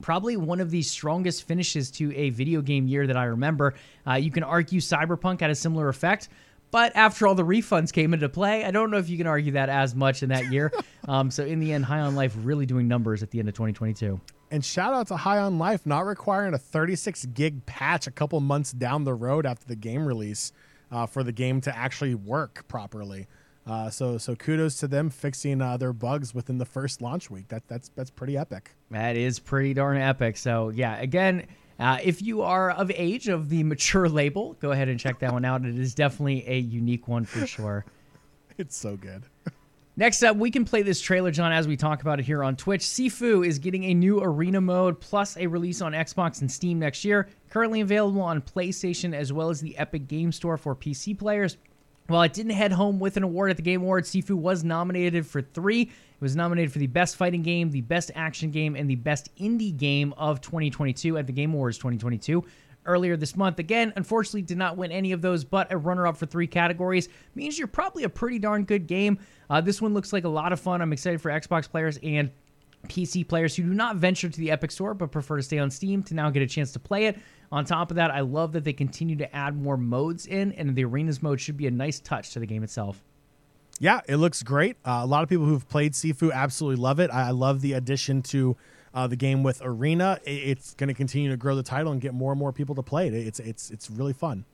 probably 0.00 0.36
one 0.36 0.60
of 0.60 0.70
the 0.70 0.82
strongest 0.82 1.46
finishes 1.46 1.90
to 1.90 2.14
a 2.14 2.30
video 2.30 2.60
game 2.60 2.86
year 2.86 3.06
that 3.06 3.16
I 3.16 3.24
remember. 3.24 3.74
Uh, 4.06 4.14
you 4.14 4.30
can 4.30 4.42
argue 4.42 4.80
Cyberpunk 4.80 5.40
had 5.40 5.50
a 5.50 5.54
similar 5.54 5.88
effect, 5.88 6.28
but 6.70 6.94
after 6.96 7.26
all 7.26 7.34
the 7.34 7.44
refunds 7.44 7.92
came 7.92 8.12
into 8.12 8.28
play, 8.28 8.64
I 8.64 8.70
don't 8.70 8.90
know 8.90 8.98
if 8.98 9.08
you 9.08 9.16
can 9.16 9.26
argue 9.26 9.52
that 9.52 9.68
as 9.68 9.94
much 9.94 10.22
in 10.22 10.28
that 10.30 10.50
year. 10.52 10.72
um, 11.08 11.30
so 11.30 11.44
in 11.44 11.60
the 11.60 11.72
end, 11.72 11.84
High 11.84 12.00
on 12.00 12.14
Life 12.14 12.34
really 12.42 12.66
doing 12.66 12.88
numbers 12.88 13.22
at 13.22 13.30
the 13.30 13.38
end 13.38 13.48
of 13.48 13.54
2022. 13.54 14.20
And 14.50 14.64
shout 14.64 14.94
out 14.94 15.08
to 15.08 15.16
High 15.16 15.38
on 15.38 15.58
Life 15.58 15.86
not 15.86 16.06
requiring 16.06 16.54
a 16.54 16.58
36 16.58 17.26
gig 17.26 17.64
patch 17.66 18.06
a 18.06 18.10
couple 18.10 18.40
months 18.40 18.72
down 18.72 19.04
the 19.04 19.14
road 19.14 19.46
after 19.46 19.66
the 19.66 19.76
game 19.76 20.06
release 20.06 20.52
uh, 20.90 21.06
for 21.06 21.24
the 21.24 21.32
game 21.32 21.60
to 21.62 21.76
actually 21.76 22.14
work 22.14 22.66
properly. 22.68 23.26
Uh, 23.66 23.90
so 23.90 24.16
so 24.16 24.36
kudos 24.36 24.76
to 24.76 24.86
them 24.86 25.10
fixing 25.10 25.60
uh, 25.60 25.76
their 25.76 25.92
bugs 25.92 26.32
within 26.32 26.56
the 26.58 26.64
first 26.64 27.02
launch 27.02 27.30
week. 27.30 27.48
That 27.48 27.66
that's 27.66 27.88
that's 27.90 28.10
pretty 28.10 28.36
epic. 28.36 28.70
That 28.90 29.16
is 29.16 29.38
pretty 29.40 29.74
darn 29.74 29.96
epic. 29.96 30.36
So 30.36 30.68
yeah, 30.68 30.96
again, 31.00 31.46
uh, 31.80 31.98
if 32.02 32.22
you 32.22 32.42
are 32.42 32.70
of 32.70 32.92
age 32.94 33.28
of 33.28 33.48
the 33.48 33.64
mature 33.64 34.08
label, 34.08 34.54
go 34.60 34.70
ahead 34.70 34.88
and 34.88 35.00
check 35.00 35.18
that 35.18 35.32
one 35.32 35.44
out. 35.44 35.64
It 35.64 35.78
is 35.78 35.94
definitely 35.94 36.44
a 36.46 36.58
unique 36.58 37.08
one 37.08 37.24
for 37.24 37.44
sure. 37.46 37.84
it's 38.56 38.76
so 38.76 38.96
good. 38.96 39.24
Next 39.98 40.22
up, 40.22 40.36
we 40.36 40.50
can 40.50 40.66
play 40.66 40.82
this 40.82 41.00
trailer, 41.00 41.30
John, 41.30 41.52
as 41.52 41.66
we 41.66 41.74
talk 41.74 42.02
about 42.02 42.20
it 42.20 42.26
here 42.26 42.44
on 42.44 42.54
Twitch. 42.54 42.82
Sifu 42.82 43.46
is 43.46 43.58
getting 43.58 43.84
a 43.84 43.94
new 43.94 44.20
arena 44.22 44.60
mode 44.60 45.00
plus 45.00 45.38
a 45.38 45.46
release 45.46 45.80
on 45.80 45.92
Xbox 45.92 46.42
and 46.42 46.52
Steam 46.52 46.78
next 46.78 47.02
year. 47.02 47.28
Currently 47.48 47.80
available 47.80 48.20
on 48.20 48.42
PlayStation 48.42 49.14
as 49.14 49.32
well 49.32 49.48
as 49.48 49.62
the 49.62 49.76
Epic 49.78 50.06
Game 50.06 50.32
Store 50.32 50.58
for 50.58 50.76
PC 50.76 51.18
players. 51.18 51.56
While 52.08 52.22
it 52.22 52.32
didn't 52.32 52.52
head 52.52 52.72
home 52.72 53.00
with 53.00 53.16
an 53.16 53.24
award 53.24 53.50
at 53.50 53.56
the 53.56 53.62
Game 53.62 53.82
Awards, 53.82 54.10
Sifu 54.10 54.36
was 54.36 54.62
nominated 54.62 55.26
for 55.26 55.42
three. 55.42 55.82
It 55.82 56.20
was 56.20 56.36
nominated 56.36 56.72
for 56.72 56.78
the 56.78 56.86
best 56.86 57.16
fighting 57.16 57.42
game, 57.42 57.70
the 57.70 57.80
best 57.80 58.10
action 58.14 58.50
game, 58.50 58.76
and 58.76 58.88
the 58.88 58.94
best 58.94 59.34
indie 59.36 59.76
game 59.76 60.14
of 60.16 60.40
2022 60.40 61.18
at 61.18 61.26
the 61.26 61.32
Game 61.32 61.52
Awards 61.52 61.78
2022 61.78 62.44
earlier 62.86 63.16
this 63.16 63.36
month. 63.36 63.58
Again, 63.58 63.92
unfortunately, 63.96 64.42
did 64.42 64.56
not 64.56 64.76
win 64.76 64.92
any 64.92 65.12
of 65.12 65.20
those, 65.20 65.44
but 65.44 65.72
a 65.72 65.76
runner 65.76 66.06
up 66.06 66.16
for 66.16 66.26
three 66.26 66.46
categories 66.46 67.08
means 67.34 67.58
you're 67.58 67.66
probably 67.66 68.04
a 68.04 68.08
pretty 68.08 68.38
darn 68.38 68.64
good 68.64 68.86
game. 68.86 69.18
Uh, 69.50 69.60
this 69.60 69.82
one 69.82 69.92
looks 69.92 70.12
like 70.12 70.24
a 70.24 70.28
lot 70.28 70.52
of 70.52 70.60
fun. 70.60 70.80
I'm 70.80 70.92
excited 70.92 71.20
for 71.20 71.30
Xbox 71.30 71.68
players 71.68 71.98
and 72.02 72.30
PC 72.88 73.26
players 73.26 73.56
who 73.56 73.62
do 73.62 73.74
not 73.74 73.96
venture 73.96 74.28
to 74.28 74.40
the 74.40 74.50
Epic 74.50 74.70
Store 74.70 74.94
but 74.94 75.10
prefer 75.10 75.36
to 75.36 75.42
stay 75.42 75.58
on 75.58 75.70
Steam 75.70 76.02
to 76.04 76.14
now 76.14 76.30
get 76.30 76.42
a 76.42 76.46
chance 76.46 76.72
to 76.72 76.78
play 76.78 77.06
it. 77.06 77.18
On 77.52 77.64
top 77.64 77.90
of 77.90 77.96
that, 77.96 78.10
I 78.10 78.20
love 78.20 78.52
that 78.52 78.64
they 78.64 78.72
continue 78.72 79.16
to 79.16 79.36
add 79.36 79.56
more 79.56 79.76
modes 79.76 80.26
in, 80.26 80.52
and 80.52 80.74
the 80.74 80.84
arenas 80.84 81.22
mode 81.22 81.40
should 81.40 81.56
be 81.56 81.66
a 81.66 81.70
nice 81.70 82.00
touch 82.00 82.32
to 82.32 82.40
the 82.40 82.46
game 82.46 82.64
itself. 82.64 83.04
Yeah, 83.78 84.00
it 84.08 84.16
looks 84.16 84.42
great. 84.42 84.76
Uh, 84.84 85.00
a 85.02 85.06
lot 85.06 85.22
of 85.22 85.28
people 85.28 85.44
who've 85.44 85.68
played 85.68 85.92
Sifu 85.92 86.32
absolutely 86.32 86.82
love 86.82 86.98
it. 86.98 87.10
I, 87.12 87.28
I 87.28 87.30
love 87.30 87.60
the 87.60 87.74
addition 87.74 88.22
to 88.22 88.56
uh, 88.94 89.06
the 89.06 89.16
game 89.16 89.42
with 89.42 89.60
Arena. 89.62 90.18
It, 90.24 90.30
it's 90.30 90.74
going 90.74 90.88
to 90.88 90.94
continue 90.94 91.30
to 91.30 91.36
grow 91.36 91.54
the 91.54 91.62
title 91.62 91.92
and 91.92 92.00
get 92.00 92.14
more 92.14 92.32
and 92.32 92.38
more 92.38 92.52
people 92.52 92.74
to 92.76 92.82
play 92.82 93.06
it. 93.06 93.14
It's 93.14 93.38
it's 93.38 93.70
it's 93.70 93.90
really 93.90 94.14
fun. 94.14 94.44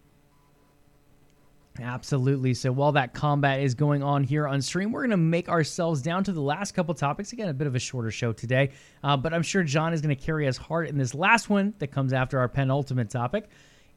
Absolutely. 1.80 2.52
So 2.52 2.70
while 2.70 2.92
that 2.92 3.14
combat 3.14 3.60
is 3.60 3.74
going 3.74 4.02
on 4.02 4.24
here 4.24 4.46
on 4.46 4.60
stream, 4.60 4.92
we're 4.92 5.00
going 5.00 5.10
to 5.10 5.16
make 5.16 5.48
ourselves 5.48 6.02
down 6.02 6.22
to 6.24 6.32
the 6.32 6.40
last 6.40 6.72
couple 6.72 6.94
topics. 6.94 7.32
Again, 7.32 7.48
a 7.48 7.54
bit 7.54 7.66
of 7.66 7.74
a 7.74 7.78
shorter 7.78 8.10
show 8.10 8.32
today, 8.32 8.72
uh, 9.02 9.16
but 9.16 9.32
I'm 9.32 9.42
sure 9.42 9.62
John 9.62 9.94
is 9.94 10.02
going 10.02 10.14
to 10.14 10.22
carry 10.22 10.46
us 10.46 10.58
hard 10.58 10.88
in 10.88 10.98
this 10.98 11.14
last 11.14 11.48
one 11.48 11.72
that 11.78 11.88
comes 11.88 12.12
after 12.12 12.38
our 12.38 12.48
penultimate 12.48 13.08
topic. 13.08 13.48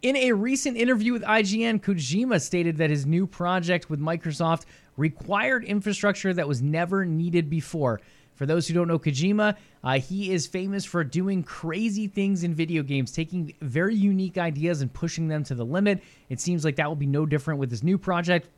In 0.02 0.16
a 0.16 0.34
recent 0.34 0.78
interview 0.78 1.14
with 1.14 1.24
IGN, 1.24 1.82
Kojima 1.82 2.40
stated 2.40 2.78
that 2.78 2.90
his 2.90 3.06
new 3.06 3.28
project 3.28 3.90
with 3.90 4.00
Microsoft 4.00 4.66
required 4.98 5.66
infrastructure 5.66 6.34
that 6.34 6.48
was 6.48 6.62
never 6.62 7.06
needed 7.06 7.50
before. 7.50 8.00
For 8.36 8.46
those 8.46 8.68
who 8.68 8.74
don't 8.74 8.88
know 8.88 9.00
Kojima, 9.00 9.56
uh, 9.84 10.00
he 10.00 10.32
is 10.32 10.46
famous 10.46 10.86
for 10.86 11.04
doing 11.04 11.42
crazy 11.44 12.08
things 12.08 12.44
in 12.44 12.54
video 12.54 12.84
games, 12.84 13.12
taking 13.12 13.54
very 13.62 13.96
unique 13.96 14.38
ideas 14.38 14.82
and 14.82 14.94
pushing 14.94 15.28
them 15.28 15.44
to 15.46 15.56
the 15.56 15.66
limit. 15.66 16.04
It 16.30 16.40
seems 16.40 16.64
like 16.64 16.76
that 16.76 16.88
will 16.88 16.96
be 16.96 17.06
no 17.06 17.26
different 17.26 17.60
with 17.60 17.72
his 17.72 17.84
new 17.84 17.98
project. 17.98 18.50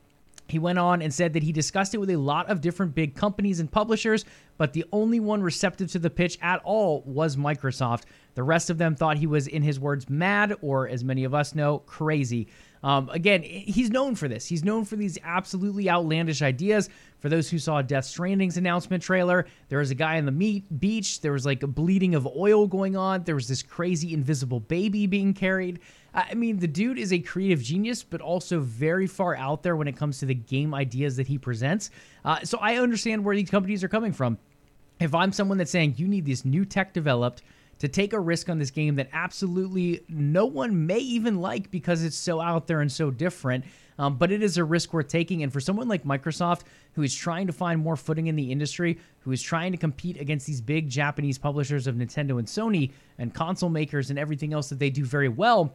He 0.47 0.59
went 0.59 0.79
on 0.79 1.01
and 1.01 1.13
said 1.13 1.33
that 1.33 1.43
he 1.43 1.51
discussed 1.51 1.93
it 1.93 1.97
with 1.97 2.09
a 2.09 2.15
lot 2.15 2.49
of 2.49 2.61
different 2.61 2.95
big 2.95 3.15
companies 3.15 3.59
and 3.59 3.69
publishers, 3.69 4.23
but 4.57 4.73
the 4.73 4.85
only 4.93 5.19
one 5.19 5.41
receptive 5.41 5.91
to 5.91 5.99
the 5.99 6.09
pitch 6.09 6.37
at 6.41 6.61
all 6.63 7.03
was 7.05 7.35
Microsoft. 7.35 8.03
The 8.35 8.43
rest 8.43 8.69
of 8.69 8.77
them 8.77 8.95
thought 8.95 9.17
he 9.17 9.27
was, 9.27 9.47
in 9.47 9.61
his 9.61 9.79
words, 9.79 10.09
mad, 10.09 10.55
or 10.61 10.87
as 10.87 11.03
many 11.03 11.25
of 11.25 11.33
us 11.33 11.53
know, 11.53 11.79
crazy. 11.79 12.47
Um, 12.83 13.09
again, 13.09 13.43
he's 13.43 13.89
known 13.89 14.15
for 14.15 14.27
this. 14.27 14.45
He's 14.45 14.63
known 14.63 14.85
for 14.85 14.95
these 14.95 15.17
absolutely 15.23 15.89
outlandish 15.89 16.41
ideas. 16.41 16.89
For 17.19 17.29
those 17.29 17.49
who 17.49 17.57
saw 17.57 17.81
Death 17.81 18.05
Stranding's 18.05 18.57
announcement 18.57 19.01
trailer, 19.01 19.47
there 19.69 19.79
was 19.79 19.89
a 19.89 19.95
guy 19.95 20.17
on 20.17 20.25
the 20.25 20.31
meat 20.31 20.65
beach. 20.79 21.21
There 21.21 21.31
was 21.31 21.45
like 21.45 21.63
a 21.63 21.67
bleeding 21.67 22.13
of 22.13 22.27
oil 22.27 22.67
going 22.67 22.95
on. 22.95 23.23
There 23.23 23.35
was 23.35 23.47
this 23.47 23.63
crazy 23.63 24.13
invisible 24.13 24.59
baby 24.59 25.07
being 25.07 25.33
carried. 25.33 25.79
I 26.13 26.33
mean, 26.33 26.57
the 26.57 26.67
dude 26.67 26.97
is 26.97 27.13
a 27.13 27.19
creative 27.19 27.61
genius, 27.61 28.03
but 28.03 28.21
also 28.21 28.59
very 28.59 29.07
far 29.07 29.35
out 29.35 29.61
there 29.61 29.75
when 29.75 29.87
it 29.87 29.95
comes 29.95 30.19
to 30.19 30.25
the 30.25 30.33
game 30.33 30.73
ideas 30.73 31.15
that 31.17 31.27
he 31.27 31.37
presents. 31.37 31.91
Uh, 32.25 32.39
so 32.43 32.57
I 32.59 32.77
understand 32.77 33.23
where 33.23 33.35
these 33.35 33.49
companies 33.49 33.83
are 33.83 33.87
coming 33.87 34.13
from. 34.13 34.37
If 34.99 35.13
I'm 35.13 35.31
someone 35.31 35.59
that's 35.59 35.69
saying 35.69 35.95
you 35.97 36.07
need 36.07 36.25
this 36.25 36.43
new 36.43 36.65
tech 36.65 36.93
developed, 36.93 37.43
to 37.79 37.87
take 37.87 38.13
a 38.13 38.19
risk 38.19 38.49
on 38.49 38.57
this 38.57 38.71
game 38.71 38.95
that 38.95 39.09
absolutely 39.13 40.03
no 40.09 40.45
one 40.45 40.87
may 40.87 40.99
even 40.99 41.41
like 41.41 41.69
because 41.69 42.03
it's 42.03 42.17
so 42.17 42.41
out 42.41 42.67
there 42.67 42.81
and 42.81 42.91
so 42.91 43.11
different. 43.11 43.65
Um, 43.99 44.17
but 44.17 44.31
it 44.31 44.43
is 44.43 44.57
a 44.57 44.63
risk 44.63 44.93
worth 44.93 45.07
taking. 45.07 45.41
And 45.43 45.51
for 45.51 45.59
someone 45.59 45.87
like 45.87 46.03
Microsoft, 46.03 46.61
who 46.93 47.01
is 47.01 47.15
trying 47.15 47.47
to 47.47 47.53
find 47.53 47.81
more 47.81 47.95
footing 47.95 48.27
in 48.27 48.35
the 48.35 48.51
industry, 48.51 48.99
who 49.19 49.31
is 49.31 49.41
trying 49.41 49.71
to 49.71 49.77
compete 49.77 50.19
against 50.19 50.45
these 50.45 50.61
big 50.61 50.89
Japanese 50.89 51.37
publishers 51.37 51.87
of 51.87 51.95
Nintendo 51.95 52.37
and 52.37 52.47
Sony 52.47 52.91
and 53.17 53.33
console 53.33 53.69
makers 53.69 54.09
and 54.09 54.19
everything 54.19 54.53
else 54.53 54.69
that 54.69 54.79
they 54.79 54.91
do 54.91 55.03
very 55.03 55.29
well, 55.29 55.73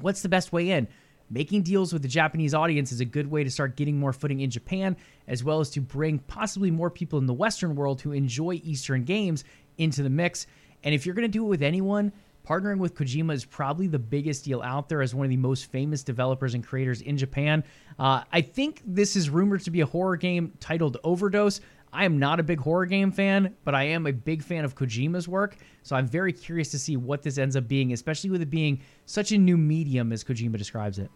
what's 0.00 0.22
the 0.22 0.28
best 0.28 0.52
way 0.52 0.70
in? 0.70 0.88
Making 1.30 1.62
deals 1.62 1.94
with 1.94 2.02
the 2.02 2.08
Japanese 2.08 2.52
audience 2.52 2.92
is 2.92 3.00
a 3.00 3.06
good 3.06 3.30
way 3.30 3.42
to 3.42 3.50
start 3.50 3.76
getting 3.76 3.98
more 3.98 4.12
footing 4.12 4.40
in 4.40 4.50
Japan, 4.50 4.96
as 5.26 5.42
well 5.42 5.60
as 5.60 5.70
to 5.70 5.80
bring 5.80 6.18
possibly 6.18 6.70
more 6.70 6.90
people 6.90 7.18
in 7.18 7.26
the 7.26 7.32
Western 7.32 7.74
world 7.74 8.02
who 8.02 8.12
enjoy 8.12 8.60
Eastern 8.64 9.04
games 9.04 9.44
into 9.78 10.02
the 10.02 10.10
mix. 10.10 10.46
And 10.84 10.94
if 10.94 11.06
you're 11.06 11.14
going 11.14 11.28
to 11.28 11.32
do 11.32 11.44
it 11.44 11.48
with 11.48 11.62
anyone, 11.62 12.12
partnering 12.46 12.78
with 12.78 12.94
Kojima 12.94 13.32
is 13.34 13.44
probably 13.44 13.86
the 13.86 13.98
biggest 13.98 14.44
deal 14.44 14.62
out 14.62 14.88
there 14.88 15.02
as 15.02 15.14
one 15.14 15.24
of 15.24 15.30
the 15.30 15.36
most 15.36 15.70
famous 15.70 16.02
developers 16.02 16.54
and 16.54 16.66
creators 16.66 17.02
in 17.02 17.16
Japan. 17.16 17.62
Uh, 17.98 18.22
I 18.32 18.40
think 18.40 18.82
this 18.84 19.16
is 19.16 19.30
rumored 19.30 19.62
to 19.62 19.70
be 19.70 19.80
a 19.80 19.86
horror 19.86 20.16
game 20.16 20.52
titled 20.60 20.98
Overdose. 21.04 21.60
I 21.92 22.04
am 22.04 22.18
not 22.18 22.40
a 22.40 22.42
big 22.42 22.58
horror 22.58 22.86
game 22.86 23.12
fan, 23.12 23.54
but 23.64 23.74
I 23.74 23.84
am 23.84 24.06
a 24.06 24.12
big 24.12 24.42
fan 24.42 24.64
of 24.64 24.74
Kojima's 24.74 25.28
work. 25.28 25.56
So 25.82 25.94
I'm 25.94 26.08
very 26.08 26.32
curious 26.32 26.70
to 26.70 26.78
see 26.78 26.96
what 26.96 27.22
this 27.22 27.36
ends 27.36 27.54
up 27.54 27.68
being, 27.68 27.92
especially 27.92 28.30
with 28.30 28.40
it 28.40 28.50
being 28.50 28.80
such 29.04 29.32
a 29.32 29.38
new 29.38 29.58
medium 29.58 30.10
as 30.10 30.24
Kojima 30.24 30.56
describes 30.56 30.98
it. 30.98 31.10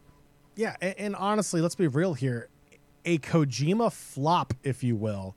Yeah, 0.54 0.76
and, 0.80 0.94
and 0.98 1.16
honestly, 1.16 1.60
let's 1.60 1.74
be 1.74 1.88
real 1.88 2.14
here. 2.14 2.48
A 3.06 3.18
Kojima 3.18 3.90
flop, 3.90 4.52
if 4.64 4.84
you 4.84 4.96
will, 4.96 5.34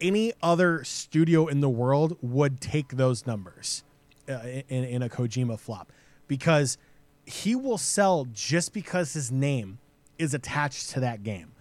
any 0.00 0.32
other 0.42 0.84
studio 0.84 1.46
in 1.46 1.60
the 1.60 1.68
world 1.68 2.16
would 2.20 2.60
take 2.60 2.90
those 2.90 3.26
numbers 3.26 3.84
uh, 4.28 4.40
in, 4.68 4.84
in 4.84 5.02
a 5.02 5.08
Kojima 5.08 5.58
flop 5.58 5.92
because 6.26 6.78
he 7.26 7.54
will 7.54 7.78
sell 7.78 8.26
just 8.32 8.72
because 8.72 9.12
his 9.12 9.30
name 9.30 9.78
is 10.18 10.34
attached 10.34 10.90
to 10.90 11.00
that 11.00 11.22
game. 11.22 11.52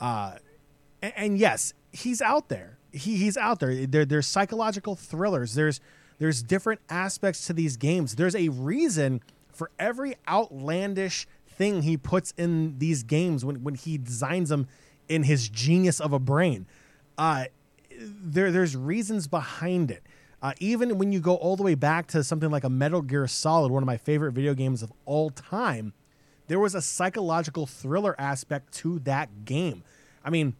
Uh, 0.00 0.36
and, 1.02 1.12
and, 1.16 1.38
yes, 1.38 1.74
he's 1.92 2.22
out 2.22 2.48
there. 2.48 2.78
He, 2.92 3.16
he's 3.16 3.36
out 3.36 3.60
there. 3.60 3.86
there. 3.86 4.04
There's 4.04 4.26
psychological 4.26 4.94
thrillers. 4.94 5.54
There's 5.54 5.80
there's 6.18 6.42
different 6.42 6.80
aspects 6.88 7.46
to 7.46 7.52
these 7.52 7.76
games. 7.76 8.16
There's 8.16 8.34
a 8.34 8.48
reason 8.48 9.20
for 9.52 9.70
every 9.78 10.16
outlandish 10.26 11.26
thing 11.46 11.82
he 11.82 11.96
puts 11.96 12.32
in 12.36 12.78
these 12.78 13.02
games 13.02 13.44
when, 13.44 13.62
when 13.62 13.74
he 13.74 13.98
designs 13.98 14.48
them 14.48 14.66
in 15.08 15.24
his 15.24 15.48
genius 15.48 16.00
of 16.00 16.12
a 16.12 16.18
brain. 16.18 16.66
Uh, 17.16 17.46
there 17.98 18.50
there's 18.50 18.76
reasons 18.76 19.26
behind 19.26 19.90
it. 19.90 20.02
Uh, 20.40 20.52
even 20.60 20.98
when 20.98 21.10
you 21.10 21.18
go 21.18 21.34
all 21.34 21.56
the 21.56 21.64
way 21.64 21.74
back 21.74 22.06
to 22.06 22.22
something 22.22 22.50
like 22.50 22.62
a 22.62 22.70
Metal 22.70 23.02
Gear 23.02 23.26
Solid, 23.26 23.72
one 23.72 23.82
of 23.82 23.86
my 23.88 23.96
favorite 23.96 24.32
video 24.32 24.54
games 24.54 24.82
of 24.82 24.92
all 25.04 25.30
time, 25.30 25.92
there 26.46 26.60
was 26.60 26.74
a 26.76 26.82
psychological 26.82 27.66
thriller 27.66 28.14
aspect 28.20 28.72
to 28.74 29.00
that 29.00 29.44
game. 29.44 29.82
I 30.24 30.30
mean, 30.30 30.54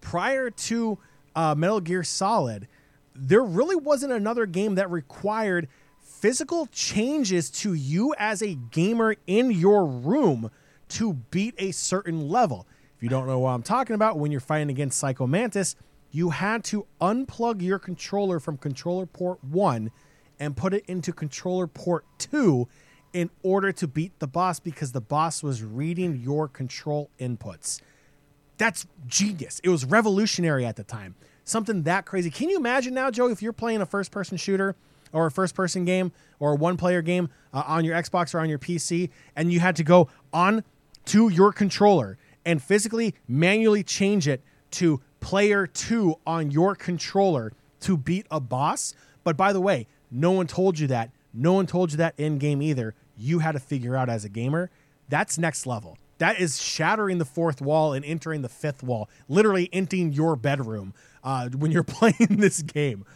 prior 0.00 0.50
to 0.50 0.98
uh, 1.36 1.54
Metal 1.54 1.80
Gear 1.80 2.02
Solid, 2.02 2.66
there 3.14 3.42
really 3.42 3.76
wasn't 3.76 4.12
another 4.12 4.46
game 4.46 4.74
that 4.74 4.90
required 4.90 5.68
physical 6.00 6.66
changes 6.72 7.50
to 7.50 7.74
you 7.74 8.14
as 8.18 8.42
a 8.42 8.54
gamer 8.54 9.14
in 9.26 9.50
your 9.50 9.86
room 9.86 10.50
to 10.88 11.14
beat 11.30 11.54
a 11.58 11.70
certain 11.70 12.28
level. 12.28 12.66
If 12.96 13.02
you 13.02 13.08
don't 13.08 13.26
know 13.26 13.38
what 13.38 13.50
I'm 13.50 13.62
talking 13.62 13.94
about, 13.94 14.18
when 14.18 14.32
you're 14.32 14.40
fighting 14.40 14.70
against 14.70 14.98
Psycho 14.98 15.26
Mantis, 15.26 15.76
you 16.14 16.30
had 16.30 16.62
to 16.62 16.86
unplug 17.00 17.60
your 17.60 17.80
controller 17.80 18.38
from 18.38 18.56
controller 18.56 19.04
port 19.04 19.42
1 19.42 19.90
and 20.38 20.56
put 20.56 20.72
it 20.72 20.84
into 20.86 21.12
controller 21.12 21.66
port 21.66 22.04
2 22.18 22.68
in 23.12 23.30
order 23.42 23.72
to 23.72 23.88
beat 23.88 24.16
the 24.20 24.28
boss 24.28 24.60
because 24.60 24.92
the 24.92 25.00
boss 25.00 25.42
was 25.42 25.64
reading 25.64 26.16
your 26.22 26.46
control 26.46 27.10
inputs. 27.18 27.80
That's 28.58 28.86
genius. 29.08 29.60
It 29.64 29.70
was 29.70 29.84
revolutionary 29.84 30.64
at 30.64 30.76
the 30.76 30.84
time. 30.84 31.16
Something 31.42 31.82
that 31.82 32.06
crazy. 32.06 32.30
Can 32.30 32.48
you 32.48 32.58
imagine 32.58 32.94
now, 32.94 33.10
Joe, 33.10 33.28
if 33.28 33.42
you're 33.42 33.52
playing 33.52 33.80
a 33.80 33.86
first 33.86 34.12
person 34.12 34.36
shooter 34.36 34.76
or 35.12 35.26
a 35.26 35.32
first 35.32 35.56
person 35.56 35.84
game 35.84 36.12
or 36.38 36.52
a 36.52 36.54
one 36.54 36.76
player 36.76 37.02
game 37.02 37.28
uh, 37.52 37.64
on 37.66 37.84
your 37.84 37.96
Xbox 37.96 38.32
or 38.36 38.38
on 38.38 38.48
your 38.48 38.60
PC 38.60 39.10
and 39.34 39.52
you 39.52 39.58
had 39.58 39.74
to 39.74 39.82
go 39.82 40.08
on 40.32 40.62
to 41.06 41.28
your 41.28 41.52
controller 41.52 42.18
and 42.46 42.62
physically 42.62 43.16
manually 43.26 43.82
change 43.82 44.28
it 44.28 44.44
to 44.70 45.00
player 45.24 45.66
two 45.66 46.14
on 46.26 46.50
your 46.50 46.74
controller 46.74 47.50
to 47.80 47.96
beat 47.96 48.26
a 48.30 48.38
boss. 48.38 48.92
But 49.24 49.38
by 49.38 49.54
the 49.54 49.60
way, 49.60 49.86
no 50.10 50.32
one 50.32 50.46
told 50.46 50.78
you 50.78 50.86
that. 50.88 51.10
No 51.32 51.54
one 51.54 51.66
told 51.66 51.92
you 51.92 51.96
that 51.96 52.12
in 52.18 52.36
game 52.36 52.60
either. 52.60 52.94
You 53.16 53.38
had 53.38 53.52
to 53.52 53.58
figure 53.58 53.96
out 53.96 54.10
as 54.10 54.26
a 54.26 54.28
gamer. 54.28 54.70
That's 55.08 55.38
next 55.38 55.66
level. 55.66 55.96
That 56.18 56.38
is 56.38 56.60
shattering 56.60 57.16
the 57.16 57.24
fourth 57.24 57.62
wall 57.62 57.94
and 57.94 58.04
entering 58.04 58.42
the 58.42 58.50
fifth 58.50 58.82
wall, 58.82 59.08
literally 59.26 59.70
entering 59.72 60.12
your 60.12 60.36
bedroom 60.36 60.92
uh, 61.24 61.48
when 61.48 61.70
you're 61.72 61.82
playing 61.84 62.36
this 62.36 62.60
game. 62.60 63.06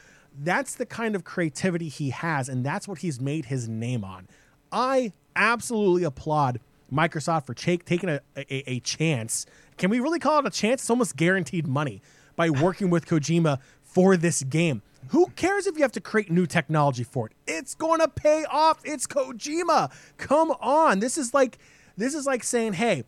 That's 0.41 0.77
the 0.77 0.87
kind 0.87 1.15
of 1.15 1.25
creativity 1.25 1.89
he 1.91 2.09
has, 2.09 2.49
and 2.49 2.65
that's 2.65 2.89
what 2.89 2.99
he's 2.99 3.21
made 3.21 3.45
his 3.45 3.69
name 3.69 4.03
on. 4.03 4.29
I 4.73 5.13
absolutely 5.37 6.05
applaud 6.05 6.61
Microsoft 6.91 7.45
for 7.45 7.53
ch- 7.53 7.85
taking 7.85 8.09
a, 8.09 8.21
a, 8.35 8.71
a 8.71 8.81
chance 8.81 9.45
can 9.79 9.91
we 9.91 10.01
really 10.01 10.19
call 10.19 10.41
it 10.41 10.47
a 10.47 10.51
chance? 10.51 10.83
It's 10.83 10.91
almost 10.91 11.17
guaranteed 11.17 11.67
money 11.67 12.03
by 12.37 12.51
working 12.51 12.91
with 12.91 13.07
Kojima 13.07 13.59
for 13.83 14.17
this 14.17 14.43
game. 14.43 14.83
Who 15.09 15.27
cares 15.37 15.67
if 15.67 15.77
you 15.77 15.83
have 15.83 15.93
to 15.93 16.01
create 16.01 16.31
new 16.31 16.47
technology 16.47 17.05
for 17.05 17.27
it? 17.27 17.33
It's 17.47 17.75
going 17.75 18.01
to 18.01 18.09
pay 18.09 18.45
off. 18.51 18.81
It's 18.85 19.07
Kojima. 19.07 19.91
Come 20.19 20.51
on. 20.61 20.99
This 21.01 21.17
is 21.17 21.33
like 21.33 21.59
this 21.97 22.15
is 22.15 22.27
like 22.27 22.45
saying, 22.45 22.75
"Hey, 22.75 23.05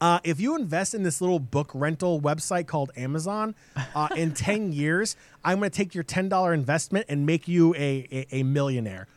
uh, 0.00 0.20
if 0.22 0.40
you 0.40 0.54
invest 0.56 0.94
in 0.94 1.02
this 1.02 1.20
little 1.20 1.40
book 1.40 1.70
rental 1.74 2.20
website 2.20 2.66
called 2.66 2.92
Amazon, 2.96 3.54
uh, 3.94 4.08
in 4.16 4.32
10 4.34 4.72
years, 4.72 5.16
I'm 5.44 5.58
going 5.58 5.70
to 5.70 5.76
take 5.76 5.94
your 5.94 6.04
$10 6.04 6.54
investment 6.54 7.06
and 7.08 7.26
make 7.26 7.48
you 7.48 7.74
a, 7.74 8.06
a, 8.12 8.36
a 8.36 8.42
millionaire. 8.44 9.08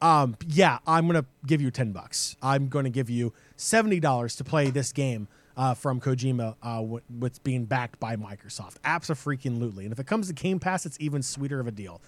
Um, 0.00 0.36
yeah, 0.46 0.78
I'm 0.86 1.06
going 1.06 1.22
to 1.22 1.26
give 1.46 1.60
you 1.60 1.70
10 1.70 1.92
bucks. 1.92 2.36
I'm 2.42 2.68
going 2.68 2.84
to 2.84 2.90
give 2.90 3.08
you 3.10 3.32
$70 3.56 4.36
to 4.36 4.44
play 4.44 4.70
this 4.70 4.92
game 4.92 5.28
uh, 5.56 5.74
from 5.74 6.00
Kojima, 6.00 6.56
uh, 6.62 6.80
what's 6.80 7.38
being 7.38 7.64
backed 7.64 8.00
by 8.00 8.16
Microsoft. 8.16 8.76
Absolutely. 8.84 9.84
And 9.84 9.92
if 9.92 9.98
it 9.98 10.06
comes 10.06 10.28
to 10.28 10.32
Game 10.32 10.58
Pass, 10.58 10.86
it's 10.86 10.96
even 11.00 11.22
sweeter 11.22 11.60
of 11.60 11.66
a 11.66 11.70
deal. 11.70 12.00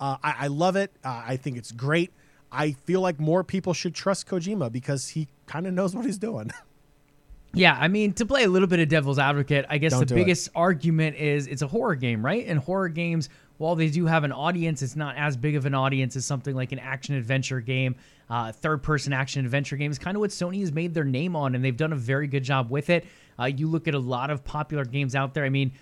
Uh, 0.00 0.16
I, 0.22 0.34
I, 0.40 0.46
love 0.48 0.76
it. 0.76 0.90
Uh, 1.04 1.22
I 1.26 1.36
think 1.36 1.56
it's 1.56 1.70
great. 1.70 2.12
I 2.50 2.72
feel 2.72 3.00
like 3.00 3.20
more 3.20 3.44
people 3.44 3.74
should 3.74 3.94
trust 3.94 4.26
Kojima 4.26 4.70
because 4.72 5.08
he 5.08 5.28
kind 5.46 5.66
of 5.66 5.74
knows 5.74 5.94
what 5.94 6.04
he's 6.04 6.18
doing. 6.18 6.50
Yeah, 7.54 7.76
I 7.80 7.88
mean, 7.88 8.12
to 8.14 8.26
play 8.26 8.44
a 8.44 8.48
little 8.48 8.66
bit 8.66 8.80
of 8.80 8.88
devil's 8.88 9.18
advocate, 9.18 9.64
I 9.68 9.78
guess 9.78 9.92
Don't 9.92 10.08
the 10.08 10.14
biggest 10.14 10.48
it. 10.48 10.52
argument 10.56 11.16
is 11.16 11.46
it's 11.46 11.62
a 11.62 11.68
horror 11.68 11.94
game, 11.94 12.24
right? 12.24 12.44
And 12.46 12.58
horror 12.58 12.88
games 12.88 13.28
while 13.58 13.76
they 13.76 13.88
do 13.88 14.06
have 14.06 14.24
an 14.24 14.32
audience, 14.32 14.82
it's 14.82 14.96
not 14.96 15.16
as 15.16 15.36
big 15.36 15.56
of 15.56 15.66
an 15.66 15.74
audience 15.74 16.16
as 16.16 16.24
something 16.24 16.54
like 16.54 16.72
an 16.72 16.78
action 16.78 17.14
adventure 17.14 17.60
game, 17.60 17.94
uh, 18.28 18.52
third 18.52 18.82
person 18.82 19.12
action 19.12 19.44
adventure 19.44 19.76
game. 19.76 19.90
Is 19.90 19.98
kind 19.98 20.16
of 20.16 20.20
what 20.20 20.30
Sony 20.30 20.60
has 20.60 20.72
made 20.72 20.94
their 20.94 21.04
name 21.04 21.36
on, 21.36 21.54
and 21.54 21.64
they've 21.64 21.76
done 21.76 21.92
a 21.92 21.96
very 21.96 22.26
good 22.26 22.42
job 22.42 22.70
with 22.70 22.90
it. 22.90 23.04
Uh, 23.38 23.44
you 23.44 23.68
look 23.68 23.86
at 23.88 23.94
a 23.94 23.98
lot 23.98 24.30
of 24.30 24.44
popular 24.44 24.84
games 24.84 25.14
out 25.14 25.34
there. 25.34 25.44
I 25.44 25.50
mean, 25.50 25.72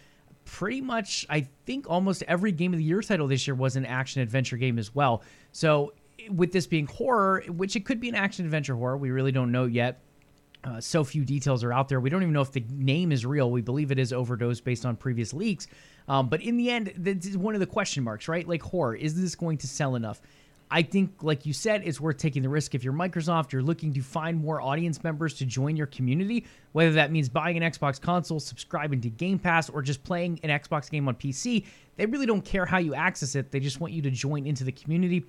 pretty 0.45 0.81
much, 0.81 1.27
I 1.31 1.49
think 1.67 1.89
almost 1.89 2.23
every 2.29 2.53
game 2.53 2.73
of 2.73 2.79
the 2.79 2.85
year 2.85 3.01
title 3.03 3.27
this 3.27 3.47
year 3.47 3.55
was 3.55 3.77
an 3.77 3.87
action 3.87 4.23
adventure 4.23 4.57
game 4.57 4.79
as 4.79 4.95
well. 4.95 5.23
So, 5.53 5.93
with 6.31 6.53
this 6.53 6.67
being 6.67 6.87
horror, 6.87 7.43
which 7.49 7.75
it 7.75 7.85
could 7.85 8.01
be 8.01 8.09
an 8.09 8.15
action 8.15 8.45
adventure 8.45 8.77
horror, 8.77 8.97
we 8.97 9.11
really 9.11 9.33
don't 9.33 9.51
know 9.51 9.65
yet. 9.65 10.01
Uh, 10.65 10.81
so 10.81 11.03
few 11.03 11.25
details 11.25 11.65
are 11.65 11.73
out 11.73 11.89
there. 11.89 12.01
We 12.01 12.09
don't 12.09 12.23
even 12.23 12.33
know 12.33 12.41
if 12.41 12.53
the 12.53 12.65
name 12.71 13.11
is 13.11 13.27
real. 13.27 13.51
We 13.51 13.63
believe 13.63 13.91
it 13.91 13.99
is 13.99 14.13
Overdose 14.13 14.61
based 14.61 14.87
on 14.87 14.97
previous 14.97 15.33
leaks. 15.33 15.67
Um, 16.09 16.29
but 16.29 16.41
in 16.41 16.57
the 16.57 16.71
end, 16.71 16.93
this 16.97 17.27
is 17.27 17.37
one 17.37 17.55
of 17.55 17.61
the 17.61 17.67
question 17.67 18.05
marks, 18.05 18.29
right? 18.29 18.47
Like 18.47 18.63
horror, 18.63 18.95
is 18.95 19.21
this 19.21 19.35
going 19.35 19.59
to 19.59 19.67
sell 19.67 19.97
enough? 19.97 20.21
I 20.71 20.83
think, 20.83 21.23
like 21.23 21.45
you 21.45 21.53
said, 21.53 21.83
it's 21.85 22.01
worth 22.01 22.17
taking 22.17 22.43
the 22.43 22.49
risk. 22.49 22.75
If 22.75 22.83
you're 22.83 22.95
Microsoft, 22.95 23.53
you're 23.53 23.63
looking 23.63 23.93
to 23.93 24.01
find 24.01 24.39
more 24.39 24.63
audience 24.63 25.05
members 25.05 25.35
to 25.35 25.45
join 25.45 25.77
your 25.77 25.89
community, 25.89 26.47
whether 26.73 26.93
that 26.93 27.13
means 27.13 27.29
buying 27.29 27.63
an 27.63 27.63
Xbox 27.63 28.01
console, 28.01 28.41
subscribing 28.41 29.01
to 29.03 29.11
Game 29.11 29.39
Pass, 29.39 29.69
or 29.69 29.83
just 29.83 30.03
playing 30.03 30.41
an 30.43 30.49
Xbox 30.49 30.91
game 30.91 31.09
on 31.09 31.15
PC. 31.15 31.67
They 31.97 32.07
really 32.07 32.25
don't 32.25 32.43
care 32.43 32.65
how 32.65 32.79
you 32.79 32.95
access 32.95 33.35
it. 33.35 33.51
They 33.51 33.61
just 33.61 33.81
want 33.81 33.93
you 33.93 34.01
to 34.01 34.11
join 34.11 34.47
into 34.47 34.65
the 34.65 34.73
community. 34.73 35.27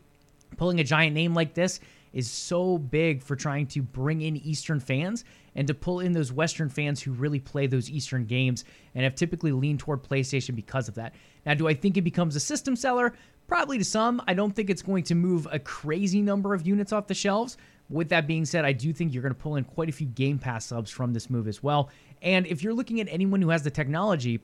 Pulling 0.56 0.80
a 0.80 0.84
giant 0.84 1.14
name 1.14 1.34
like 1.34 1.54
this 1.54 1.82
is 2.14 2.30
so 2.30 2.78
big 2.78 3.22
for 3.22 3.36
trying 3.36 3.68
to 3.68 3.82
bring 3.82 4.22
in 4.22 4.38
Eastern 4.38 4.80
fans 4.80 5.26
and 5.56 5.68
to 5.68 5.74
pull 5.74 6.00
in 6.00 6.14
those 6.14 6.32
Western 6.32 6.70
fans 6.70 7.02
who 7.02 7.12
really 7.12 7.40
play 7.40 7.68
those 7.68 7.90
Eastern 7.90 8.26
games 8.26 8.64
and 8.96 9.04
have 9.04 9.16
typically 9.16 9.52
leaned 9.52 9.80
toward 9.80 10.04
PlayStation 10.04 10.56
because 10.56 10.88
of 10.88 10.96
that. 10.96 11.14
Now, 11.46 11.54
do 11.54 11.68
I 11.68 11.74
think 11.74 11.98
it 11.98 12.02
becomes 12.02 12.36
a 12.36 12.40
system 12.40 12.76
seller? 12.76 13.14
Probably 13.48 13.78
to 13.78 13.84
some. 13.84 14.22
I 14.28 14.34
don't 14.34 14.56
think 14.56 14.70
it's 14.70 14.82
going 14.82 15.04
to 15.04 15.16
move 15.16 15.48
a 15.52 15.60
crazy 15.60 16.22
number 16.22 16.54
of 16.54 16.66
units 16.66 16.94
off 16.94 17.08
the 17.08 17.14
shelves. 17.14 17.58
With 17.90 18.10
that 18.10 18.26
being 18.26 18.46
said, 18.46 18.64
I 18.64 18.72
do 18.72 18.94
think 18.94 19.14
you're 19.14 19.22
going 19.22 19.36
to 19.36 19.40
pull 19.40 19.58
in 19.58 19.66
quite 19.66 19.90
a 19.90 19.92
few 19.92 20.08
Game 20.08 20.40
Pass 20.40 20.66
subs 20.66 20.90
from 20.90 21.14
this 21.14 21.30
move 21.30 21.48
as 21.48 21.62
well. 21.62 21.90
And 22.22 22.48
if 22.48 22.64
you're 22.64 22.74
looking 22.74 23.02
at 23.02 23.08
anyone 23.10 23.42
who 23.42 23.50
has 23.50 23.62
the 23.62 23.70
technology, 23.70 24.40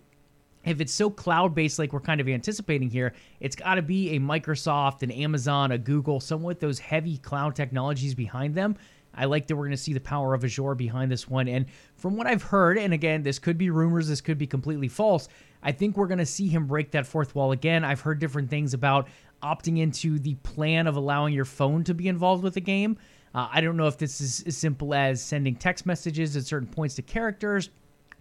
if 0.70 0.82
it's 0.82 0.94
so 0.94 1.10
cloud 1.10 1.56
based 1.56 1.80
like 1.80 1.94
we're 1.94 2.00
kind 2.00 2.22
of 2.22 2.28
anticipating 2.28 2.90
here, 2.90 3.14
it's 3.40 3.56
got 3.56 3.76
to 3.76 3.82
be 3.82 4.16
a 4.16 4.20
Microsoft, 4.20 5.04
an 5.04 5.12
Amazon, 5.12 5.72
a 5.72 5.78
Google, 5.78 6.20
someone 6.20 6.48
with 6.48 6.60
those 6.60 6.80
heavy 6.80 7.18
cloud 7.18 7.56
technologies 7.56 8.16
behind 8.16 8.56
them. 8.56 8.76
I 9.14 9.26
like 9.26 9.48
that 9.48 9.56
we're 9.56 9.66
going 9.66 9.72
to 9.72 9.78
see 9.78 9.94
the 9.94 10.00
power 10.00 10.34
of 10.34 10.44
Azure 10.44 10.76
behind 10.76 11.12
this 11.12 11.28
one. 11.28 11.48
And 11.48 11.66
from 11.96 12.16
what 12.16 12.28
I've 12.28 12.44
heard, 12.44 12.78
and 12.78 12.94
again, 12.94 13.24
this 13.24 13.40
could 13.40 13.58
be 13.58 13.70
rumors, 13.70 14.08
this 14.08 14.22
could 14.22 14.38
be 14.38 14.48
completely 14.48 14.88
false, 14.88 15.28
I 15.62 15.72
think 15.72 15.98
we're 15.98 16.08
going 16.08 16.20
to 16.20 16.26
see 16.26 16.48
him 16.48 16.68
break 16.68 16.92
that 16.92 17.06
fourth 17.06 17.36
wall 17.36 17.52
again. 17.52 17.84
I've 17.84 18.02
heard 18.02 18.20
different 18.20 18.50
things 18.50 18.74
about 18.74 19.08
opting 19.44 19.80
into 19.80 20.20
the 20.20 20.36
plan 20.36 20.88
of 20.88 20.96
allowing 20.96 21.34
your 21.34 21.46
phone 21.46 21.84
to 21.86 21.94
be 21.94 22.08
involved 22.08 22.44
with 22.44 22.54
the 22.54 22.62
game. 22.62 22.98
Uh, 23.34 23.48
I 23.52 23.62
don't 23.62 23.78
know 23.78 23.88
if 23.88 23.98
this 23.98 24.22
is 24.22 24.44
as 24.48 24.58
simple 24.58 24.94
as 24.94 25.22
sending 25.22 25.56
text 25.56 25.86
messages 25.86 26.36
at 26.36 26.46
certain 26.46 26.68
points 26.68 26.96
to 26.96 27.02
characters 27.02 27.70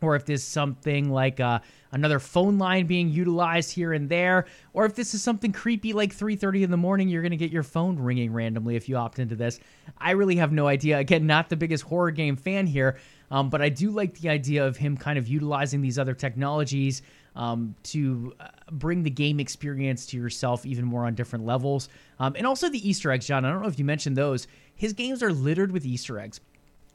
or 0.01 0.17
if 0.17 0.25
there's 0.25 0.43
something 0.43 1.11
like 1.11 1.41
uh, 1.41 1.61
another 1.93 2.19
phone 2.19 2.59
line 2.59 2.87
being 2.87 3.09
utilized 3.09 3.73
here 3.73 3.93
and 3.93 4.09
there, 4.09 4.47
or 4.73 4.85
if 4.87 4.95
this 4.95 5.15
is 5.15 5.23
something 5.23 5.53
creepy 5.53 5.93
like 5.93 6.15
3:30 6.15 6.63
in 6.63 6.71
the 6.71 6.77
morning, 6.77 7.09
you're 7.09 7.29
to 7.29 7.37
get 7.37 7.51
your 7.51 7.63
phone 7.63 7.99
ringing 7.99 8.33
randomly 8.33 8.77
if 8.77 8.89
you 8.89 8.97
opt 8.97 9.19
into 9.19 9.37
this. 9.37 9.61
I 9.99 10.13
really 10.13 10.37
have 10.37 10.53
no 10.53 10.67
idea. 10.67 10.99
Again, 10.99 11.27
not 11.27 11.49
the 11.49 11.57
biggest 11.57 11.85
horror 11.85 12.11
game 12.11 12.37
fan 12.37 12.67
here, 12.67 12.97
um, 13.31 13.51
but 13.51 13.61
I 13.63 13.69
do 13.69 13.91
like 13.91 14.15
the 14.19 14.29
idea 14.29 14.67
of 14.67 14.77
him 14.77 14.97
kind 14.97 15.19
of 15.19 15.29
utilizing 15.29 15.81
these 15.81 15.99
other 15.99 16.15
technologies 16.15 17.03
um, 17.37 17.75
to 17.85 18.35
uh, 18.41 18.49
bring 18.73 19.03
the 19.03 19.11
game 19.11 19.39
experience 19.39 20.07
to 20.07 20.17
yourself 20.17 20.67
even 20.67 20.85
more 20.85 21.07
on 21.07 21.15
different 21.15 21.47
levels. 21.47 21.89
Um, 22.19 22.35
and 22.37 22.47
also 22.47 22.69
the 22.69 22.89
Easter 22.89 23.13
eggs, 23.13 23.27
John. 23.27 23.45
I 23.45 23.51
don't 23.51 23.63
know 23.63 23.69
if 23.69 23.79
you 23.79 23.85
mentioned 23.85 24.17
those. 24.17 24.49
His 24.75 24.93
games 24.93 25.23
are 25.23 25.33
littered 25.33 25.73
with 25.73 25.85
Easter 25.85 26.19
eggs 26.19 26.41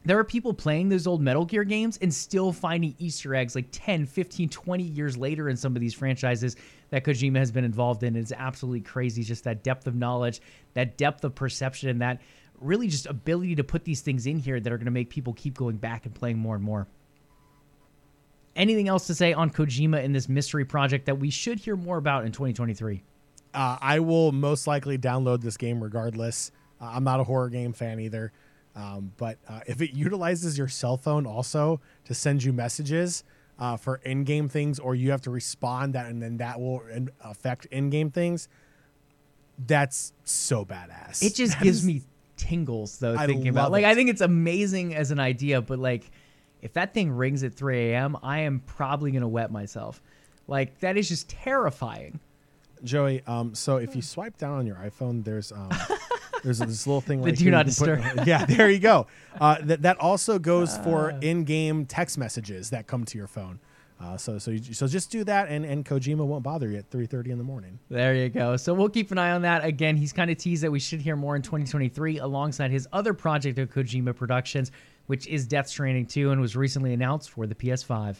there 0.05 0.19
are 0.19 0.23
people 0.23 0.53
playing 0.53 0.89
those 0.89 1.07
old 1.07 1.21
Metal 1.21 1.45
Gear 1.45 1.63
games 1.63 1.97
and 2.01 2.13
still 2.13 2.51
finding 2.51 2.95
Easter 2.99 3.33
eggs 3.35 3.55
like 3.55 3.67
10, 3.71 4.05
15, 4.05 4.49
20 4.49 4.83
years 4.83 5.15
later 5.17 5.49
in 5.49 5.55
some 5.55 5.75
of 5.75 5.79
these 5.79 5.93
franchises 5.93 6.55
that 6.89 7.03
Kojima 7.03 7.37
has 7.37 7.51
been 7.51 7.63
involved 7.63 8.03
in. 8.03 8.15
It's 8.15 8.33
absolutely 8.33 8.81
crazy, 8.81 9.23
just 9.23 9.45
that 9.45 9.63
depth 9.63 9.87
of 9.87 9.95
knowledge, 9.95 10.41
that 10.73 10.97
depth 10.97 11.23
of 11.23 11.35
perception, 11.35 11.89
and 11.89 12.01
that 12.01 12.21
really 12.59 12.87
just 12.87 13.05
ability 13.05 13.55
to 13.55 13.63
put 13.63 13.85
these 13.85 14.01
things 14.01 14.27
in 14.27 14.39
here 14.39 14.59
that 14.59 14.71
are 14.71 14.77
going 14.77 14.85
to 14.85 14.91
make 14.91 15.09
people 15.09 15.33
keep 15.33 15.57
going 15.57 15.77
back 15.77 16.05
and 16.05 16.13
playing 16.13 16.37
more 16.37 16.55
and 16.55 16.63
more. 16.63 16.87
Anything 18.55 18.87
else 18.87 19.07
to 19.07 19.15
say 19.15 19.33
on 19.33 19.49
Kojima 19.49 20.03
in 20.03 20.11
this 20.11 20.29
mystery 20.29 20.65
project 20.65 21.05
that 21.07 21.17
we 21.17 21.29
should 21.29 21.59
hear 21.59 21.75
more 21.75 21.97
about 21.97 22.25
in 22.25 22.31
2023? 22.31 23.01
Uh, 23.53 23.77
I 23.81 23.99
will 23.99 24.31
most 24.31 24.67
likely 24.67 24.97
download 24.97 25.41
this 25.41 25.57
game 25.57 25.81
regardless. 25.81 26.51
Uh, 26.79 26.91
I'm 26.93 27.03
not 27.03 27.19
a 27.19 27.23
horror 27.23 27.49
game 27.49 27.73
fan 27.73 27.99
either. 27.99 28.31
Um, 28.75 29.13
but 29.17 29.37
uh, 29.47 29.61
if 29.67 29.81
it 29.81 29.93
utilizes 29.93 30.57
your 30.57 30.67
cell 30.67 30.97
phone 30.97 31.25
also 31.25 31.79
to 32.05 32.13
send 32.13 32.43
you 32.43 32.51
messages 32.51 33.23
uh, 33.59 33.77
for 33.77 33.97
in-game 33.97 34.49
things, 34.49 34.79
or 34.79 34.95
you 34.95 35.11
have 35.11 35.21
to 35.21 35.29
respond 35.29 35.93
that, 35.93 36.07
and 36.07 36.21
then 36.21 36.37
that 36.37 36.59
will 36.59 36.81
affect 37.23 37.65
in-game 37.65 38.09
things, 38.09 38.47
that's 39.67 40.13
so 40.23 40.65
badass. 40.65 41.21
It 41.21 41.35
just 41.35 41.53
that 41.59 41.63
gives 41.63 41.79
is, 41.79 41.85
me 41.85 42.01
tingles 42.35 42.97
though 42.97 43.15
I 43.15 43.27
thinking 43.27 43.49
about. 43.49 43.71
Like. 43.71 43.85
I 43.85 43.95
think 43.95 44.09
it's 44.09 44.21
amazing 44.21 44.95
as 44.95 45.11
an 45.11 45.19
idea, 45.19 45.61
but 45.61 45.79
like 45.79 46.09
if 46.61 46.73
that 46.73 46.93
thing 46.93 47.11
rings 47.11 47.43
at 47.43 47.53
3 47.53 47.91
a.m., 47.91 48.17
I 48.23 48.39
am 48.39 48.61
probably 48.61 49.11
gonna 49.11 49.27
wet 49.27 49.51
myself. 49.51 50.01
Like 50.47 50.79
that 50.79 50.97
is 50.97 51.07
just 51.09 51.29
terrifying. 51.29 52.19
Joey, 52.83 53.21
um, 53.27 53.55
so 53.55 53.77
if 53.77 53.95
you 53.95 54.01
swipe 54.01 54.37
down 54.37 54.59
on 54.59 54.67
your 54.67 54.75
iPhone, 54.75 55.23
there's 55.23 55.51
um, 55.53 55.69
There's 56.43 56.59
this 56.59 56.85
little 56.85 57.01
thing. 57.01 57.21
the 57.23 57.31
do 57.31 57.49
not 57.49 57.65
disturb. 57.65 58.01
Put, 58.01 58.27
yeah, 58.27 58.45
there 58.45 58.69
you 58.69 58.79
go. 58.79 59.07
Uh, 59.41 59.57
that 59.63 59.81
that 59.81 59.99
also 59.99 60.37
goes 60.37 60.75
uh. 60.75 60.83
for 60.83 61.09
in-game 61.21 61.87
text 61.87 62.19
messages 62.19 62.69
that 62.69 62.85
come 62.85 63.03
to 63.03 63.17
your 63.17 63.25
phone. 63.25 63.59
Uh, 63.99 64.15
so 64.15 64.37
so 64.37 64.51
you, 64.51 64.75
so 64.75 64.85
just 64.85 65.09
do 65.09 65.23
that, 65.23 65.47
and 65.49 65.65
and 65.65 65.83
Kojima 65.83 66.23
won't 66.23 66.43
bother 66.43 66.69
you 66.69 66.77
at 66.77 66.91
3:30 66.91 67.29
in 67.29 67.37
the 67.39 67.43
morning. 67.43 67.79
There 67.89 68.13
you 68.13 68.29
go. 68.29 68.57
So 68.57 68.75
we'll 68.75 68.89
keep 68.89 69.11
an 69.11 69.17
eye 69.17 69.31
on 69.31 69.41
that. 69.41 69.65
Again, 69.65 69.97
he's 69.97 70.13
kind 70.13 70.29
of 70.29 70.37
teased 70.37 70.61
that 70.61 70.71
we 70.71 70.79
should 70.79 71.01
hear 71.01 71.15
more 71.15 71.35
in 71.35 71.41
2023 71.41 72.19
alongside 72.19 72.69
his 72.69 72.87
other 72.93 73.15
project 73.15 73.57
of 73.57 73.71
Kojima 73.71 74.15
Productions, 74.15 74.71
which 75.07 75.25
is 75.25 75.47
Death 75.47 75.67
Stranding 75.67 76.05
2, 76.05 76.29
and 76.29 76.39
was 76.39 76.55
recently 76.55 76.93
announced 76.93 77.31
for 77.31 77.47
the 77.47 77.55
PS5. 77.55 78.17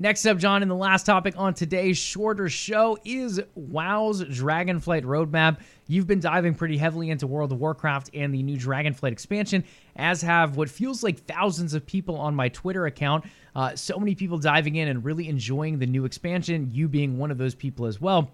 Next 0.00 0.24
up, 0.26 0.38
John, 0.38 0.62
and 0.62 0.70
the 0.70 0.76
last 0.76 1.06
topic 1.06 1.34
on 1.36 1.54
today's 1.54 1.98
shorter 1.98 2.48
show 2.48 2.96
is 3.04 3.40
WoW's 3.56 4.22
Dragonflight 4.22 5.02
roadmap. 5.02 5.58
You've 5.88 6.06
been 6.06 6.20
diving 6.20 6.54
pretty 6.54 6.76
heavily 6.76 7.10
into 7.10 7.26
World 7.26 7.50
of 7.50 7.58
Warcraft 7.58 8.10
and 8.14 8.32
the 8.32 8.44
new 8.44 8.56
Dragonflight 8.56 9.10
expansion, 9.10 9.64
as 9.96 10.22
have 10.22 10.56
what 10.56 10.70
feels 10.70 11.02
like 11.02 11.24
thousands 11.24 11.74
of 11.74 11.84
people 11.84 12.16
on 12.16 12.36
my 12.36 12.48
Twitter 12.48 12.86
account. 12.86 13.24
Uh, 13.56 13.74
so 13.74 13.98
many 13.98 14.14
people 14.14 14.38
diving 14.38 14.76
in 14.76 14.86
and 14.86 15.04
really 15.04 15.28
enjoying 15.28 15.80
the 15.80 15.86
new 15.86 16.04
expansion, 16.04 16.70
you 16.72 16.86
being 16.86 17.18
one 17.18 17.32
of 17.32 17.38
those 17.38 17.56
people 17.56 17.84
as 17.84 18.00
well. 18.00 18.30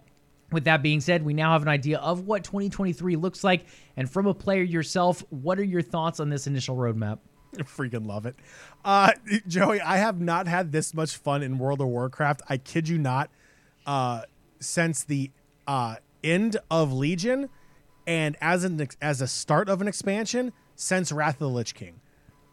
With 0.53 0.65
that 0.65 0.83
being 0.83 1.01
said, 1.01 1.25
we 1.25 1.33
now 1.33 1.53
have 1.53 1.62
an 1.62 1.69
idea 1.69 1.97
of 1.97 2.27
what 2.27 2.45
2023 2.45 3.17
looks 3.17 3.43
like. 3.43 3.65
And 3.97 4.11
from 4.11 4.27
a 4.27 4.35
player 4.35 4.62
yourself, 4.62 5.25
what 5.31 5.59
are 5.59 5.65
your 5.65 5.81
thoughts 5.81 6.21
on 6.21 6.29
this 6.29 6.47
initial 6.47 6.77
roadmap? 6.77 7.21
Freaking 7.65 8.07
love 8.07 8.27
it. 8.27 8.37
Uh, 8.85 9.13
Joey, 9.47 9.81
I 9.81 9.97
have 9.97 10.21
not 10.21 10.47
had 10.47 10.73
this 10.73 10.95
much 10.95 11.17
fun 11.17 11.43
in 11.43 11.59
World 11.59 11.81
of 11.81 11.89
Warcraft. 11.89 12.43
I 12.49 12.57
kid 12.57 12.89
you 12.89 12.99
not. 12.99 13.31
Uh, 13.87 14.23
since 14.61 15.05
the 15.05 15.31
uh, 15.67 15.97
end 16.23 16.57
of 16.71 16.93
Legion, 16.93 17.51
and 18.07 18.37
as 18.41 18.65
an 18.65 18.87
as 19.01 19.21
a 19.21 19.27
start 19.27 19.69
of 19.69 19.81
an 19.81 19.89
expansion 19.89 20.53
since 20.75 21.13
Wrath 21.13 21.35
of 21.35 21.39
the 21.41 21.49
Lich 21.49 21.75
King, 21.75 22.01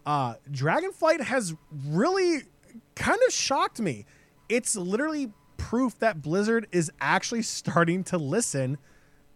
uh, 0.06 0.36
Dragonflight 0.50 1.22
has 1.22 1.56
really 1.88 2.44
kind 2.96 3.20
of 3.28 3.34
shocked 3.34 3.80
me. 3.80 4.06
It's 4.50 4.76
literally 4.76 5.32
proof 5.58 5.98
that 6.00 6.22
Blizzard 6.22 6.68
is 6.72 6.92
actually 7.00 7.44
starting 7.44 8.04
to 8.06 8.18
listen 8.18 8.78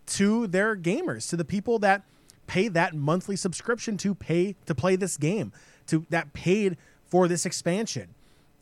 to 0.08 0.48
their 0.48 0.76
gamers, 0.76 1.30
to 1.30 1.38
the 1.38 1.46
people 1.46 1.80
that 1.80 2.04
pay 2.48 2.68
that 2.70 2.94
monthly 2.94 3.36
subscription 3.36 3.98
to 3.98 4.16
pay 4.16 4.56
to 4.66 4.76
play 4.76 4.96
this 4.96 5.18
game, 5.18 5.52
to 5.88 6.06
that 6.10 6.34
paid 6.34 6.78
for 7.06 7.28
this 7.28 7.46
expansion. 7.46 8.14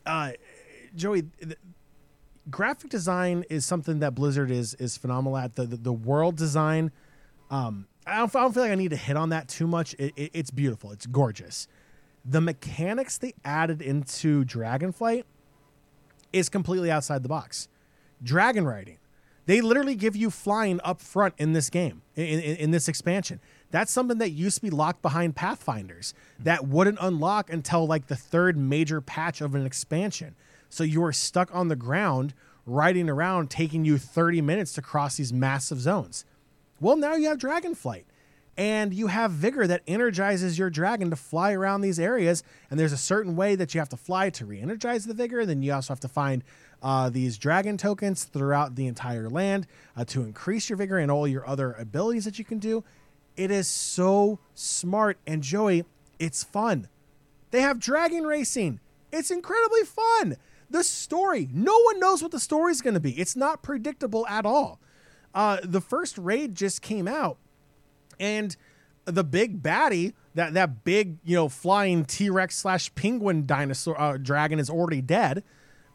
Uh, 0.06 0.32
Joey, 0.96 1.24
graphic 2.50 2.90
design 2.90 3.46
is 3.50 3.66
something 3.66 4.00
that 4.00 4.16
Blizzard 4.16 4.52
is 4.52 4.74
is 4.76 4.98
phenomenal 4.98 5.38
at. 5.38 5.56
The 5.56 5.66
the, 5.66 5.78
the 5.78 5.94
world 5.94 6.36
design, 6.36 6.92
um, 7.50 7.88
I 8.06 8.18
don't, 8.18 8.36
I 8.36 8.42
don't 8.42 8.54
feel 8.54 8.64
like 8.64 8.72
I 8.72 8.76
need 8.76 8.92
to 8.92 8.98
hit 8.98 9.18
on 9.18 9.30
that 9.30 9.48
too 9.48 9.68
much. 9.68 9.94
It, 9.96 10.14
it, 10.16 10.32
it's 10.34 10.52
beautiful. 10.52 10.92
It's 10.92 11.06
gorgeous. 11.06 11.68
The 12.26 12.42
mechanics 12.42 13.18
they 13.18 13.34
added 13.44 13.82
into 13.82 14.46
Dragonflight 14.46 15.24
is 16.32 16.50
completely 16.50 16.90
outside 16.90 17.22
the 17.24 17.30
box. 17.30 17.68
Dragon 18.24 18.66
riding. 18.66 18.98
They 19.46 19.60
literally 19.60 19.96
give 19.96 20.16
you 20.16 20.30
flying 20.30 20.80
up 20.86 21.02
front 21.02 21.34
in 21.38 21.52
this 21.52 21.70
game, 21.70 22.02
in, 22.16 22.40
in, 22.40 22.56
in 22.56 22.72
this 22.72 22.88
expansion. 22.88 23.42
That's 23.74 23.92
something 23.92 24.20
that 24.20 24.30
used 24.30 24.58
to 24.58 24.62
be 24.62 24.70
locked 24.70 25.02
behind 25.02 25.36
Pathfinders 25.36 26.14
that 26.38 26.68
wouldn't 26.68 27.00
unlock 27.02 27.52
until 27.52 27.88
like 27.88 28.06
the 28.06 28.16
third 28.16 28.56
major 28.56 29.02
patch 29.02 29.42
of 29.42 29.56
an 29.56 29.66
expansion. 29.66 30.36
So 30.70 30.84
you 30.84 31.02
were 31.02 31.12
stuck 31.12 31.50
on 31.56 31.70
the 31.70 31.76
ground 31.76 32.36
riding 32.68 33.10
around, 33.10 33.50
taking 33.50 33.84
you 33.84 33.98
30 33.98 34.42
minutes 34.42 34.74
to 34.74 34.84
cross 34.84 35.18
these 35.18 35.34
massive 35.34 35.80
zones. 35.82 36.24
Well, 36.80 36.96
now 36.96 37.16
you 37.16 37.28
have 37.30 37.40
Dragonflight 37.40 38.04
and 38.56 38.94
you 38.94 39.08
have 39.08 39.32
vigor 39.32 39.66
that 39.66 39.82
energizes 39.88 40.60
your 40.60 40.70
dragon 40.70 41.10
to 41.10 41.16
fly 41.16 41.54
around 41.54 41.82
these 41.82 42.00
areas. 42.00 42.44
And 42.70 42.80
there's 42.80 42.94
a 42.94 42.98
certain 42.98 43.36
way 43.36 43.56
that 43.56 43.74
you 43.74 43.80
have 43.80 43.90
to 43.90 43.98
fly 43.98 44.30
to 44.30 44.46
re 44.46 44.62
energize 44.62 45.06
the 45.06 45.16
vigor. 45.16 45.48
Then 45.48 45.64
you 45.64 45.74
also 45.74 45.94
have 45.94 46.00
to 46.02 46.08
find 46.08 46.44
uh, 46.84 47.10
these 47.10 47.40
dragon 47.40 47.78
tokens 47.78 48.24
throughout 48.26 48.76
the 48.76 48.86
entire 48.86 49.30
land 49.30 49.66
uh, 49.98 50.06
to 50.06 50.22
increase 50.22 50.70
your 50.70 50.78
vigor 50.78 51.00
and 51.00 51.10
all 51.10 51.28
your 51.28 51.48
other 51.48 51.74
abilities 51.74 52.26
that 52.26 52.38
you 52.38 52.46
can 52.46 52.60
do. 52.60 52.84
It 53.36 53.52
is 53.52 53.68
so 53.68 54.40
smart. 54.54 55.18
And 55.26 55.42
Joey, 55.42 55.86
it's 56.20 56.44
fun. 56.44 56.88
They 57.52 57.62
have 57.62 57.80
dragon 57.80 58.24
racing. 58.24 58.80
It's 59.12 59.30
incredibly 59.30 59.84
fun. 59.84 60.38
The 60.70 60.84
story, 60.84 61.50
no 61.54 61.78
one 61.82 62.00
knows 62.00 62.24
what 62.24 62.32
the 62.32 62.40
story's 62.40 62.82
going 62.82 62.96
to 62.96 63.00
be. 63.00 63.12
It's 63.12 63.36
not 63.36 63.62
predictable 63.62 64.26
at 64.28 64.46
all. 64.46 64.80
Uh, 65.36 65.58
the 65.64 65.82
first 65.82 66.18
raid 66.18 66.56
just 66.56 66.82
came 66.82 67.08
out, 67.08 67.38
and 68.20 68.56
the 69.06 69.24
big 69.24 69.62
baddie, 69.62 70.14
that 70.36 70.54
that 70.54 70.84
big 70.84 71.18
you 71.24 71.36
know 71.36 71.50
flying 71.50 72.06
T 72.06 72.30
Rex 72.30 72.56
slash 72.56 72.94
penguin 72.96 73.46
dinosaur 73.46 74.00
uh, 74.00 74.18
dragon 74.18 74.60
is 74.60 74.70
already 74.70 75.02
dead. 75.02 75.44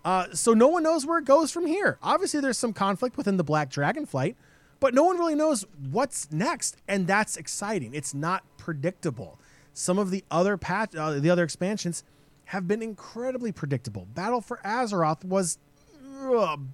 Uh, 0.04 0.26
so 0.32 0.54
no 0.54 0.68
one 0.68 0.82
knows 0.82 1.04
where 1.04 1.18
it 1.18 1.24
goes 1.24 1.50
from 1.50 1.66
here. 1.66 1.98
Obviously, 2.02 2.40
there's 2.40 2.58
some 2.58 2.72
conflict 2.72 3.16
within 3.16 3.36
the 3.36 3.44
Black 3.44 3.68
Dragon 3.68 4.06
flight, 4.06 4.36
but 4.80 4.94
no 4.94 5.02
one 5.02 5.18
really 5.18 5.34
knows 5.34 5.64
what's 5.90 6.30
next, 6.30 6.76
and 6.86 7.06
that's 7.06 7.36
exciting. 7.36 7.94
It's 7.94 8.14
not 8.14 8.44
predictable. 8.56 9.38
Some 9.72 9.98
of 9.98 10.10
the 10.10 10.24
other 10.30 10.56
patch, 10.56 10.94
uh, 10.94 11.12
the 11.12 11.30
other 11.30 11.44
expansions, 11.44 12.04
have 12.46 12.66
been 12.66 12.82
incredibly 12.82 13.52
predictable. 13.52 14.06
Battle 14.14 14.40
for 14.40 14.58
Azeroth 14.64 15.24
was 15.24 15.58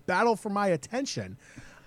battle 0.07 0.37
for 0.37 0.49
my 0.49 0.69
attention. 0.69 1.37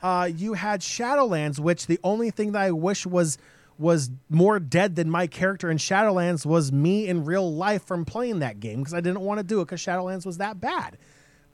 Uh, 0.02 0.30
you 0.34 0.54
had 0.54 0.82
Shadowlands, 0.82 1.60
which 1.60 1.88
the 1.88 2.00
only 2.04 2.30
thing 2.30 2.52
that 2.52 2.62
I 2.62 2.72
wish 2.72 3.06
was 3.06 3.38
was 3.80 4.10
more 4.28 4.60
dead 4.60 4.96
than 4.96 5.08
my 5.08 5.28
character 5.28 5.70
in 5.70 5.78
Shadowlands 5.78 6.48
was 6.48 6.72
me 6.72 7.08
in 7.08 7.26
real 7.26 7.54
life 7.54 7.84
from 7.86 8.06
playing 8.06 8.40
that 8.40 8.60
game 8.60 8.80
because 8.80 8.94
I 8.94 9.02
didn't 9.02 9.22
want 9.22 9.38
to 9.40 9.44
do 9.44 9.62
it 9.62 9.66
because 9.66 9.82
Shadowlands 9.82 10.26
was 10.26 10.40
that 10.40 10.60
bad. 10.60 10.98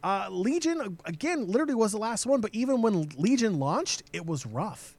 Uh, 0.04 0.28
Legion 0.30 0.98
again, 1.06 1.48
literally 1.48 1.74
was 1.74 1.94
the 1.94 1.98
last 1.98 2.26
one, 2.26 2.42
but 2.42 2.54
even 2.54 2.82
when 2.82 3.10
Legion 3.18 3.58
launched, 3.58 4.04
it 4.12 4.26
was 4.26 4.46
rough. 4.46 4.98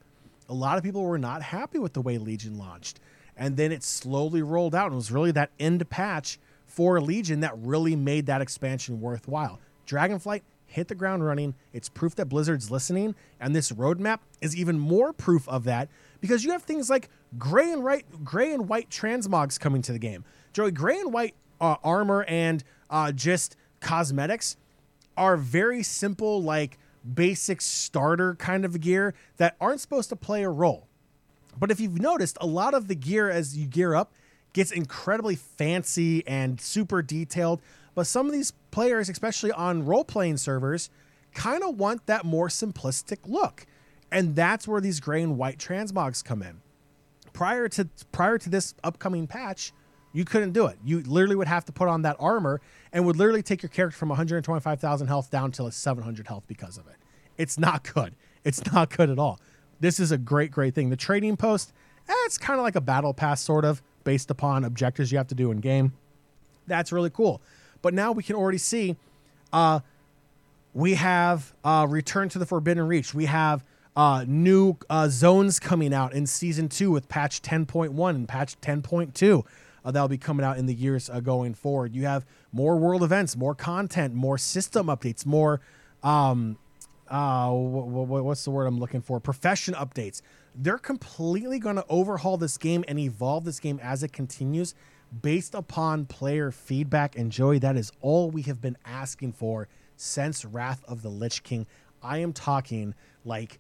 A 0.49 0.55
lot 0.55 0.79
of 0.79 0.85
people 0.85 1.05
were 1.05 1.19
not 1.19 1.43
happy 1.43 1.79
with 1.79 1.93
the 1.93 2.01
way 2.01 2.17
Legion 2.17 2.57
launched, 2.57 3.01
and 3.37 3.57
then 3.57 3.71
it 3.71 3.83
slowly 3.83 4.41
rolled 4.41 4.75
out. 4.75 4.87
And 4.87 4.95
it 4.95 4.97
was 4.97 5.13
really 5.13 5.31
that 5.33 5.51
end 5.61 5.89
patch 5.91 6.39
for 6.65 7.01
Legion 7.01 7.41
that 7.41 7.53
really 7.59 7.95
made 7.95 8.27
that 8.27 8.41
expansion 8.41 9.01
worthwhile. 9.01 9.61
Dragonflight 9.87 10.41
hit 10.67 10.89
the 10.89 10.95
ground 10.95 11.25
running. 11.25 11.55
It's 11.75 11.91
proof 11.91 12.15
that 12.15 12.27
Blizzard's 12.27 12.71
listening, 12.71 13.15
and 13.39 13.55
this 13.55 13.73
roadmap 13.73 14.21
is 14.41 14.57
even 14.57 14.79
more 14.79 15.13
proof 15.13 15.47
of 15.49 15.65
that 15.65 15.91
because 16.23 16.45
you 16.45 16.53
have 16.53 16.63
things 16.63 16.89
like 16.89 17.11
gray 17.39 17.71
and 17.71 17.85
white, 17.85 18.25
gray 18.25 18.53
and 18.53 18.71
white 18.71 18.89
transmogs 18.89 19.61
coming 19.61 19.83
to 19.83 19.93
the 19.93 19.99
game. 19.99 20.25
Joey, 20.55 20.71
gray 20.71 20.99
and 20.99 21.13
white 21.13 21.35
uh, 21.61 21.77
armor 21.85 22.25
and 22.25 22.65
uh, 22.89 23.13
just 23.13 23.57
cosmetics 23.81 24.57
are 25.17 25.37
very 25.37 25.83
simple, 25.83 26.43
like 26.43 26.79
basic 27.15 27.61
starter 27.61 28.35
kind 28.37 28.65
of 28.65 28.81
gear 28.81 29.15
that 29.37 29.57
aren't 29.61 29.81
supposed 29.81 30.09
to 30.09 30.17
play 30.17 30.43
a 30.43 30.49
role. 30.49 30.87
But 31.59 31.71
if 31.71 31.81
you've 31.81 32.01
noticed, 32.01 32.39
a 32.41 32.47
lot 32.47 32.75
of 32.75 32.89
the 32.89 32.95
gear 32.95 33.31
as 33.31 33.57
you 33.57 33.67
gear 33.67 33.95
up 33.95 34.13
gets 34.53 34.73
incredibly 34.73 35.37
fancy 35.37 36.27
and 36.27 36.61
super 36.61 37.03
detailed. 37.03 37.61
But 37.95 38.07
some 38.07 38.27
of 38.27 38.33
these 38.33 38.53
players, 38.71 39.09
especially 39.09 39.53
on 39.53 39.85
role 39.85 40.05
playing 40.05 40.39
servers, 40.39 40.91
kind 41.35 41.63
of 41.63 41.79
want 41.79 42.07
that 42.07 42.25
more 42.25 42.49
simplistic 42.49 43.19
look. 43.27 43.67
And 44.11 44.35
that's 44.37 44.67
where 44.67 44.81
these 44.81 45.01
gray 45.01 45.23
and 45.23 45.37
white 45.37 45.59
transmogs 45.59 46.25
come 46.25 46.43
in. 46.43 46.61
Prior 47.33 47.69
to 47.71 47.89
prior 48.13 48.39
to 48.39 48.49
this 48.49 48.75
upcoming 48.85 49.27
patch, 49.27 49.73
you 50.13 50.25
couldn't 50.25 50.53
do 50.53 50.67
it. 50.67 50.79
You 50.85 51.01
literally 51.01 51.35
would 51.35 51.49
have 51.49 51.65
to 51.65 51.73
put 51.73 51.89
on 51.89 52.03
that 52.03 52.17
armor 52.21 52.61
and 52.95 53.05
would 53.05 53.17
literally 53.17 53.43
take 53.43 53.61
your 53.61 53.69
character 53.69 53.99
from 53.99 54.09
125,000 54.09 55.09
health 55.09 55.29
down 55.29 55.51
to 55.51 55.65
like 55.65 55.73
700 55.73 56.29
health 56.29 56.45
because 56.47 56.79
of 56.79 56.87
it. 56.87 56.95
It's 57.37 57.59
not 57.59 57.93
good. 57.93 58.15
It's 58.45 58.65
not 58.73 58.97
good 58.97 59.11
at 59.11 59.19
all. 59.19 59.41
This 59.81 59.99
is 59.99 60.13
a 60.13 60.17
great, 60.17 60.53
great 60.53 60.75
thing. 60.75 60.91
The 60.91 60.97
trading 60.97 61.37
post, 61.37 61.73
eh, 62.09 62.13
it's 62.25 62.39
kind 62.39 62.61
of 62.61 62.63
like 62.63 62.77
a 62.77 62.81
battle 62.81 63.13
pass, 63.13 63.41
sort 63.41 63.65
of, 63.65 63.83
based 64.05 64.31
upon 64.31 64.65
objectives 64.65 65.11
you 65.11 65.19
have 65.19 65.27
to 65.27 65.35
do 65.35 65.51
in 65.51 65.59
game. 65.59 65.93
That's 66.69 66.93
really 66.93 67.11
cool. 67.11 67.43
But 67.83 67.93
now 67.95 68.13
we 68.13 68.23
can 68.23 68.37
already 68.37 68.59
see 68.59 68.97
uh, 69.53 69.81
we 70.73 70.95
have 70.95 71.53
uh, 71.65 71.87
Return 71.89 72.29
to 72.31 72.39
the 72.39 72.47
Forbidden 72.47 72.87
Reach. 72.87 73.13
We 73.13 73.25
have 73.27 73.65
uh, 73.97 74.25
new 74.27 74.77
uh, 74.89 75.09
zones 75.09 75.59
coming 75.59 75.93
out 75.93 76.13
in 76.13 76.27
season 76.27 76.69
two 76.69 76.93
with 76.93 77.09
patch 77.09 77.43
10.1 77.43 78.11
and 78.11 78.29
patch 78.29 78.61
10.2 78.61 79.45
uh, 79.85 79.91
that'll 79.91 80.09
be 80.09 80.19
coming 80.19 80.45
out 80.45 80.59
in 80.59 80.67
the 80.67 80.75
years 80.75 81.11
uh, 81.11 81.21
going 81.21 81.55
forward. 81.55 81.95
You 81.95 82.07
have 82.07 82.25
more 82.53 82.77
world 82.77 83.03
events, 83.03 83.37
more 83.37 83.55
content, 83.55 84.15
more 84.15 84.39
system 84.39 84.87
updates, 84.87 85.27
more 85.27 85.61
um, 86.03 86.59
uh, 87.09 87.47
w- 87.47 88.07
w- 88.07 88.23
what's 88.23 88.45
the 88.45 88.51
word 88.51 88.67
I'm 88.67 88.79
looking 88.79 89.03
for? 89.03 89.21
Profession 89.21 89.75
updates. 89.75 90.23
They're 90.55 90.79
completely 90.79 91.59
going 91.59 91.77
to 91.77 91.85
overhaul 91.89 92.37
this 92.37 92.57
game 92.59 92.85
and 92.89 92.99
evolve 92.99 93.45
this 93.45 93.61
game 93.61 93.81
as 93.83 94.03
it 94.03 94.13
continues 94.13 94.75
based 95.23 95.55
upon 95.55 96.07
player 96.07 96.51
feedback. 96.51 97.17
And 97.17 97.31
Joey, 97.31 97.59
that 97.59 97.77
is 97.77 97.93
all 98.01 98.31
we 98.31 98.43
have 98.43 98.61
been 98.61 98.77
asking 98.85 99.33
for 99.33 99.69
since 99.97 100.45
Wrath 100.45 100.83
of 100.87 101.03
the 101.03 101.09
Lich 101.09 101.43
King. 101.43 101.67
I 102.03 102.19
am 102.19 102.33
talking 102.33 102.95
like 103.25 103.59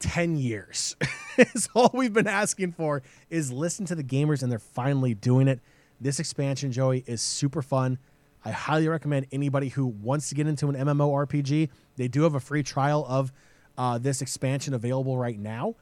10 0.00 0.36
years. 0.36 0.96
is 1.38 1.68
all 1.74 1.90
we've 1.94 2.12
been 2.12 2.26
asking 2.26 2.72
for 2.72 3.02
is 3.28 3.52
listen 3.52 3.86
to 3.86 3.94
the 3.94 4.04
gamers 4.04 4.42
and 4.42 4.50
they're 4.50 4.58
finally 4.58 5.14
doing 5.14 5.48
it. 5.48 5.60
This 6.00 6.18
expansion, 6.18 6.72
Joey, 6.72 7.04
is 7.06 7.20
super 7.20 7.62
fun. 7.62 7.98
I 8.44 8.50
highly 8.50 8.88
recommend 8.88 9.26
anybody 9.32 9.68
who 9.68 9.86
wants 9.86 10.30
to 10.30 10.34
get 10.34 10.46
into 10.46 10.68
an 10.68 10.74
MMORPG. 10.74 11.68
They 11.96 12.08
do 12.08 12.22
have 12.22 12.34
a 12.34 12.40
free 12.40 12.62
trial 12.62 13.04
of 13.08 13.32
uh, 13.76 13.98
this 13.98 14.22
expansion 14.22 14.74
available 14.74 15.18
right 15.18 15.38
now. 15.38 15.76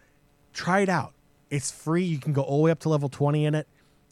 Try 0.53 0.81
it 0.81 0.89
out. 0.89 1.15
It's 1.51 1.71
free. 1.71 2.05
You 2.05 2.19
can 2.19 2.33
go 2.33 2.43
all 2.43 2.59
the 2.59 2.65
way 2.65 2.71
up 2.71 2.81
to 2.81 2.89
level 2.89 3.09
20 3.09 3.47
in 3.47 3.55
it. 3.55 3.69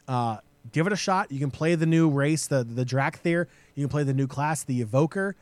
Uh, 0.07 0.39
give 0.73 0.87
it 0.87 0.93
a 0.93 0.97
shot. 0.97 1.31
You 1.33 1.41
can 1.41 1.51
play 1.51 1.75
the 1.75 1.87
new 1.87 2.09
race, 2.09 2.47
the 2.47 2.65
the 2.65 2.85
Dracthyr. 2.85 3.47
You 3.75 3.85
can 3.85 3.89
play 3.89 4.05
the 4.05 4.15
new 4.15 4.27
class, 4.27 4.63
the 4.65 4.81
Evoker. 4.81 5.35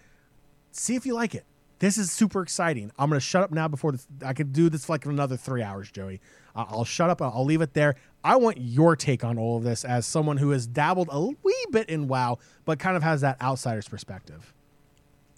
See 0.72 0.96
if 0.96 1.06
you 1.06 1.14
like 1.14 1.34
it. 1.34 1.44
This 1.78 1.98
is 1.98 2.10
super 2.10 2.42
exciting. 2.42 2.90
I'm 2.98 3.08
going 3.10 3.18
to 3.18 3.24
shut 3.24 3.42
up 3.42 3.50
now 3.50 3.68
before 3.68 3.92
this, 3.92 4.06
I 4.24 4.32
could 4.32 4.52
do 4.52 4.68
this 4.68 4.86
for 4.86 4.92
like 4.92 5.06
another 5.06 5.36
three 5.36 5.62
hours, 5.62 5.90
Joey. 5.90 6.20
I'll 6.54 6.84
shut 6.84 7.10
up. 7.10 7.20
I'll 7.20 7.44
leave 7.44 7.62
it 7.62 7.74
there. 7.74 7.96
I 8.22 8.36
want 8.36 8.58
your 8.58 8.94
take 8.94 9.24
on 9.24 9.38
all 9.38 9.56
of 9.56 9.64
this 9.64 9.84
as 9.84 10.06
someone 10.06 10.36
who 10.36 10.50
has 10.50 10.66
dabbled 10.66 11.08
a 11.10 11.20
wee 11.20 11.66
bit 11.70 11.88
in 11.88 12.06
WoW, 12.06 12.38
but 12.64 12.78
kind 12.78 12.96
of 12.96 13.02
has 13.02 13.22
that 13.22 13.40
outsider's 13.42 13.88
perspective. 13.88 14.54